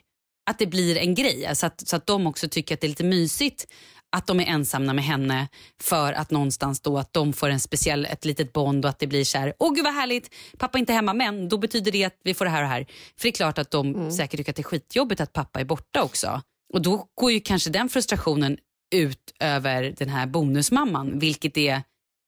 Att 0.50 0.60
det 0.60 0.68
blir 0.68 0.98
en 0.98 1.16
grej, 1.16 1.46
alltså 1.46 1.66
att, 1.66 1.88
så 1.88 1.96
att 1.96 2.08
de 2.08 2.28
också 2.28 2.50
tycker 2.50 2.76
att 2.76 2.82
det 2.82 2.88
är 2.88 2.90
lite 2.90 3.04
mysigt 3.04 3.68
att 4.12 4.28
de 4.28 4.40
är 4.40 4.46
ensamma 4.46 4.94
med 4.94 5.04
henne 5.04 5.48
för 5.82 6.14
att 6.14 6.32
någonstans 6.32 6.82
då 6.82 6.98
att 6.98 7.14
de 7.14 7.34
får 7.34 7.50
en 7.50 7.60
speciell, 7.60 8.06
ett 8.06 8.26
litet 8.26 8.54
bond 8.54 8.86
och 8.86 8.90
att 8.90 9.00
det 9.00 9.08
blir 9.08 9.24
så 9.24 9.38
här, 9.38 9.54
åh 9.60 9.74
gud 9.74 9.84
vad 9.84 9.94
härligt, 9.94 10.34
pappa 10.58 10.78
är 10.78 10.80
inte 10.80 10.94
hemma 10.94 11.14
men 11.14 11.50
då 11.50 11.58
betyder 11.58 11.92
det 11.92 12.04
att 12.04 12.16
vi 12.24 12.34
får 12.34 12.46
det 12.46 12.52
här 12.52 12.64
och 12.64 12.70
här. 12.70 12.86
För 13.18 13.24
det 13.24 13.30
är 13.30 13.32
klart 13.32 13.58
att 13.58 13.72
de 13.72 14.12
säkert 14.12 14.38
tycker 14.38 14.52
att 14.52 14.56
det 14.56 14.62
är 14.62 14.64
skitjobbigt 14.64 15.22
att 15.22 15.34
pappa 15.34 15.60
är 15.60 15.66
borta 15.66 16.04
också. 16.04 16.42
Och 16.74 16.82
då 16.82 17.08
går 17.16 17.32
ju 17.32 17.40
kanske 17.40 17.70
den 17.70 17.90
frustrationen 17.90 18.58
ut 18.96 19.34
över 19.40 19.96
den 19.98 20.10
här 20.10 20.28
bonusmamman, 20.28 21.20
vilket 21.20 21.58
är 21.58 21.84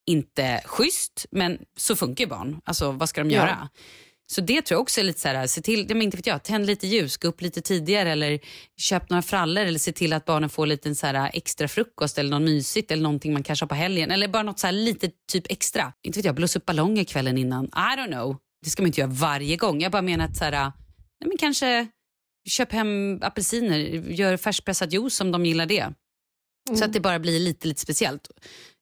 inte 0.06 0.62
schysst, 0.66 1.26
men 1.32 1.58
så 1.78 1.96
funkar 1.96 2.24
ju 2.24 2.30
barn. 2.30 2.62
Alltså 2.64 2.92
vad 2.92 3.10
ska 3.10 3.22
de 3.24 3.30
Ja. 3.32 3.68
Så 4.32 4.42
det 4.42 4.62
tror 4.62 4.76
jag 4.76 4.82
också 4.82 5.00
är 5.00 5.04
lite 5.04 5.20
så 5.20 5.28
här, 5.28 5.48
se 5.48 5.62
till, 5.62 5.88
men 5.88 6.02
inte 6.02 6.18
vet 6.18 6.28
jag, 6.28 6.44
tänd 6.44 6.66
lite 6.66 6.88
ljus, 6.88 7.18
gå 7.18 7.28
upp 7.28 7.42
lite 7.42 7.62
tidigare 7.62 8.12
eller 8.12 8.40
köp 8.78 9.10
några 9.10 9.22
frallor 9.22 9.64
eller 9.64 9.80
se 9.80 9.92
till 9.92 10.14
att 10.14 10.26
barnen 10.26 10.50
får 10.50 10.66
lite 10.66 10.96
så 10.96 11.08
här 11.08 11.32
extra 11.34 11.68
frukost 11.68 12.18
eller 12.18 12.30
något 12.30 12.42
mysigt 12.42 12.92
eller 12.92 13.04
någonting 13.04 13.34
man 13.34 13.44
kanske 13.44 13.64
har 13.64 13.68
på 13.68 13.76
helgen 13.76 14.12
eller 14.12 14.28
bara 14.28 14.44
något 14.44 14.60
så 14.60 14.68
här 14.68 14.72
lite 14.72 15.10
typ 15.32 15.52
extra. 15.52 15.94
Inte 16.04 16.20
vet 16.20 16.26
jag, 16.26 16.36
blåsa 16.36 16.60
upp 16.60 16.66
ballonger 16.66 17.04
kvällen 17.04 17.38
innan. 17.38 17.66
I 17.66 17.70
don't 17.98 18.12
know. 18.12 18.38
Det 18.64 18.70
ska 18.70 18.82
man 18.82 18.88
inte 18.88 19.02
göra 19.02 19.12
varje 19.12 19.58
gång. 19.58 19.82
Jag 19.82 19.92
bara 19.92 20.02
menar 20.02 20.26
att 20.26 20.38
så 20.38 20.44
här, 20.44 20.52
nej, 20.52 21.28
men 21.28 21.38
kanske 21.38 21.88
köp 22.50 22.72
hem 22.72 23.20
apelsiner, 23.22 23.80
gör 24.12 24.38
färskpressad 24.38 24.94
juice 24.94 25.22
om 25.22 25.32
de 25.32 25.46
gillar 25.46 25.66
det. 25.66 25.94
Så 26.78 26.86
att 26.86 26.94
det 26.94 27.00
bara 27.00 27.20
blir 27.20 27.40
lite, 27.40 27.68
lite 27.68 27.82
speciellt. 27.82 28.30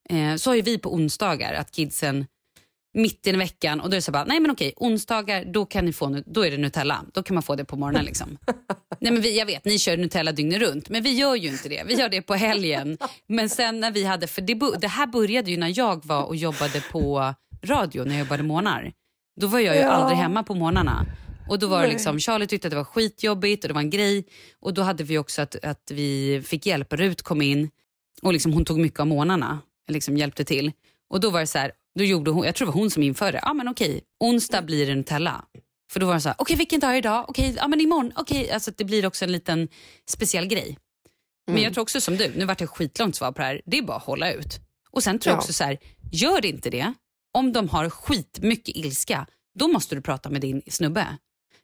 Eh, 0.10 0.36
så 0.36 0.50
har 0.50 0.56
ju 0.56 0.62
vi 0.62 0.78
på 0.78 0.94
onsdagar 0.94 1.54
att 1.54 1.72
kidsen 1.72 2.26
mitt 3.00 3.28
i 3.28 3.32
veckan 3.32 3.82
och 3.82 3.90
då 3.90 3.94
är 3.94 3.98
det 3.98 4.02
så 4.02 4.12
bara, 4.12 4.26
nej 4.26 4.40
men 4.40 4.52
okej, 4.52 4.74
onsdagar 4.78 5.46
då 5.46 5.66
kan 5.66 5.86
ni 5.86 5.94
få, 5.94 6.22
då 6.26 6.46
är 6.46 6.52
det 6.52 6.58
Nutella. 6.58 7.06
Då 7.14 7.24
kan 7.24 7.34
man 7.34 7.44
få 7.44 7.56
det 7.56 7.66
på 7.66 7.76
morgonen 7.76 8.06
liksom. 8.06 8.38
nej 9.00 9.12
men 9.12 9.22
vi, 9.22 9.38
jag 9.38 9.46
vet, 9.46 9.66
ni 9.66 9.80
kör 9.80 9.98
Nutella 9.98 10.32
dygnet 10.32 10.62
runt, 10.62 10.90
men 10.90 11.04
vi 11.04 11.12
gör 11.12 11.36
ju 11.36 11.50
inte 11.50 11.70
det. 11.70 11.84
Vi 11.88 11.94
gör 11.94 12.10
det 12.10 12.22
på 12.22 12.34
helgen. 12.34 12.98
Men 13.28 13.50
sen 13.50 13.80
när 13.80 13.92
vi 13.92 14.06
hade, 14.06 14.28
för 14.28 14.42
det, 14.42 14.60
det 14.82 14.88
här 14.88 15.08
började 15.08 15.52
ju 15.52 15.58
när 15.58 15.78
jag 15.78 16.06
var 16.06 16.24
och 16.24 16.36
jobbade 16.36 16.84
på 16.92 17.34
radio, 17.64 18.04
när 18.04 18.12
jag 18.12 18.20
jobbade 18.20 18.44
månader. 18.44 18.94
Då 19.42 19.48
var 19.48 19.60
jag 19.60 19.76
ju 19.76 19.82
aldrig 19.82 20.18
hemma 20.18 20.44
på 20.44 20.56
morgnarna. 20.56 21.06
Och 21.50 21.60
då 21.60 21.68
var 21.68 21.82
det 21.82 21.88
liksom, 21.88 22.20
Charlie 22.20 22.48
tyckte 22.48 22.68
att 22.68 22.72
det 22.72 22.78
var 22.78 22.84
skitjobbigt 22.84 23.64
och 23.64 23.68
det 23.68 23.74
var 23.74 23.82
en 23.82 23.90
grej. 23.90 24.26
Och 24.60 24.74
då 24.74 24.82
hade 24.82 25.04
vi 25.04 25.18
också 25.18 25.42
att, 25.42 25.66
att 25.66 25.92
vi 25.92 26.42
fick 26.46 26.66
hjälp. 26.66 26.94
Rut 26.94 27.22
kom 27.22 27.42
in 27.42 27.70
och 28.22 28.34
liksom 28.34 28.54
hon 28.54 28.66
tog 28.66 28.80
mycket 28.80 29.00
av 29.00 29.08
morgnarna, 29.08 29.60
liksom 29.88 30.18
hjälpte 30.18 30.44
till. 30.44 30.72
Och 31.10 31.20
då 31.20 31.30
var 31.30 31.40
det 31.40 31.48
så 31.48 31.58
här, 31.58 31.72
då 31.98 32.04
gjorde 32.04 32.32
hon, 32.32 32.46
jag 32.46 32.56
tror 32.56 32.66
det 32.66 32.72
var 32.72 32.80
hon 32.80 32.90
som 32.92 33.04
införde, 33.04 33.40
ja 33.44 33.50
ah, 33.50 33.54
men 33.54 33.68
okej, 33.68 34.02
onsdag 34.20 34.62
blir 34.62 34.88
det 34.88 34.96
Nutella. 34.96 35.46
För 35.92 36.00
då 36.00 36.06
var 36.06 36.14
det 36.14 36.22
så 36.22 36.30
här, 36.30 36.36
okej 36.40 36.56
vilken 36.56 36.80
dag 36.80 36.92
är 36.94 36.96
idag? 36.98 37.26
Okej, 37.30 37.54
ja 37.58 37.68
men 37.68 37.82
imorgon, 37.82 38.12
okej. 38.16 38.52
Alltså 38.52 38.72
det 38.78 38.84
blir 38.86 39.06
också 39.06 39.26
en 39.26 39.32
liten 39.32 39.68
speciell 40.10 40.48
grej. 40.48 40.78
Men 41.52 41.62
jag 41.62 41.74
tror 41.74 41.82
också 41.82 42.02
som 42.02 42.18
du, 42.18 42.32
nu 42.36 42.46
vart 42.46 42.58
det 42.60 42.68
skitlångt 42.68 43.16
svar 43.16 43.32
på 43.32 43.38
det 43.42 43.48
här, 43.48 43.62
det 43.66 43.78
är 43.78 43.82
bara 43.82 43.98
att 43.98 44.04
hålla 44.04 44.34
ut. 44.34 44.60
Och 44.92 45.04
sen 45.04 45.20
tror 45.20 45.32
jag 45.32 45.36
Ja. 45.36 45.40
också 45.40 45.54
så 45.54 45.64
här, 45.64 45.78
gör 46.12 46.46
inte 46.46 46.70
det, 46.70 46.94
om 47.34 47.54
de 47.54 47.70
har 47.70 47.90
skitmycket 47.90 48.76
ilska, 48.76 49.28
då 49.60 49.68
måste 49.68 49.96
du 49.96 50.02
prata 50.02 50.30
med 50.30 50.42
din 50.42 50.62
snubbe. 50.68 51.08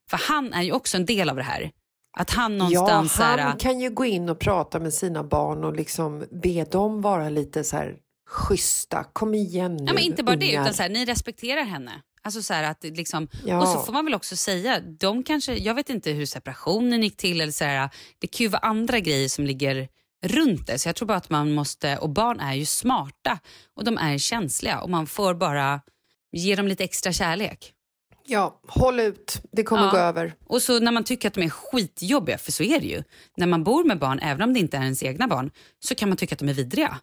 För 0.10 0.18
han 0.18 0.54
är 0.54 0.62
ju 0.64 0.72
också 0.72 0.98
en 0.98 1.06
del 1.06 1.30
av 1.30 1.36
det 1.36 1.44
här. 1.44 1.72
Att 2.18 2.30
han 2.30 2.58
Ja, 2.58 2.60
någonstans... 2.68 3.18
här, 3.18 3.38
han 3.38 3.58
kan 3.58 3.80
ju 3.80 3.90
gå 3.90 4.06
in 4.06 4.30
och 4.30 4.40
prata 4.40 4.80
med 4.80 4.94
sina 4.94 5.24
barn 5.24 5.64
och 5.64 5.76
liksom 5.76 6.26
be 6.32 6.64
dem 6.64 7.02
vara 7.02 7.30
lite 7.30 7.64
så 7.64 7.78
här 7.78 7.96
schyssta. 8.28 9.04
Kom 9.14 9.34
igen 9.34 9.76
nu 9.78 9.84
Ja, 9.88 9.94
men 9.94 10.04
inte 10.04 10.24
bara 10.24 10.36
det, 10.36 10.50
ungar. 10.50 10.62
utan 10.62 10.74
så 10.74 10.82
här, 10.82 10.90
ni 10.90 11.06
respekterar 11.06 11.64
henne. 11.64 12.02
Alltså 12.22 12.42
så 12.44 12.54
att 12.54 12.82
det 12.82 12.90
liksom, 12.90 13.28
Ja. 13.46 13.62
Och 13.62 13.68
så 13.68 13.80
får 13.80 13.94
man 13.94 14.06
väl 14.06 14.14
också 14.14 14.36
säga, 14.36 14.80
de 14.80 15.24
kanske, 15.24 15.54
jag 15.56 15.74
vet 15.76 15.90
inte 15.90 16.12
hur 16.12 16.26
separationen 16.26 17.04
gick 17.04 17.18
till, 17.18 17.42
eller 17.42 17.52
så 17.52 17.64
här, 17.66 17.90
det 18.20 18.28
kan 18.28 18.44
ju 18.44 18.48
vara 18.48 18.60
andra 18.62 19.00
grejer 19.00 19.30
som 19.30 19.46
ligger 19.46 19.88
runt 20.24 20.68
det. 20.68 20.80
Så 20.80 20.90
jag 20.90 20.96
tror 20.96 21.08
bara 21.08 21.18
att 21.18 21.30
man 21.30 21.52
måste, 21.54 21.98
och 21.98 22.10
barn 22.10 22.40
är 22.40 22.54
ju 22.54 22.66
smarta 22.66 23.40
och 23.76 23.84
de 23.84 23.98
är 23.98 24.18
känsliga 24.18 24.80
och 24.82 24.90
man 24.90 25.08
får 25.08 25.34
bara 25.34 25.82
ge 26.32 26.56
dem 26.56 26.68
lite 26.68 26.84
extra 26.84 27.14
kärlek. 27.14 27.72
Ja, 28.28 28.60
håll 28.68 29.00
ut. 29.00 29.42
Det 29.52 29.64
kommer 29.64 29.84
Ja. 29.86 29.92
gå 29.92 29.98
över. 29.98 30.34
Och 30.48 30.62
så 30.62 30.80
när 30.80 30.92
man 30.92 31.04
tycker 31.04 31.28
att 31.28 31.34
de 31.34 31.42
är 31.44 31.50
skitjobbiga, 31.50 32.38
för 32.38 32.52
så 32.52 32.64
är 32.64 32.80
det 32.80 32.86
ju. 32.88 33.04
När 33.38 33.48
man 33.48 33.64
bor 33.64 33.84
med 33.84 34.00
barn, 34.00 34.20
även 34.20 34.42
om 34.42 34.54
det 34.54 34.60
inte 34.60 34.78
är 34.78 34.82
ens 34.82 35.04
egna 35.04 35.28
barn, 35.28 35.52
så 35.80 35.96
kan 35.96 36.10
man 36.10 36.18
tycka 36.18 36.36
att 36.36 36.40
de 36.40 36.50
är 36.50 36.54
vidriga. 36.54 36.98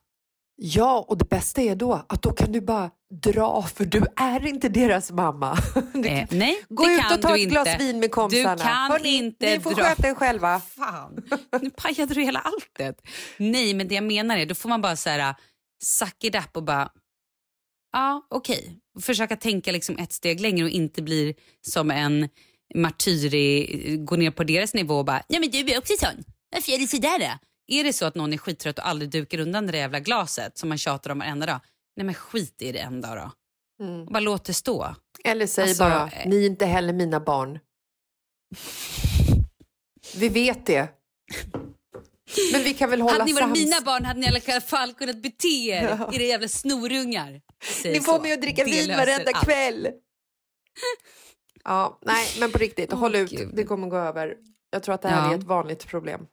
Ja, 0.64 1.04
och 1.08 1.18
det 1.18 1.24
bästa 1.28 1.62
är 1.62 1.74
då 1.76 1.92
att 2.08 2.22
då 2.22 2.32
kan 2.32 2.52
du 2.52 2.60
bara 2.60 2.90
dra 3.22 3.62
för 3.62 3.84
du 3.84 4.02
är 4.16 4.46
inte 4.46 4.68
deras 4.68 5.10
mamma. 5.10 5.58
Du, 5.94 6.08
Eh, 6.08 6.26
nej, 6.30 6.64
gå 6.68 6.86
det 6.86 6.92
ut 6.94 7.00
kan 7.00 7.14
och 7.14 7.22
ta 7.22 7.34
du 7.36 7.42
ett 7.42 7.48
glas 7.48 7.68
inte. 7.68 7.84
vin 7.84 7.98
med 7.98 8.10
kompisarna. 8.10 8.54
Du 8.56 8.62
kan 8.62 8.90
Hörrni, 8.90 9.08
inte 9.16 9.50
Ni 9.50 9.60
får 9.60 9.70
dra. 9.74 9.82
sköta 9.84 10.08
er 10.08 10.14
själva. 10.14 10.60
Fan, 10.60 11.22
nu 11.62 11.70
pajade 11.70 12.14
du 12.14 12.22
hela 12.22 12.38
alltet. 12.40 12.96
Nej, 13.38 13.74
men 13.74 13.88
det 13.88 13.94
jag 13.94 14.04
menar 14.04 14.36
är, 14.38 14.46
då 14.46 14.54
får 14.54 14.68
man 14.68 14.80
bara 14.82 14.96
så 14.96 15.10
här, 15.10 15.34
suck 15.82 16.24
it 16.24 16.34
up 16.34 16.56
och 16.56 16.62
bara, 16.62 16.88
ja 17.92 18.26
okej. 18.30 18.78
Försöka 19.00 19.36
tänka 19.36 19.72
liksom 19.72 19.98
ett 19.98 20.12
steg 20.12 20.40
längre 20.40 20.64
och 20.64 20.70
inte 20.70 21.02
bli 21.02 21.34
som 21.62 21.90
en 21.90 22.28
martyr, 22.74 23.34
i, 23.34 23.96
gå 23.96 24.16
ner 24.16 24.30
på 24.30 24.44
deras 24.44 24.74
nivå 24.74 24.94
och 24.98 25.04
bara, 25.04 25.22
ja 25.28 25.40
men 25.40 25.50
du 25.50 25.58
är 25.58 25.78
också 25.78 25.92
sån. 25.98 26.24
Varför 26.54 26.72
är 26.72 26.78
det 26.78 26.86
sådär 26.86 27.18
då? 27.18 27.38
Är 27.72 27.84
det 27.84 27.92
så 27.92 28.04
att 28.06 28.14
någon 28.14 28.32
är 28.32 28.38
skittrött 28.38 28.78
och 28.78 28.88
aldrig 28.88 29.10
dukar 29.10 29.38
undan 29.40 29.66
det 29.66 29.72
där 29.72 29.78
jävla 29.78 30.00
glaset 30.00 30.58
som 30.58 30.68
man 30.68 30.78
tjatar 30.78 31.10
om 31.10 31.18
varenda 31.18 31.46
dag? 31.46 31.60
Nej 31.96 32.06
men 32.06 32.14
skit 32.14 32.62
i 32.62 32.72
det 32.72 32.78
en 32.78 33.00
dag 33.00 33.16
då. 33.16 33.30
Mm. 33.84 34.06
Bara 34.06 34.20
låt 34.20 34.44
det 34.44 34.54
stå. 34.54 34.94
Eller 35.24 35.46
säg 35.46 35.64
Alltså, 35.64 35.84
bara, 35.84 36.10
eh. 36.10 36.28
ni 36.28 36.36
är 36.42 36.46
inte 36.46 36.66
heller 36.66 36.92
mina 36.92 37.20
barn. 37.20 37.58
Vi 40.16 40.28
vet 40.28 40.66
det. 40.66 40.88
Men 42.52 42.62
vi 42.62 42.74
kan 42.74 42.90
väl 42.90 43.00
hålla 43.00 43.12
hade 43.12 43.24
ni 43.24 43.32
varit 43.32 43.42
sams. 43.42 43.58
mina 43.58 43.80
barn 43.80 44.04
hade 44.04 44.20
ni 44.20 44.26
i 44.26 44.28
alla 44.28 44.60
fall 44.60 44.94
kunnat 44.94 45.22
bete 45.22 45.48
er, 45.48 45.82
Ja. 45.98 46.12
era 46.14 46.22
jävla 46.22 46.48
snorungar. 46.48 47.40
Säg 47.82 47.92
Ni 47.92 48.00
får 48.00 48.16
så. 48.16 48.22
mig 48.22 48.32
att 48.32 48.40
dricka 48.42 48.64
Det 48.64 48.70
vin 48.70 48.96
varenda 48.96 49.30
allt. 49.34 49.44
kväll. 49.44 49.88
Ja, 51.64 51.98
nej, 52.02 52.26
men 52.40 52.52
på 52.52 52.58
riktigt, 52.58 52.92
Åh, 52.92 52.98
håll 52.98 53.14
ut. 53.14 53.30
Gud. 53.30 53.50
Det 53.54 53.64
kommer 53.64 53.88
gå 53.88 53.96
över. 53.96 54.36
Jag 54.70 54.82
tror 54.82 54.94
att 54.94 55.02
det 55.02 55.08
här 55.08 55.26
Ja. 55.28 55.32
är 55.34 55.38
ett 55.38 55.44
vanligt 55.44 55.86
problem. 55.86 56.26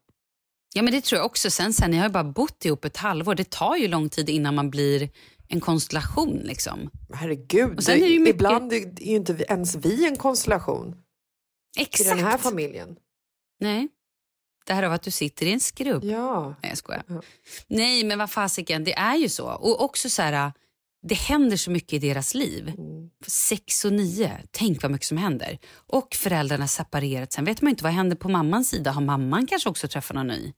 Ja 0.74 0.82
men 0.82 0.94
det 0.94 1.02
tror 1.02 1.18
jag 1.18 1.26
också. 1.26 1.52
Sen, 1.52 1.74
sen, 1.74 1.92
ni 1.92 1.98
har 1.98 2.06
ju 2.06 2.12
bara 2.12 2.24
bott 2.24 2.66
ihop 2.66 2.86
ett 2.86 2.98
halvår. 2.98 3.36
Det 3.36 3.50
tar 3.50 3.76
ju 3.76 3.88
lång 3.88 4.10
tid 4.10 4.30
innan 4.30 4.56
man 4.56 4.70
blir 4.70 5.10
en 5.48 5.60
konstellation 5.62 6.42
liksom. 6.44 6.90
Herregud, 7.14 7.78
Och 7.78 7.84
sen 7.84 7.96
är 7.98 8.00
det 8.02 8.08
ju 8.08 8.20
mycket- 8.20 8.36
ibland 8.36 8.74
är 8.74 8.78
ju 8.78 9.16
inte 9.16 9.46
ens 9.50 9.76
vi 9.76 10.08
en 10.08 10.16
konstellation 10.16 10.96
i 11.78 11.82
Exakt. 11.82 12.10
den 12.10 12.20
här 12.20 12.38
familjen. 12.38 12.96
Nej. 13.60 13.88
Det 14.66 14.74
här 14.74 14.84
av 14.84 14.92
att 14.94 15.02
du 15.04 15.12
sitter 15.12 15.46
i 15.46 15.52
en 15.52 15.60
skrubb. 15.60 16.04
Ja. 16.04 16.56
Nej 16.62 16.72
jag 16.72 16.78
skojar. 16.78 17.04
Ja. 17.08 17.22
Nej 17.68 18.04
men 18.04 18.18
vad 18.20 18.32
fasiken, 18.32 18.84
det 18.84 18.94
är 18.94 19.16
ju 19.16 19.30
så. 19.30 19.46
Och 19.52 19.82
också 19.84 20.10
så 20.10 20.22
här, 20.22 20.52
det 21.02 21.16
händer 21.16 21.58
så 21.58 21.72
mycket 21.72 21.94
i 21.94 22.00
deras 22.00 22.34
liv. 22.34 22.74
Mm. 22.78 23.10
Sex 23.28 23.86
och 23.86 23.94
nio, 23.94 24.32
tänk 24.52 24.82
vad 24.82 24.92
mycket 24.92 25.08
som 25.08 25.18
händer. 25.18 25.58
Och 25.74 26.16
föräldrarna 26.16 26.68
separerat. 26.68 27.34
Sen 27.34 27.46
vet 27.46 27.62
man 27.62 27.70
inte 27.70 27.84
vad 27.84 27.94
händer 27.94 28.16
på 28.16 28.30
mammans 28.30 28.70
sida. 28.70 28.92
Har 28.92 29.02
mamman 29.02 29.48
kanske 29.48 29.70
också 29.70 29.88
träffat 29.88 30.16
någon 30.16 30.28
ny? 30.28 30.54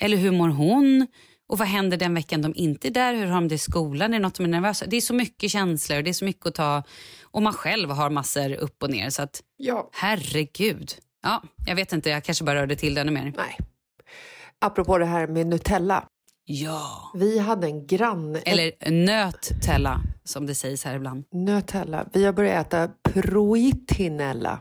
Eller 0.00 0.16
hur 0.16 0.30
mår 0.30 0.48
hon? 0.48 1.06
Och 1.48 1.58
vad 1.58 1.68
händer 1.68 1.96
den 1.96 2.14
veckan 2.14 2.42
de 2.42 2.54
inte 2.56 2.88
är 2.88 2.92
där? 2.92 3.14
Hur 3.14 3.26
har 3.26 3.34
de 3.34 3.48
det 3.48 3.54
i 3.54 3.58
skolan? 3.58 4.14
Är 4.14 4.18
det 4.18 4.22
något 4.22 4.34
de 4.34 4.44
är 4.44 4.48
nervösa? 4.48 4.86
Det 4.86 4.96
är 4.96 5.00
så 5.00 5.14
mycket 5.14 5.50
känslor, 5.50 6.02
det 6.02 6.10
är 6.10 6.14
så 6.14 6.24
mycket 6.24 6.46
att 6.46 6.54
ta. 6.54 6.82
Och 7.22 7.42
man 7.42 7.52
själv 7.52 7.90
har 7.90 8.10
massor 8.10 8.52
upp 8.52 8.82
och 8.82 8.90
ner. 8.90 9.10
Så 9.10 9.22
att 9.22 9.42
ja. 9.56 9.90
herregud. 9.92 10.92
Ja, 11.22 11.42
jag 11.66 11.76
vet 11.76 11.92
inte, 11.92 12.10
jag 12.10 12.24
kanske 12.24 12.44
bara 12.44 12.60
rörde 12.60 12.76
till 12.76 12.94
det 12.94 13.00
ännu 13.00 13.12
mer. 13.12 13.32
Nej. 13.36 13.58
Apropå 14.60 14.98
det 14.98 15.06
här 15.06 15.26
med 15.26 15.46
Nutella. 15.46 16.04
Ja. 16.50 17.10
Vi 17.14 17.38
hade 17.38 17.66
en 17.66 17.86
grann... 17.86 18.36
Eller 18.44 18.90
nöttella 18.90 20.00
som 20.24 20.46
det 20.46 20.54
sägs 20.54 20.84
här 20.84 20.96
ibland. 20.96 21.24
Nutella. 21.32 22.06
Vi 22.12 22.24
har 22.24 22.32
börjat 22.32 22.66
äta 22.66 22.88
proitinella, 23.02 24.58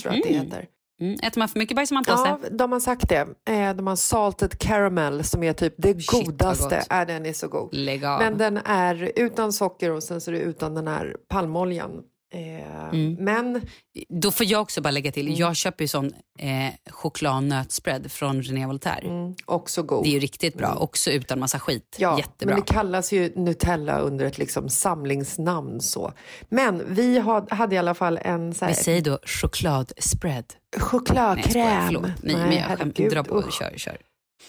tror 0.00 0.14
jag 0.14 0.16
att 0.20 0.28
det 0.28 0.34
Mhm. 0.38 0.44
heter. 0.44 0.66
Mm. 1.00 1.14
Äter 1.22 1.38
man 1.38 1.48
för 1.48 1.58
mycket 1.58 1.76
bajsar 1.76 1.94
man 1.94 2.04
på 2.04 2.10
Ja, 2.10 2.38
sig. 2.42 2.50
de 2.56 2.72
har 2.72 2.80
sagt 2.80 3.08
det. 3.08 3.26
Eh, 3.48 3.74
De 3.76 3.86
har 3.86 3.96
salted 3.96 4.58
caramel 4.58 5.24
som 5.24 5.42
är 5.42 5.52
typ 5.52 5.74
det 5.76 6.02
Shit, 6.02 6.26
godaste. 6.26 6.82
Ja, 6.90 7.04
den 7.04 7.26
är 7.26 7.32
så 7.32 7.48
god. 7.48 7.68
Lägg 7.74 8.04
av. 8.04 8.18
Men 8.18 8.38
den 8.38 8.56
är 8.64 9.12
utan 9.16 9.52
socker 9.52 9.90
och 9.92 10.02
sen 10.02 10.20
så 10.20 10.30
är 10.30 10.32
det 10.32 10.40
utan 10.40 10.74
den 10.74 10.88
här 10.88 11.16
palmoljan. 11.28 12.02
Eh, 12.34 12.66
Mm. 12.92 13.14
Men 13.14 13.62
Då 14.08 14.30
får 14.30 14.46
jag 14.46 14.62
också 14.62 14.80
bara 14.80 14.90
lägga 14.90 15.12
till, 15.12 15.38
jag 15.38 15.56
köper 15.56 15.84
ju 15.84 15.88
sån 15.88 16.06
eh, 16.38 16.74
chokladnötspread 16.90 18.12
från 18.12 18.42
René 18.42 18.66
Voltaire. 18.66 19.08
mm, 19.08 19.34
också 19.44 19.82
god. 19.82 20.04
Det 20.04 20.08
är 20.08 20.12
ju 20.12 20.18
riktigt 20.18 20.54
bra, 20.58 20.74
också 20.74 21.10
utan 21.10 21.40
massa 21.40 21.58
skit. 21.58 21.96
Ja, 21.98 22.18
Jättebra. 22.18 22.54
men 22.54 22.64
det 22.66 22.72
kallas 22.72 23.12
ju 23.12 23.32
Nutella 23.36 23.98
under 23.98 24.24
ett 24.26 24.38
liksom 24.38 24.68
samlingsnamn. 24.68 25.80
så. 25.80 26.12
Men 26.48 26.94
vi 26.94 27.18
had, 27.18 27.50
hade 27.52 27.74
i 27.74 27.78
alla 27.78 27.94
fall 27.94 28.18
en 28.22 28.54
så 28.54 28.64
här, 28.64 28.72
Men 28.72 28.82
säg 28.84 29.00
då 29.00 29.18
chokladspread. 29.22 30.44
Nej, 30.76 30.80
chokladkräm. 30.82 31.86
förlåt. 31.86 32.02
Nej, 32.22 32.36
men 32.36 32.52
jag 32.52 32.60
herregud, 32.62 33.10
dra 33.12 33.24
på, 33.24 33.38
usch. 33.38 33.52
kör, 33.58 33.72
kör. 33.76 33.98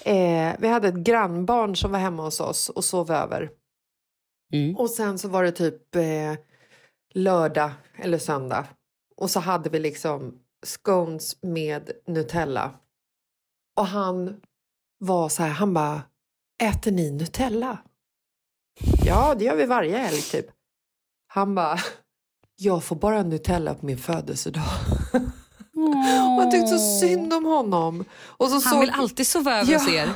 Eh, 0.05 0.53
vi 0.59 0.67
hade 0.67 0.87
ett 0.87 0.95
grannbarn 0.95 1.75
som 1.75 1.91
var 1.91 1.99
hemma 1.99 2.23
hos 2.23 2.39
oss 2.39 2.69
och 2.69 2.83
sov 2.83 3.11
över. 3.11 3.49
Mm. 4.53 4.75
Och 4.77 4.89
sen 4.89 5.17
så 5.19 5.27
var 5.27 5.43
det 5.43 5.51
typ 5.51 5.95
eh, 5.95 6.01
lördag 7.17 7.71
eller 7.95 8.17
söndag. 8.17 8.67
Och 9.15 9.29
så 9.29 9.39
hade 9.39 9.69
vi 9.69 9.79
liksom 9.79 10.39
scones 10.65 11.41
med 11.41 11.91
Nutella. 12.07 12.71
Och 13.77 13.87
han 13.87 14.41
var 14.99 15.29
så 15.29 15.43
här, 15.43 15.49
han 15.49 15.73
bara, 15.73 16.01
äter 16.63 16.91
ni 16.91 17.11
Nutella? 17.11 17.77
Ja, 19.05 19.35
det 19.35 19.45
gör 19.45 19.55
vi 19.55 19.65
varje 19.65 19.97
helg 19.97 20.21
typ. 20.21 20.45
Han 21.27 21.55
bara, 21.55 21.79
jag 22.55 22.83
får 22.83 22.95
bara 22.95 23.23
Nutella 23.23 23.73
på 23.73 23.85
min 23.85 23.97
födelsedag. 23.97 24.63
Och 26.37 26.43
jag 26.43 26.51
tyckte 26.51 26.67
så 26.67 26.99
synd 26.99 27.33
om 27.33 27.45
honom. 27.45 28.05
Och 28.11 28.47
så 28.47 28.53
Han 28.53 28.61
såg... 28.61 28.79
vill 28.79 28.89
alltid 28.89 29.27
sova 29.27 29.59
över 29.59 29.73
hos 29.73 29.87
er. 29.87 30.09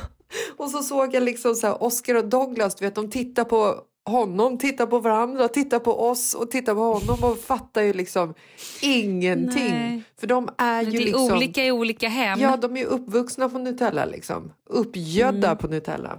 Och 0.56 0.70
så 0.70 0.82
såg 0.82 1.14
jag 1.14 1.22
liksom 1.22 1.54
så 1.54 1.66
här, 1.66 1.82
Oscar 1.82 2.14
och 2.14 2.28
Douglas, 2.28 2.74
du 2.74 2.84
vet, 2.84 2.94
de 2.94 3.10
tittar 3.10 3.44
på 3.44 3.84
honom, 4.04 4.58
tittar 4.58 4.86
på 4.86 4.98
varandra, 4.98 5.48
tittar 5.48 5.78
på 5.78 6.00
oss 6.08 6.34
och 6.34 6.50
tittar 6.50 6.74
på 6.74 6.80
honom 6.80 7.24
och 7.32 7.38
fattar 7.38 7.82
ju 7.82 7.92
liksom 7.92 8.34
ingenting. 8.82 9.70
Nej. 9.70 10.02
För 10.20 10.26
de 10.26 10.48
är 10.58 10.82
ju 10.82 10.90
det 10.90 10.96
är 10.96 11.04
liksom... 11.04 11.32
olika 11.36 11.64
i 11.64 11.72
olika 11.72 12.08
hem. 12.08 12.40
Ja, 12.40 12.56
de 12.56 12.76
är 12.76 12.84
uppvuxna 12.84 13.48
på 13.48 13.58
Nutella 13.58 14.04
liksom. 14.04 14.52
Uppgödda 14.70 15.48
Mm. 15.48 15.58
på 15.58 15.68
Nutella. 15.68 16.18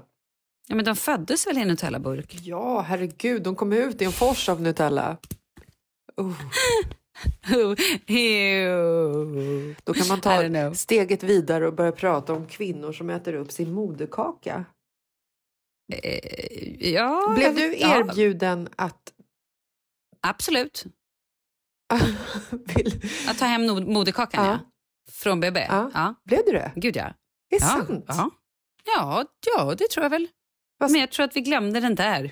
Ja, 0.67 0.75
men 0.75 0.85
de 0.85 0.95
föddes 0.95 1.47
väl 1.47 1.57
i 1.57 1.61
en 1.61 1.67
Nutella-burk? 1.67 2.39
Ja, 2.43 2.81
herregud, 2.81 3.43
de 3.43 3.55
kom 3.55 3.73
ut 3.73 4.01
i 4.01 4.05
en 4.05 4.11
fors 4.11 4.49
av 4.49 4.61
Nutella. 4.61 5.17
Ew. 8.07 9.75
då 9.83 9.93
kan 9.93 10.07
man 10.07 10.21
ta 10.21 10.73
steget 10.73 11.23
vidare 11.23 11.67
och 11.67 11.73
börja 11.73 11.91
prata 11.91 12.33
om 12.33 12.45
kvinnor 12.47 12.91
som 12.91 13.09
äter 13.09 13.33
upp 13.33 13.51
sin 13.51 13.73
moderkaka. 13.73 14.65
Eh, 15.93 16.91
ja, 16.93 17.33
Blev 17.35 17.55
du 17.55 17.69
vet- 17.69 17.81
ja, 17.81 17.97
erbjuden 17.99 18.69
att... 18.75 19.13
absolut. 20.21 20.85
Vill... 22.75 23.01
Att 23.27 23.37
ta 23.37 23.45
hem 23.45 23.65
moderkakan, 23.93 24.45
Ja. 24.45 24.51
ja. 24.51 24.59
Från 25.11 25.39
BB? 25.39 25.59
Ja. 25.69 25.91
ja. 25.93 26.15
Blev 26.25 26.39
du 26.45 26.51
det? 26.51 26.71
Gud, 26.75 26.95
ja. 26.95 27.13
Det 27.49 27.55
är 27.55 27.61
ja. 27.61 27.67
sant. 27.67 28.05
Ja. 28.07 28.29
Ja, 28.85 29.25
ja, 29.55 29.75
det 29.77 29.87
tror 29.89 30.03
jag 30.03 30.09
väl. 30.09 30.27
Vad- 30.77 30.91
Men 30.91 31.01
jag 31.01 31.11
tror 31.11 31.25
att 31.25 31.35
vi 31.35 31.41
glömde 31.41 31.79
den 31.79 31.95
där. 31.95 32.31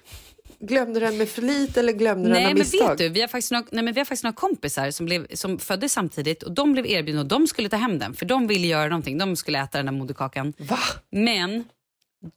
Glömde 0.59 0.99
den 0.99 1.17
med 1.17 1.29
flit 1.29 1.77
eller 1.77 1.93
glömde 1.93 2.23
den 2.23 2.33
Nej, 2.33 2.45
av 2.45 2.49
men 2.51 2.59
misstag? 2.59 2.89
vet 2.89 2.97
du, 2.97 3.09
vi 3.09 3.21
har 3.21 3.27
faktiskt 3.27 3.51
några, 3.51 3.65
nej, 3.71 3.83
men 3.83 3.93
vi 3.93 3.99
har 3.99 4.05
faktiskt 4.05 4.23
några 4.23 4.35
kompisar 4.35 4.91
som, 4.91 5.05
blev, 5.05 5.27
som 5.35 5.59
föddes 5.59 5.93
samtidigt 5.93 6.43
och 6.43 6.51
de 6.51 6.73
blev 6.73 6.85
erbjudna 6.85 7.21
och 7.21 7.27
de 7.27 7.47
skulle 7.47 7.69
ta 7.69 7.77
hem 7.77 7.99
den 7.99 8.13
för 8.13 8.25
de 8.25 8.47
ville 8.47 8.67
göra 8.67 8.89
någonting. 8.89 9.17
De 9.17 9.35
skulle 9.35 9.59
äta 9.63 9.77
den 9.77 9.85
där 9.85 9.93
moderkakan. 9.93 10.53
Va? 10.57 10.77
Men 11.11 11.63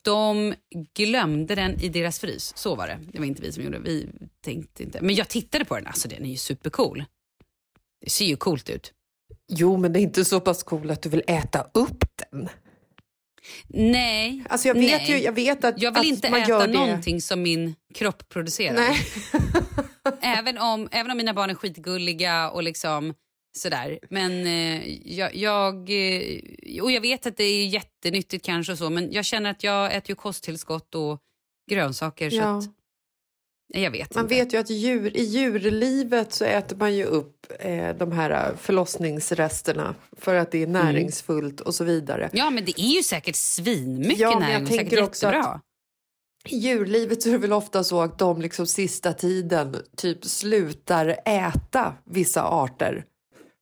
de 0.01 0.53
glömde 0.95 1.55
den 1.55 1.79
i 1.81 1.89
deras 1.89 2.19
frys. 2.19 2.57
Så 2.57 2.75
var 2.75 2.87
det. 2.87 2.99
Det 3.11 3.19
var 3.19 3.25
inte 3.25 3.41
vi 3.41 3.51
som 3.51 3.63
gjorde 3.63 3.77
det. 3.77 3.83
Vi 3.83 4.09
tänkte 4.41 4.83
inte. 4.83 5.01
Men 5.01 5.15
jag 5.15 5.27
tittade 5.27 5.65
på 5.65 5.75
den. 5.75 5.87
Alltså 5.87 6.07
den 6.07 6.25
är 6.25 6.29
ju 6.29 6.37
supercool. 6.37 7.05
Det 8.01 8.09
ser 8.09 8.25
ju 8.25 8.35
coolt 8.35 8.69
ut. 8.69 8.93
Jo, 9.47 9.77
men 9.77 9.93
det 9.93 9.99
är 9.99 10.01
inte 10.01 10.25
så 10.25 10.39
pass 10.39 10.63
cool 10.63 10.91
att 10.91 11.01
du 11.01 11.09
vill 11.09 11.23
äta 11.27 11.67
upp 11.73 12.03
den. 12.31 12.49
Nej. 13.67 14.43
Alltså 14.49 14.67
jag 14.67 14.75
vet 14.75 15.01
nej. 15.01 15.11
ju, 15.11 15.17
jag 15.17 15.31
vet 15.31 15.63
att, 15.63 15.81
Jag 15.81 15.91
vill 15.91 15.99
att 15.99 16.05
inte 16.05 16.29
man 16.29 16.41
äta 16.41 16.49
gör 16.49 16.67
det. 16.67 16.73
någonting 16.73 17.21
som 17.21 17.41
min 17.41 17.75
kropp 17.93 18.29
producerar. 18.29 18.73
Nej. 18.73 18.97
Även, 20.21 20.57
om, 20.57 20.89
även 20.91 21.11
om 21.11 21.17
mina 21.17 21.33
barn 21.33 21.49
är 21.49 21.55
skitgulliga 21.55 22.49
och 22.51 22.63
liksom 22.63 23.13
sådär. 23.57 23.99
Men 24.09 24.45
eh, 24.47 25.09
jag, 25.17 25.35
jag, 25.35 25.75
eh, 25.75 26.83
och 26.83 26.91
jag 26.91 27.01
vet 27.01 27.25
att 27.25 27.37
det 27.37 27.43
är 27.43 27.67
jättenyttigt 27.67 28.45
kanske 28.45 28.71
och 28.71 28.77
så, 28.77 28.89
men 28.89 29.11
jag 29.11 29.25
känner 29.25 29.51
att 29.51 29.63
jag 29.63 29.95
äter 29.95 30.09
ju 30.09 30.15
kosttillskott 30.15 30.95
och 30.95 31.19
grönsaker. 31.71 32.29
Så 32.29 32.35
Ja. 32.35 32.57
att, 32.57 32.65
jag 33.73 33.91
vet 33.91 34.15
Man 34.15 34.23
inte. 34.25 34.35
vet 34.35 34.53
ju 34.53 34.57
att 34.57 34.69
djur, 34.69 35.17
i 35.17 35.23
djurlivet 35.23 36.33
så 36.33 36.45
äter 36.45 36.75
man 36.75 36.95
ju 36.95 37.03
upp 37.05 37.45
eh, 37.59 37.95
de 37.95 38.11
här 38.11 38.55
förlossningsresterna 38.57 39.95
för 40.17 40.35
att 40.35 40.51
det 40.51 40.57
är 40.57 40.67
Mm. 40.67 40.85
näringsfullt 40.85 41.61
och 41.61 41.75
så 41.75 41.83
vidare. 41.83 42.29
Ja, 42.33 42.49
men 42.49 42.65
det 42.65 42.79
är 42.81 42.95
ju 42.95 43.03
säkert 43.03 43.35
svinmycket 43.35 44.19
Ja, 44.19 44.39
näring 44.39 44.63
och 44.63 44.69
säkert 44.69 44.99
också 45.03 45.25
jättebra. 45.25 45.45
att- 45.45 45.61
I 46.49 46.57
djurlivet 46.57 47.21
så 47.21 47.29
är 47.29 47.33
det 47.33 47.37
väl 47.39 47.53
ofta 47.53 47.83
så 47.83 48.01
att 48.01 48.19
de 48.19 48.41
liksom 48.41 48.67
sista 48.67 49.13
tiden 49.13 49.75
typ 49.97 50.25
slutar 50.25 51.15
äta 51.25 51.93
vissa 52.05 52.43
arter 52.43 53.05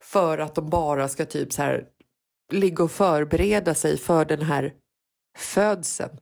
för 0.03 0.37
att 0.37 0.55
de 0.55 0.69
bara 0.69 1.07
ska 1.07 1.25
typ 1.25 1.53
så 1.53 1.61
här 1.61 1.85
ligga 2.51 2.83
och 2.83 2.91
förbereda 2.91 3.73
sig 3.73 3.97
för 3.97 4.25
den 4.25 4.41
här 4.41 4.73
födseln. 5.37 6.17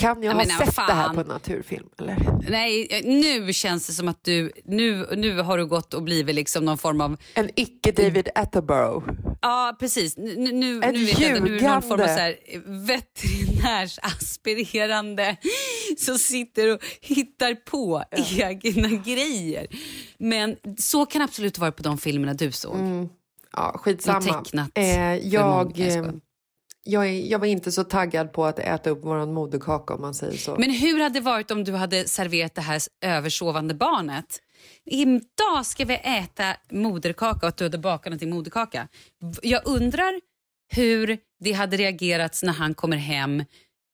Kan 0.00 0.22
jag 0.22 0.24
Ja, 0.24 0.30
ha 0.30 0.36
men, 0.36 0.48
ja, 0.48 0.56
sett 0.66 0.76
det 0.76 0.82
här 0.92 1.04
fan. 1.04 1.14
på 1.14 1.20
en 1.20 1.26
naturfilm? 1.26 1.88
Eller? 1.98 2.16
Nej, 2.50 3.02
nu 3.04 3.52
känns 3.52 3.86
det 3.86 3.92
som 3.92 4.08
att 4.08 4.24
du, 4.24 4.52
nu, 4.64 5.06
nu 5.16 5.40
har 5.40 5.58
du 5.58 5.66
gått 5.66 5.94
och 5.94 6.02
blivit 6.02 6.34
liksom 6.34 6.64
någon 6.64 6.78
form 6.78 7.00
av, 7.00 7.16
En 7.34 7.50
icke 7.56 7.92
David 7.92 8.28
Attenborough. 8.34 9.08
ja 9.42 9.76
precis, 9.80 10.16
nu, 10.16 10.36
nu, 10.36 10.52
nu 10.52 10.80
En 10.82 10.92
vet 11.06 11.18
jag 11.20 11.30
inte, 11.36 11.40
nu 11.50 11.56
är 11.56 11.60
det 11.60 11.68
någon 11.68 11.82
form 11.82 12.00
av 12.00 12.06
ljugande. 12.06 12.14
så 12.14 12.20
här 12.20 12.36
veterinärsaspirerande 12.86 15.36
som 15.98 16.18
sitter 16.18 16.74
och 16.74 16.80
hittar 17.00 17.54
på 17.54 18.04
egna 18.38 18.88
grejer. 18.88 19.66
Men 20.18 20.56
så 20.78 21.06
kan 21.06 21.18
det 21.18 21.24
absolut 21.24 21.58
vara 21.58 21.72
på 21.72 21.82
de 21.82 21.98
filmerna 21.98 22.34
du 22.34 22.52
såg. 22.52 23.08
Ja, 23.52 23.78
skitsamma. 23.78 24.18
Och 24.18 24.24
tecknat 24.44 24.70
Eh, 24.74 25.14
jag, 25.14 25.24
jag 25.24 25.80
eh, 25.80 25.90
skojar 25.90 26.14
jag, 26.86 27.06
är- 27.08 27.26
jag 27.30 27.38
var 27.38 27.46
inte 27.46 27.72
så 27.72 27.84
taggad 27.84 28.32
på 28.32 28.44
att 28.44 28.58
äta 28.58 28.90
upp 28.90 29.00
vår 29.02 29.26
moderkaka 29.26 29.94
om 29.94 30.00
man 30.00 30.14
säger 30.14 30.36
så. 30.38 30.56
Men 30.58 30.70
hur 30.70 31.00
hade 31.02 31.14
det 31.14 31.24
varit 31.24 31.50
om 31.50 31.64
du 31.64 31.72
hade 31.72 32.08
serverat 32.08 32.54
det 32.54 32.60
här 32.60 32.80
översovande 33.04 33.74
barnet? 33.74 34.40
Idag 34.84 35.66
ska 35.66 35.84
vi 35.84 35.94
äta 35.94 36.56
moderkaka 36.70 37.46
och 37.46 37.48
att 37.48 37.56
du 37.56 37.64
hade 37.64 37.78
bakat 37.78 38.06
någonting 38.10 38.30
moderkaka. 38.30 38.88
Jag 39.42 39.62
undrar 39.64 40.20
hur 40.74 41.18
det 41.40 41.52
hade 41.52 41.76
reagerats 41.76 42.42
när 42.42 42.52
han 42.52 42.74
kommer 42.74 42.96
hem. 42.96 43.44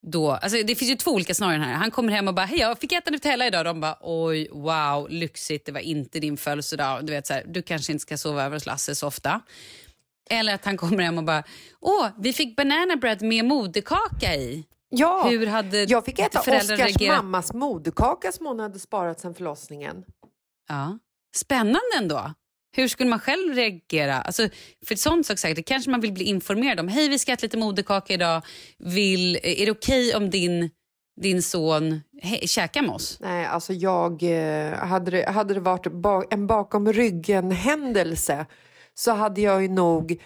Då, 0.07 0.31
alltså 0.31 0.63
det 0.63 0.75
finns 0.75 0.91
ju 0.91 0.95
två 0.95 1.11
olika 1.11 1.33
scenarion 1.33 1.61
här. 1.61 1.73
Han 1.73 1.91
kommer 1.91 2.13
hem 2.13 2.27
och 2.27 2.33
bara, 2.33 2.45
hej 2.45 2.59
jag 2.59 2.79
fick 2.79 2.91
äta 2.91 3.11
Nutella 3.11 3.47
idag. 3.47 3.65
De 3.65 3.81
bara, 3.81 3.97
oj 4.01 4.47
wow, 4.51 5.07
lyxigt, 5.09 5.65
det 5.65 5.71
var 5.71 5.79
inte 5.79 6.19
din 6.19 6.37
födelsedag. 6.37 7.05
Du, 7.05 7.13
vet, 7.13 7.27
så 7.27 7.33
här, 7.33 7.43
du 7.47 7.61
kanske 7.61 7.91
inte 7.91 8.01
ska 8.01 8.17
sova 8.17 8.43
över 8.43 8.55
hos 8.55 8.65
Lasse 8.65 8.95
så 8.95 9.07
ofta. 9.07 9.41
Eller 10.29 10.53
att 10.53 10.65
han 10.65 10.77
kommer 10.77 11.03
hem 11.03 11.17
och 11.17 11.23
bara, 11.23 11.43
åh 11.81 12.07
vi 12.19 12.33
fick 12.33 12.55
banana 12.55 12.95
bread 12.95 13.21
med 13.21 13.45
moderkaka 13.45 14.35
i. 14.35 14.65
ja, 14.89 15.27
Hur 15.29 15.47
hade 15.47 15.83
jag 15.83 16.05
fick 16.05 16.19
äta 16.19 16.39
föräldrar 16.41 16.75
Oskars 16.75 16.87
reagerat? 16.87 17.23
mammas 17.23 17.53
moderkaka 17.53 18.31
som 18.31 18.45
hon 18.45 18.59
hade 18.59 18.79
sparat 18.79 19.19
sedan 19.19 19.35
förlossningen. 19.35 20.03
Ja. 20.69 20.99
Spännande 21.35 21.79
ändå. 21.97 22.33
Hur 22.75 22.87
skulle 22.87 23.09
man 23.09 23.19
själv 23.19 23.53
reagera? 23.55 24.21
Alltså, 24.21 24.49
för 24.85 24.93
ett 24.93 24.99
sånt 24.99 25.25
sak 25.25 25.39
säkert, 25.39 25.67
kanske 25.67 25.91
man 25.91 26.01
vill 26.01 26.13
bli 26.13 26.23
informerad 26.23 26.79
om. 26.79 26.87
Hej, 26.87 27.09
vi 27.09 27.19
ska 27.19 27.31
äta 27.31 27.45
lite 27.45 27.57
moderkaka 27.57 28.13
idag. 28.13 28.41
Vill, 28.77 29.39
är 29.43 29.65
det 29.65 29.71
okej 29.71 30.15
om 30.15 30.29
din, 30.29 30.69
din 31.21 31.41
son 31.43 32.01
he, 32.21 32.47
käkar 32.47 32.81
med 32.81 32.91
oss? 32.91 33.17
Nej, 33.21 33.45
alltså 33.45 33.73
jag, 33.73 34.23
eh, 34.23 34.73
hade, 34.73 35.11
det, 35.11 35.29
hade 35.29 35.53
det 35.53 35.59
varit 35.59 35.87
en 36.33 36.47
bakom 36.47 36.93
ryggen-händelse 36.93 38.45
så 38.93 39.11
hade 39.11 39.41
jag 39.41 39.61
ju 39.61 39.67
nog 39.67 40.21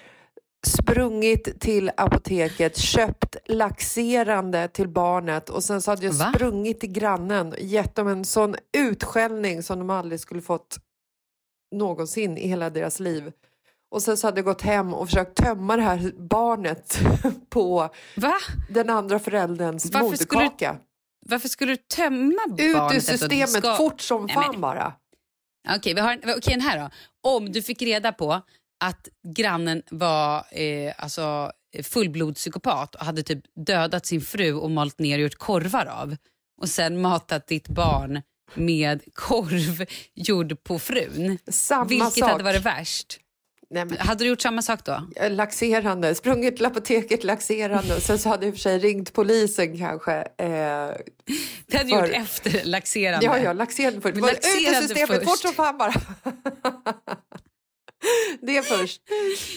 sprungit 0.67 1.59
till 1.61 1.91
apoteket, 1.97 2.77
köpt 2.77 3.35
laxerande 3.45 4.67
till 4.67 4.87
barnet 4.87 5.49
och 5.49 5.63
sen 5.63 5.81
så 5.81 5.91
hade 5.91 6.05
jag 6.05 6.13
Va? 6.13 6.31
sprungit 6.35 6.79
till 6.79 6.91
grannen 6.91 7.47
och 7.51 7.59
gett 7.59 7.95
dem 7.95 8.07
en 8.07 8.25
sån 8.25 8.55
utskällning 8.77 9.63
som 9.63 9.79
de 9.79 9.89
aldrig 9.89 10.19
skulle 10.19 10.41
fått 10.41 10.77
någonsin 11.75 12.37
i 12.37 12.47
hela 12.47 12.69
deras 12.69 12.99
liv. 12.99 13.31
Och 13.91 14.01
sen 14.01 14.17
så 14.17 14.27
hade 14.27 14.37
jag 14.37 14.45
gått 14.45 14.61
hem 14.61 14.93
och 14.93 15.07
försökt 15.09 15.35
tömma 15.37 15.75
det 15.75 15.81
här 15.81 16.11
barnet 16.17 16.99
på 17.49 17.89
Va? 18.15 18.33
den 18.69 18.89
andra 18.89 19.19
förälderns 19.19 19.91
Varför 19.93 20.15
skulle 20.17 20.39
du 20.41 20.45
moderkaka. 20.45 20.77
Varför 21.25 21.49
skulle 21.49 21.71
du 21.71 21.75
tömma 21.77 22.41
Ut 22.47 22.59
ur 22.59 22.73
barnet? 22.73 22.81
att 22.87 22.93
du 22.93 23.01
systemet 23.01 23.49
ska- 23.49 23.75
fort 23.75 24.01
som 24.01 24.25
Nej, 24.25 24.33
fan 24.35 24.51
men- 24.51 24.61
bara. 24.61 24.93
Okej, 25.75 25.93
vi 25.93 26.01
har 26.01 26.11
en, 26.13 26.19
okej, 26.19 26.41
den 26.53 26.61
här 26.61 26.79
då. 26.79 26.89
Om 27.29 27.51
du 27.51 27.61
fick 27.61 27.81
reda 27.81 28.11
på 28.11 28.41
att 28.79 29.07
grannen 29.35 29.81
var 29.91 30.45
eh, 30.51 30.93
alltså, 30.97 31.51
fullblodspsykopat 31.83 32.95
och 32.95 33.05
hade 33.05 33.23
typ 33.23 33.43
dödat 33.65 34.05
sin 34.05 34.21
fru 34.21 34.53
och 34.53 34.71
malt 34.71 34.99
ner 34.99 35.17
och 35.17 35.21
gjort 35.23 35.35
korvar 35.37 35.85
av 35.85 36.15
och 36.61 36.69
sen 36.69 37.01
matat 37.01 37.47
ditt 37.47 37.67
barn 37.67 38.21
med 38.53 39.01
korv 39.13 39.85
gjord 40.15 40.63
på 40.63 40.79
frun. 40.79 41.37
Samma 41.47 41.85
Vilket 41.85 42.13
sak. 42.13 42.29
hade 42.29 42.43
varit 42.43 42.61
värst? 42.65 43.19
Nej, 43.69 43.85
men, 43.85 43.97
Hade 43.97 44.23
du 44.23 44.27
gjort 44.29 44.41
samma 44.41 44.61
sak 44.61 44.85
då? 44.85 45.01
eh, 45.15 45.31
laxerande, 45.31 46.15
sprungit 46.15 46.55
till 46.57 46.65
apoteket 46.65 47.23
laxerande 47.23 47.95
och 47.95 48.01
sen 48.01 48.19
så 48.19 48.29
hade 48.29 48.45
jag 48.45 48.49
i 48.49 48.53
och 48.53 48.55
för 48.57 48.61
sig 48.61 48.79
ringt 48.79 49.13
polisen 49.13 49.77
kanske. 49.77 50.13
Eh, 50.13 50.27
Det 50.37 51.77
hade 51.77 51.83
du 51.83 51.89
För- 51.89 52.07
gjort 52.07 52.15
efter 52.15 52.65
laxerande. 52.65 53.25
ja, 53.25 53.37
ja, 53.39 53.53
laxerande 53.53 54.01
först. 54.01 54.17
Var 54.17 54.29
Ut 54.31 54.37
ur 54.37 54.61
laxerande 54.61 54.87
systemet 54.87 55.09
först. 55.09 55.29
fort 55.29 55.39
som 55.39 55.53
fan 55.53 55.77
bara. 55.77 55.93
det 58.41 58.65
först. 58.65 59.01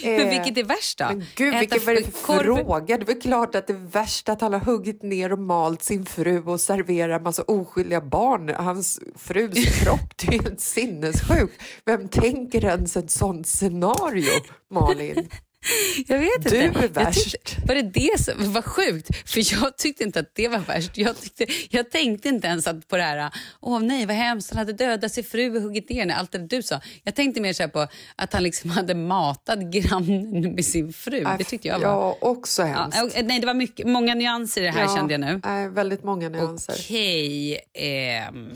Men 0.03 0.21
Eh, 0.21 0.29
vilket 0.29 0.59
är 0.65 0.69
värst 0.69 0.99
då? 0.99 1.05
Men 1.05 1.27
gud, 1.35 1.55
Äta 1.55 1.61
vilken 1.61 1.85
var 1.87 1.95
det 1.95 2.03
för 2.03 2.35
korv- 2.35 2.57
fråga? 2.65 2.99
Det 2.99 3.13
är 3.13 3.21
klart 3.21 3.55
att 3.55 3.67
det 3.67 3.73
är 3.73 3.87
värst 3.93 4.29
att 4.29 4.41
han 4.41 4.53
har 4.53 4.61
huggit 4.61 5.03
ner 5.03 5.33
och 5.33 5.39
malt 5.39 5.83
sin 5.83 6.07
fru 6.07 6.43
och 6.43 6.61
serverar 6.61 7.21
massa 7.21 7.43
oskyldiga 7.43 8.01
barn. 8.01 8.49
Hans 8.49 9.01
frus 9.17 9.79
kropp, 9.83 10.17
det 10.17 10.29
är 10.29 10.33
ju 10.33 10.43
helt 10.43 10.61
sinnessjukt. 10.61 11.63
Vem 11.85 12.09
tänker 12.09 12.65
ens 12.65 12.97
ett 12.97 13.11
sånt 13.11 13.47
scenario, 13.47 14.31
Malin? 14.71 15.29
Jag 16.07 16.19
vet 16.19 16.31
Du 16.51 16.63
inte. 16.63 16.79
är 16.79 16.83
Jag 16.83 16.89
värst. 16.89 17.31
tyckte, 17.33 17.63
var 17.67 17.75
det 17.75 17.83
det 17.83 18.21
som 18.21 18.53
var 18.53 18.63
sjukt? 18.63 19.31
För 19.31 19.53
jag 19.63 19.77
tyckte 19.79 20.05
inte 20.05 20.21
att 20.21 20.35
det 20.35 20.49
var 20.49 20.59
värst. 20.59 20.91
Jag, 20.99 21.21
tyckte, 21.21 21.47
jag 21.71 21.91
tänkte 21.91 22.29
inte 22.29 22.47
ens 22.47 22.67
att 22.67 22.89
på 22.89 22.97
det 22.97 23.03
här, 23.03 23.31
åh 23.61 23.81
nej 23.83 24.07
vad 24.07 24.17
hemskt, 24.17 24.51
han 24.51 24.59
hade 24.59 24.73
dödat 24.73 25.13
sin 25.13 25.25
fru 25.25 25.57
och 25.57 25.63
huggit 25.63 25.91
ner 25.91 26.01
henne, 26.01 26.15
allt 26.15 26.33
det 26.33 26.39
du 26.39 26.63
sa. 26.63 26.81
Jag 27.03 27.15
tänkte 27.15 27.41
mer 27.41 27.53
så 27.53 27.63
här 27.63 27.71
på 27.71 27.87
att 28.17 28.33
han 28.33 28.43
liksom 28.43 28.71
hade 28.71 28.95
matat 28.95 29.59
grannen 29.59 30.55
med 30.55 30.65
sin 30.65 30.93
fru. 30.93 31.25
Det 31.39 31.45
tyckte 31.45 31.69
jag 31.69 31.79
var... 31.79 31.87
Ja, 31.89 32.19
också 32.21 32.63
hemskt. 32.63 32.97
Ja, 32.99 33.05
och- 33.05 33.25
nej, 33.25 33.41
det 33.41 33.47
var 33.47 33.55
mycket, 33.55 33.87
många 33.87 34.15
nyanser 34.15 34.61
i 34.61 34.65
det 34.65 34.71
här 34.71 34.83
Ja, 34.83 34.97
kände 34.97 35.15
jag 35.15 35.21
nu. 35.21 35.41
nej, 35.45 35.69
väldigt 35.69 36.05
många 36.05 36.29
nyanser. 36.29 36.75
Okej, 36.79 37.61
ehm, 37.75 38.51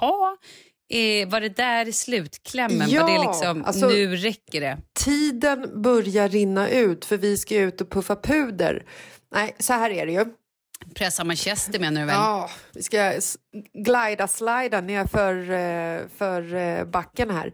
ja. 0.00 0.36
Eh, 0.88 1.28
var 1.28 1.40
det 1.40 1.48
där 1.56 1.92
slutklämmen? 1.92 2.90
Ja, 2.90 3.02
var 3.06 3.12
det 3.12 3.26
liksom, 3.26 3.64
alltså- 3.64 3.88
nu 3.88 4.16
räcker 4.16 4.60
det? 4.60 4.78
Tiden 4.98 5.82
börjar 5.82 6.28
rinna 6.28 6.68
ut 6.70 7.04
för 7.04 7.16
vi 7.16 7.36
ska 7.36 7.56
ut 7.56 7.80
och 7.80 7.90
puffa 7.90 8.16
puder. 8.16 8.84
Nej, 9.34 9.56
så 9.58 9.72
här 9.72 9.90
är 9.90 10.06
det 10.06 10.12
ju. 10.12 10.24
Pressa 10.94 11.24
manchester 11.24 11.78
menar 11.78 12.00
du 12.00 12.06
väl? 12.06 12.14
Ja, 12.16 12.50
vi 12.74 12.82
ska 12.82 13.12
glida, 13.74 14.28
slida 14.28 14.80
ner 14.80 15.06
för, 15.06 15.36
eh, 15.50 16.08
för 16.16 16.54
eh, 16.54 16.84
backen 16.84 17.30
här. 17.30 17.52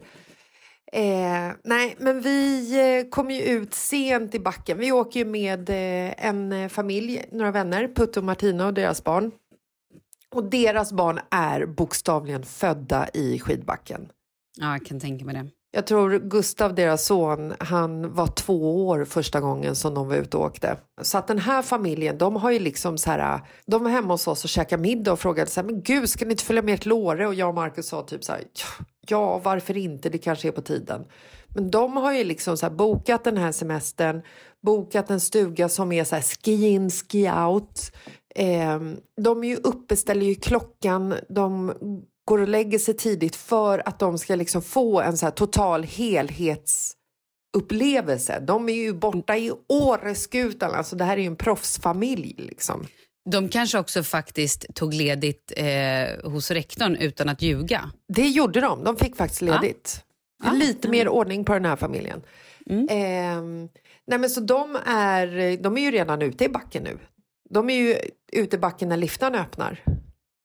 Eh, 0.93 1.55
nej, 1.63 1.95
men 1.99 2.21
vi 2.21 2.71
eh, 2.99 3.09
kommer 3.09 3.35
ju 3.35 3.41
ut 3.41 3.73
sent 3.73 4.35
i 4.35 4.39
backen. 4.39 4.77
Vi 4.77 4.91
åker 4.91 5.19
ju 5.19 5.25
med 5.25 5.69
en 6.17 6.69
familj, 6.69 7.25
några 7.31 7.51
vänner, 7.51 7.87
Putte 7.95 8.19
och 8.19 8.25
Martina 8.25 8.65
och 8.65 8.73
deras 8.73 9.03
barn. 9.03 9.31
Och 10.33 10.43
deras 10.43 10.93
barn 10.93 11.19
är 11.31 11.65
bokstavligen 11.65 12.43
födda 12.43 13.09
i 13.13 13.39
skidbacken. 13.39 14.09
Ja, 14.59 14.71
jag 14.71 14.85
kan 14.85 14.99
tänka 14.99 15.25
mig 15.25 15.35
det. 15.35 15.47
Jag 15.75 15.87
tror 15.87 16.19
Gustav, 16.19 16.75
deras 16.75 17.05
son, 17.05 17.53
han 17.59 18.13
var 18.13 18.27
två 18.27 18.87
år 18.87 19.05
första 19.05 19.39
gången 19.39 19.75
som 19.75 19.93
de 19.93 20.07
var 20.07 20.15
ute 20.15 20.37
och 20.37 20.43
åkte. 20.43 20.77
Så 21.01 21.17
att 21.17 21.27
den 21.27 21.39
här 21.39 21.61
familjen, 21.61 22.17
de 22.17 22.35
har 22.35 22.51
ju 22.51 22.59
liksom 22.59 22.97
så 22.97 23.11
här, 23.11 23.41
de 23.65 23.83
var 23.83 23.91
hemma 23.91 24.13
hos 24.13 24.27
oss 24.27 24.43
och 24.43 24.49
käkade 24.49 24.81
middag 24.81 25.11
och 25.11 25.19
frågade 25.19 25.49
så 25.49 25.61
här, 25.61 25.65
men 25.65 25.81
gud, 25.81 26.09
ska 26.09 26.25
ni 26.25 26.31
inte 26.31 26.43
följa 26.43 26.61
med 26.61 26.81
till 26.81 26.91
Åre? 26.91 27.27
Och 27.27 27.33
jag 27.33 27.49
och 27.49 27.55
Marcus 27.55 27.87
sa 27.87 28.01
typ 28.01 28.23
så 28.23 28.31
här, 28.31 28.41
ja, 28.41 28.85
ja, 29.07 29.41
varför 29.43 29.77
inte? 29.77 30.09
Det 30.09 30.17
kanske 30.17 30.47
är 30.47 30.51
på 30.51 30.61
tiden. 30.61 31.05
Men 31.47 31.71
de 31.71 31.97
har 31.97 32.13
ju 32.13 32.23
liksom 32.23 32.57
så 32.57 32.65
här 32.65 32.73
bokat 32.73 33.23
den 33.23 33.37
här 33.37 33.51
semestern, 33.51 34.21
bokat 34.61 35.09
en 35.09 35.19
stuga 35.19 35.69
som 35.69 35.91
är 35.91 36.03
så 36.03 36.15
här 36.15 36.23
ski 36.23 36.67
in, 36.67 36.89
ski 36.89 37.29
out. 37.29 37.91
Eh, 38.35 38.79
de 39.21 39.43
är 39.43 39.47
ju 39.47 39.55
uppe, 39.55 39.95
ställer 39.95 40.25
ju 40.25 40.35
klockan, 40.35 41.15
de 41.29 41.73
går 42.25 42.41
och 42.41 42.47
lägger 42.47 42.79
sig 42.79 42.93
tidigt 42.93 43.35
för 43.35 43.87
att 43.87 43.99
de 43.99 44.17
ska 44.17 44.35
liksom 44.35 44.61
få 44.61 45.01
en 45.01 45.17
så 45.17 45.31
total 45.31 45.83
helhetsupplevelse. 45.83 48.39
De 48.39 48.69
är 48.69 48.73
ju 48.73 48.93
borta 48.93 49.37
i 49.37 49.51
Åreskutan, 49.69 50.71
alltså 50.71 50.95
det 50.95 51.03
här 51.03 51.17
är 51.17 51.21
ju 51.21 51.27
en 51.27 51.35
proffsfamilj 51.35 52.35
liksom. 52.37 52.87
De 53.29 53.49
kanske 53.49 53.79
också 53.79 54.03
faktiskt 54.03 54.75
tog 54.75 54.93
ledigt 54.93 55.53
eh, 55.57 56.31
hos 56.31 56.51
rektorn 56.51 56.95
utan 56.95 57.29
att 57.29 57.41
ljuga. 57.41 57.91
Det 58.07 58.27
gjorde 58.27 58.61
de, 58.61 58.83
de 58.83 58.95
fick 58.95 59.15
faktiskt 59.15 59.41
ledigt. 59.41 60.01
Är 60.43 60.45
Ja. 60.45 60.51
Lite 60.51 60.89
mer 60.89 61.07
ordning 61.07 61.45
på 61.45 61.53
den 61.53 61.65
här 61.65 61.75
familjen. 61.75 62.21
Mm. 62.69 62.87
Ehm, 62.89 63.69
nej 64.07 64.19
men 64.19 64.29
så 64.29 64.41
de 64.41 64.77
är, 64.85 65.57
de 65.57 65.77
är 65.77 65.81
ju 65.81 65.91
redan 65.91 66.21
ute 66.21 66.45
i 66.45 66.49
backen 66.49 66.83
nu. 66.83 66.97
De 67.53 67.69
är 67.69 67.75
ju 67.75 67.97
ute 68.31 68.55
i 68.55 68.59
backen 68.59 68.89
när 68.89 68.97
liftarna 68.97 69.41
öppnar. 69.41 69.83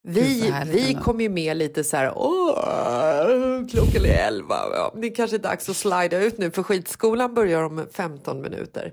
Vi, 0.08 0.54
vi 0.66 0.94
kom 0.94 1.20
ju 1.20 1.28
med 1.28 1.56
lite 1.56 1.84
så 1.84 1.96
här, 1.96 2.12
åh, 2.16 3.66
klockan 3.70 4.04
är 4.04 4.26
elva, 4.26 4.56
ja, 4.72 4.94
det 4.96 5.06
är 5.06 5.14
kanske 5.14 5.36
är 5.36 5.38
dags 5.38 5.68
att 5.68 5.76
slida 5.76 6.18
ut 6.18 6.38
nu 6.38 6.50
för 6.50 6.62
skitskolan 6.62 7.34
börjar 7.34 7.62
om 7.62 7.86
15 7.92 8.40
minuter. 8.40 8.92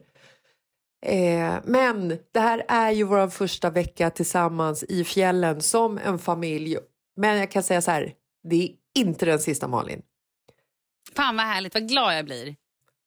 Eh, 1.05 1.53
men 1.63 2.17
det 2.33 2.39
här 2.39 2.65
är 2.67 2.91
ju 2.91 3.03
vår 3.03 3.27
första 3.27 3.69
vecka 3.69 4.09
tillsammans 4.09 4.83
i 4.83 5.03
fjällen 5.03 5.61
som 5.61 5.97
en 5.97 6.19
familj. 6.19 6.77
Men 7.17 7.37
jag 7.37 7.51
kan 7.51 7.63
säga 7.63 7.81
så 7.81 7.91
här, 7.91 8.13
det 8.49 8.63
är 8.63 8.69
inte 8.95 9.25
den 9.25 9.39
sista 9.39 9.67
Malin. 9.67 10.01
Fan 11.15 11.35
vad 11.35 11.45
härligt, 11.45 11.73
vad 11.73 11.89
glad 11.89 12.17
jag 12.17 12.25
blir. 12.25 12.55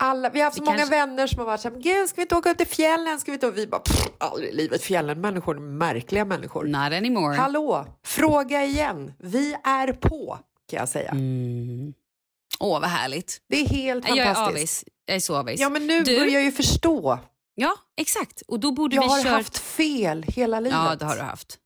Alla, 0.00 0.30
vi 0.30 0.38
har 0.40 0.44
haft 0.44 0.56
så 0.56 0.62
Vi 0.62 0.66
många 0.66 0.78
kanske- 0.78 0.96
vänner 0.96 1.26
som 1.26 1.38
har 1.38 1.46
varit 1.46 1.60
så 1.60 1.68
här, 1.70 1.76
gud 1.76 2.08
ska 2.08 2.16
vi 2.16 2.22
inte 2.22 2.34
åka 2.36 2.50
upp 2.50 2.58
till 2.58 2.66
fjällen? 2.66 3.20
Ska 3.20 3.30
vi, 3.30 3.34
inte? 3.34 3.46
Och 3.46 3.56
vi 3.58 3.66
bara, 3.66 3.80
pff, 3.80 4.06
aldrig 4.18 4.50
i 4.50 4.56
livet, 4.56 4.82
fjällen, 4.82 5.20
människor, 5.20 5.58
människor 5.58 6.24
människor. 6.24 6.64
Not 6.64 6.92
anymore. 6.92 7.36
Hallå, 7.36 7.86
fråga 8.04 8.64
igen. 8.64 9.12
Vi 9.18 9.56
är 9.64 9.92
på, 9.92 10.38
kan 10.70 10.78
jag 10.78 10.88
säga. 10.88 11.10
Mm. 11.10 11.94
Åh, 12.60 12.80
vad 12.80 12.90
härligt. 12.90 13.38
Det 13.48 13.60
är 13.60 13.68
helt 13.68 14.08
Jag 14.08 14.18
är 14.18 14.24
fantastiskt. 14.34 14.58
avis. 14.58 14.84
Jag 15.06 15.16
är 15.16 15.20
så 15.20 15.36
avis. 15.36 15.60
Ja, 15.60 15.68
men 15.68 15.86
nu 15.86 16.02
Du- 16.02 16.18
börjar 16.18 16.32
jag 16.32 16.42
ju 16.42 16.52
förstå. 16.52 17.18
Ja, 17.54 17.72
exakt. 17.96 18.42
Och 18.48 18.60
då 18.60 18.72
borde 18.72 18.96
Jag 18.96 19.02
vi 19.02 19.08
har 19.08 19.22
kört... 19.22 19.32
haft 19.32 19.58
fel 19.58 20.22
hela 20.28 20.60
livet. 20.60 20.78
Ja, 20.84 20.94
det 20.96 21.04
har 21.04 21.16
du 21.16 21.22
haft. 21.22 21.58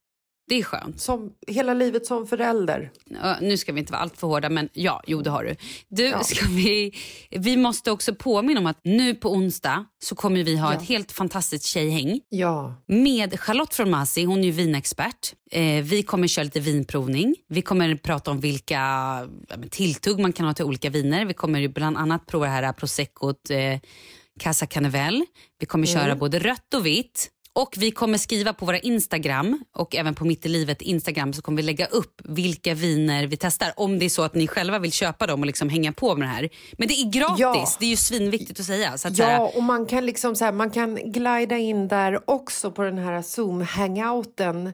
Det 0.52 0.58
är 0.58 0.62
skönt. 0.62 1.00
Som, 1.00 1.32
hela 1.46 1.74
livet 1.74 2.06
som 2.06 2.26
förälder. 2.26 2.90
Nu 3.40 3.56
ska 3.56 3.72
vi 3.72 3.80
inte 3.80 3.92
vara 3.92 4.02
allt 4.02 4.16
för 4.16 4.26
hårda, 4.26 4.48
men 4.48 4.68
ja, 4.72 5.02
jo 5.06 5.22
det 5.22 5.30
har 5.30 5.44
du. 5.44 5.56
Du, 5.88 6.04
Ja. 6.04 6.22
ska 6.22 6.46
vi, 6.46 6.92
vi 7.30 7.56
måste 7.56 7.90
också 7.90 8.14
påminna 8.14 8.60
om 8.60 8.66
att 8.66 8.80
nu 8.84 9.14
på 9.14 9.32
onsdag 9.32 9.84
så 10.02 10.14
kommer 10.14 10.42
vi 10.44 10.56
ha 10.56 10.72
Ja. 10.74 10.78
ett 10.80 10.88
helt 10.88 11.12
fantastiskt 11.12 11.64
tjejhäng 11.66 12.20
Ja. 12.28 12.74
med 12.86 13.40
Charlotte 13.40 13.74
från 13.74 13.90
Masi, 13.90 14.24
hon 14.24 14.38
är 14.38 14.44
ju 14.44 14.50
vinexpert. 14.50 15.32
Eh, 15.50 15.82
vi 15.84 16.02
kommer 16.02 16.28
köra 16.28 16.44
lite 16.44 16.60
vinprovning. 16.60 17.34
Vi 17.48 17.62
kommer 17.62 17.94
prata 17.94 18.30
om 18.30 18.40
vilka 18.40 18.74
ja, 19.48 19.56
tilltugg 19.70 20.18
man 20.20 20.32
kan 20.32 20.46
ha 20.46 20.54
till 20.54 20.64
olika 20.64 20.90
viner. 20.90 21.24
Vi 21.24 21.34
kommer 21.34 21.68
bland 21.68 21.96
annat 21.96 22.26
prova 22.26 22.46
det 22.46 22.52
här 22.52 22.72
proseccot 22.72 23.50
eh, 23.50 23.78
Casa 24.40 24.66
Canevel. 24.66 25.24
Vi 25.60 25.66
kommer 25.66 25.86
köra 25.86 26.16
både 26.16 26.38
rött 26.38 26.74
och 26.74 26.86
vitt. 26.86 27.28
Och 27.54 27.74
vi 27.78 27.90
kommer 27.90 28.18
skriva 28.18 28.52
på 28.52 28.66
våra 28.66 28.78
Instagram 28.78 29.64
och 29.76 29.94
även 29.96 30.14
på 30.14 30.24
Mitt 30.24 30.46
i 30.46 30.48
livet 30.48 30.82
Instagram 30.82 31.32
så 31.32 31.42
kommer 31.42 31.56
vi 31.56 31.62
lägga 31.62 31.86
upp 31.86 32.20
vilka 32.24 32.74
viner 32.74 33.26
vi 33.26 33.36
testar. 33.36 33.72
Om 33.76 33.98
det 33.98 34.04
är 34.04 34.08
så 34.08 34.22
att 34.22 34.34
ni 34.34 34.48
själva 34.48 34.78
vill 34.78 34.92
köpa 34.92 35.26
dem 35.26 35.40
och 35.40 35.46
liksom 35.46 35.68
hänga 35.68 35.92
på 35.92 36.16
med 36.16 36.28
det 36.28 36.32
här. 36.32 36.48
Men 36.78 36.88
det 36.88 36.94
är 36.94 37.10
gratis, 37.10 37.40
Ja. 37.40 37.66
det 37.78 37.86
är 37.86 37.90
ju 37.90 37.96
svinviktigt 37.96 38.60
att 38.60 38.66
säga. 38.66 38.98
Så 38.98 39.08
att 39.08 39.16
så 39.16 39.22
här, 39.22 39.32
Ja, 39.32 39.52
och 39.56 39.62
man 39.62 39.86
kan 39.86 40.06
liksom 40.06 40.36
så 40.36 40.44
här, 40.44 40.52
man 40.52 40.70
kan 40.70 40.94
glida 40.94 41.58
in 41.58 41.88
där 41.88 42.30
också 42.30 42.70
på 42.70 42.82
den 42.82 42.98
här 42.98 43.22
Zoom-hangouten 43.22 44.72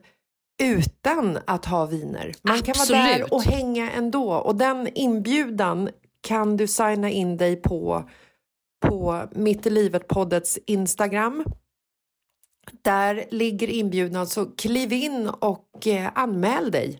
utan 0.63 1.39
att 1.47 1.65
ha 1.65 1.85
viner. 1.85 2.33
Man 2.41 2.57
kan 2.61 2.65
vara 2.65 2.81
Absolut. 2.81 3.03
där 3.03 3.33
och 3.33 3.43
hänga 3.43 3.91
ändå. 3.91 4.33
Och 4.33 4.55
den 4.55 4.87
inbjudan 4.95 5.89
kan 6.27 6.57
du 6.57 6.67
signa 6.67 7.09
in 7.09 7.37
dig 7.37 7.55
på 7.55 8.09
på 8.85 9.23
Mitt 9.31 9.65
i 9.65 9.69
livet-poddets 9.69 10.59
Instagram. 10.65 11.43
Där 12.81 13.25
ligger 13.31 13.67
inbjudan, 13.67 14.27
så 14.27 14.45
kliv 14.45 14.93
in 14.93 15.27
och 15.29 15.87
eh, 15.87 16.11
anmäl 16.15 16.71
dig. 16.71 16.99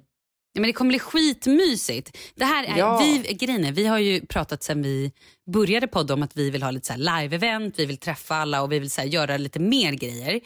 Ja, 0.54 0.62
men 0.62 0.68
det 0.68 0.74
kommer 0.74 0.90
bli 0.90 1.00
skitmysigt. 1.00 2.18
Det 2.36 2.46
här 2.46 2.64
är, 2.64 2.78
Ja. 2.78 3.00
vi, 3.00 3.34
grejen 3.34 3.74
vi 3.74 3.86
har 3.86 4.00
ju 4.00 4.26
pratat 4.26 4.64
sen 4.64 4.82
vi 4.82 5.12
började 5.52 5.88
podda 5.88 6.14
om 6.14 6.24
att 6.24 6.38
vi 6.38 6.50
vill 6.50 6.64
ha 6.64 6.72
lite 6.72 6.94
live-event, 6.94 7.74
vi 7.78 7.86
vill 7.86 7.98
träffa 7.98 8.36
alla 8.36 8.62
och 8.62 8.72
vi 8.72 8.80
vill 8.80 8.92
så 8.92 9.02
göra 9.02 9.38
lite 9.38 9.60
mer 9.60 9.94
grejer. 9.94 10.40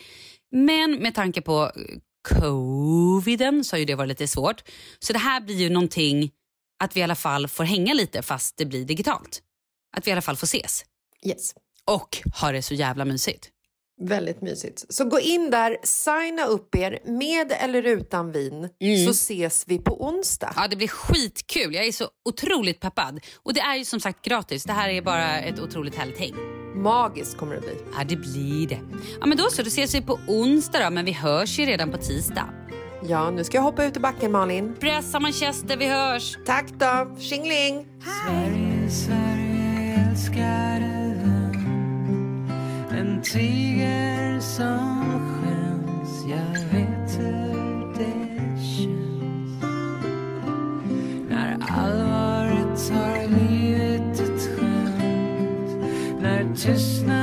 Men 0.51 0.91
med 0.95 1.15
tanke 1.15 1.41
på 1.41 1.71
coviden 2.29 3.63
så 3.63 3.75
har 3.75 3.79
ju 3.79 3.85
det 3.85 3.95
varit 3.95 4.09
lite 4.09 4.27
svårt. 4.27 4.63
Så 4.99 5.13
det 5.13 5.19
här 5.19 5.41
blir 5.41 5.55
ju 5.55 5.69
någonting 5.69 6.31
att 6.83 6.95
vi 6.95 6.99
i 6.99 7.03
alla 7.03 7.15
fall 7.15 7.47
får 7.47 7.63
hänga 7.63 7.93
lite 7.93 8.21
fast 8.21 8.57
det 8.57 8.65
blir 8.65 8.85
digitalt. 8.85 9.41
Att 9.97 10.07
vi 10.07 10.09
i 10.09 10.11
alla 10.11 10.21
fall 10.21 10.35
får 10.35 10.45
ses. 10.47 10.85
Yes. 11.25 11.53
Och 11.85 12.17
ha 12.41 12.51
det 12.51 12.61
så 12.61 12.73
jävla 12.73 13.05
mysigt. 13.05 13.49
Väldigt 14.01 14.41
mysigt. 14.41 14.85
Så 14.89 15.05
gå 15.05 15.19
in 15.19 15.49
där, 15.49 15.77
signa 15.83 16.45
upp 16.45 16.75
er 16.75 16.99
med 17.05 17.53
eller 17.59 17.83
utan 17.83 18.31
vin 18.31 18.69
så 19.05 19.11
ses 19.11 19.63
vi 19.67 19.79
på 19.79 20.05
onsdag. 20.05 20.53
Ja, 20.55 20.67
det 20.67 20.75
blir 20.75 20.87
skitkul. 20.87 21.75
Jag 21.75 21.85
är 21.85 21.91
så 21.91 22.07
otroligt 22.29 22.79
peppad. 22.79 23.19
Och 23.43 23.53
det 23.53 23.61
är 23.61 23.75
ju 23.75 23.85
som 23.85 23.99
sagt 23.99 24.25
gratis. 24.25 24.63
Det 24.63 24.73
här 24.73 24.89
är 24.89 25.01
bara 25.01 25.39
ett 25.39 25.59
otroligt 25.59 25.95
härligt 25.95 26.19
häng. 26.19 26.33
Magiskt 26.75 27.37
kommer 27.37 27.55
det 27.55 27.61
bli. 27.61 27.75
Ja, 27.97 28.03
det 28.03 28.15
blir 28.15 28.67
det. 28.67 28.79
Ja, 29.19 29.25
men 29.25 29.37
då 29.37 29.49
så, 29.49 29.61
då 29.61 29.67
ses 29.67 29.95
vi 29.95 30.01
på 30.01 30.19
onsdag 30.27 30.83
då, 30.83 30.89
men 30.89 31.05
vi 31.05 31.11
hörs 31.11 31.59
ju 31.59 31.65
redan 31.65 31.91
på 31.91 31.97
tisdag. 31.97 32.49
Ja, 33.07 33.31
nu 33.31 33.43
ska 33.43 33.57
jag 33.57 33.63
hoppa 33.63 33.85
ut 33.85 33.97
i 33.97 33.99
backen 33.99 34.31
Malin. 34.31 34.75
Pressa 34.79 35.19
manchester, 35.19 35.77
vi 35.77 35.87
hörs! 35.87 36.37
Tack 36.45 36.69
då, 36.71 37.15
tjingling! 37.19 37.87
Sverige, 38.25 38.89
Sverige 38.89 40.09
älskade 40.11 40.53
vän 40.89 41.02
en 43.03 43.21
tiger 43.21 44.39
som 44.39 45.19
skäms 45.19 46.25
Jag 46.27 46.59
vet 46.71 47.19
hur 47.19 47.93
det 47.93 48.61
känns. 48.61 49.63
När 51.29 51.57
allvaret 51.69 52.91
har 52.91 53.27
livet 53.27 54.19
ett 54.19 54.59
skämt 54.59 55.83
När 56.21 56.55
tystnaden 56.55 57.22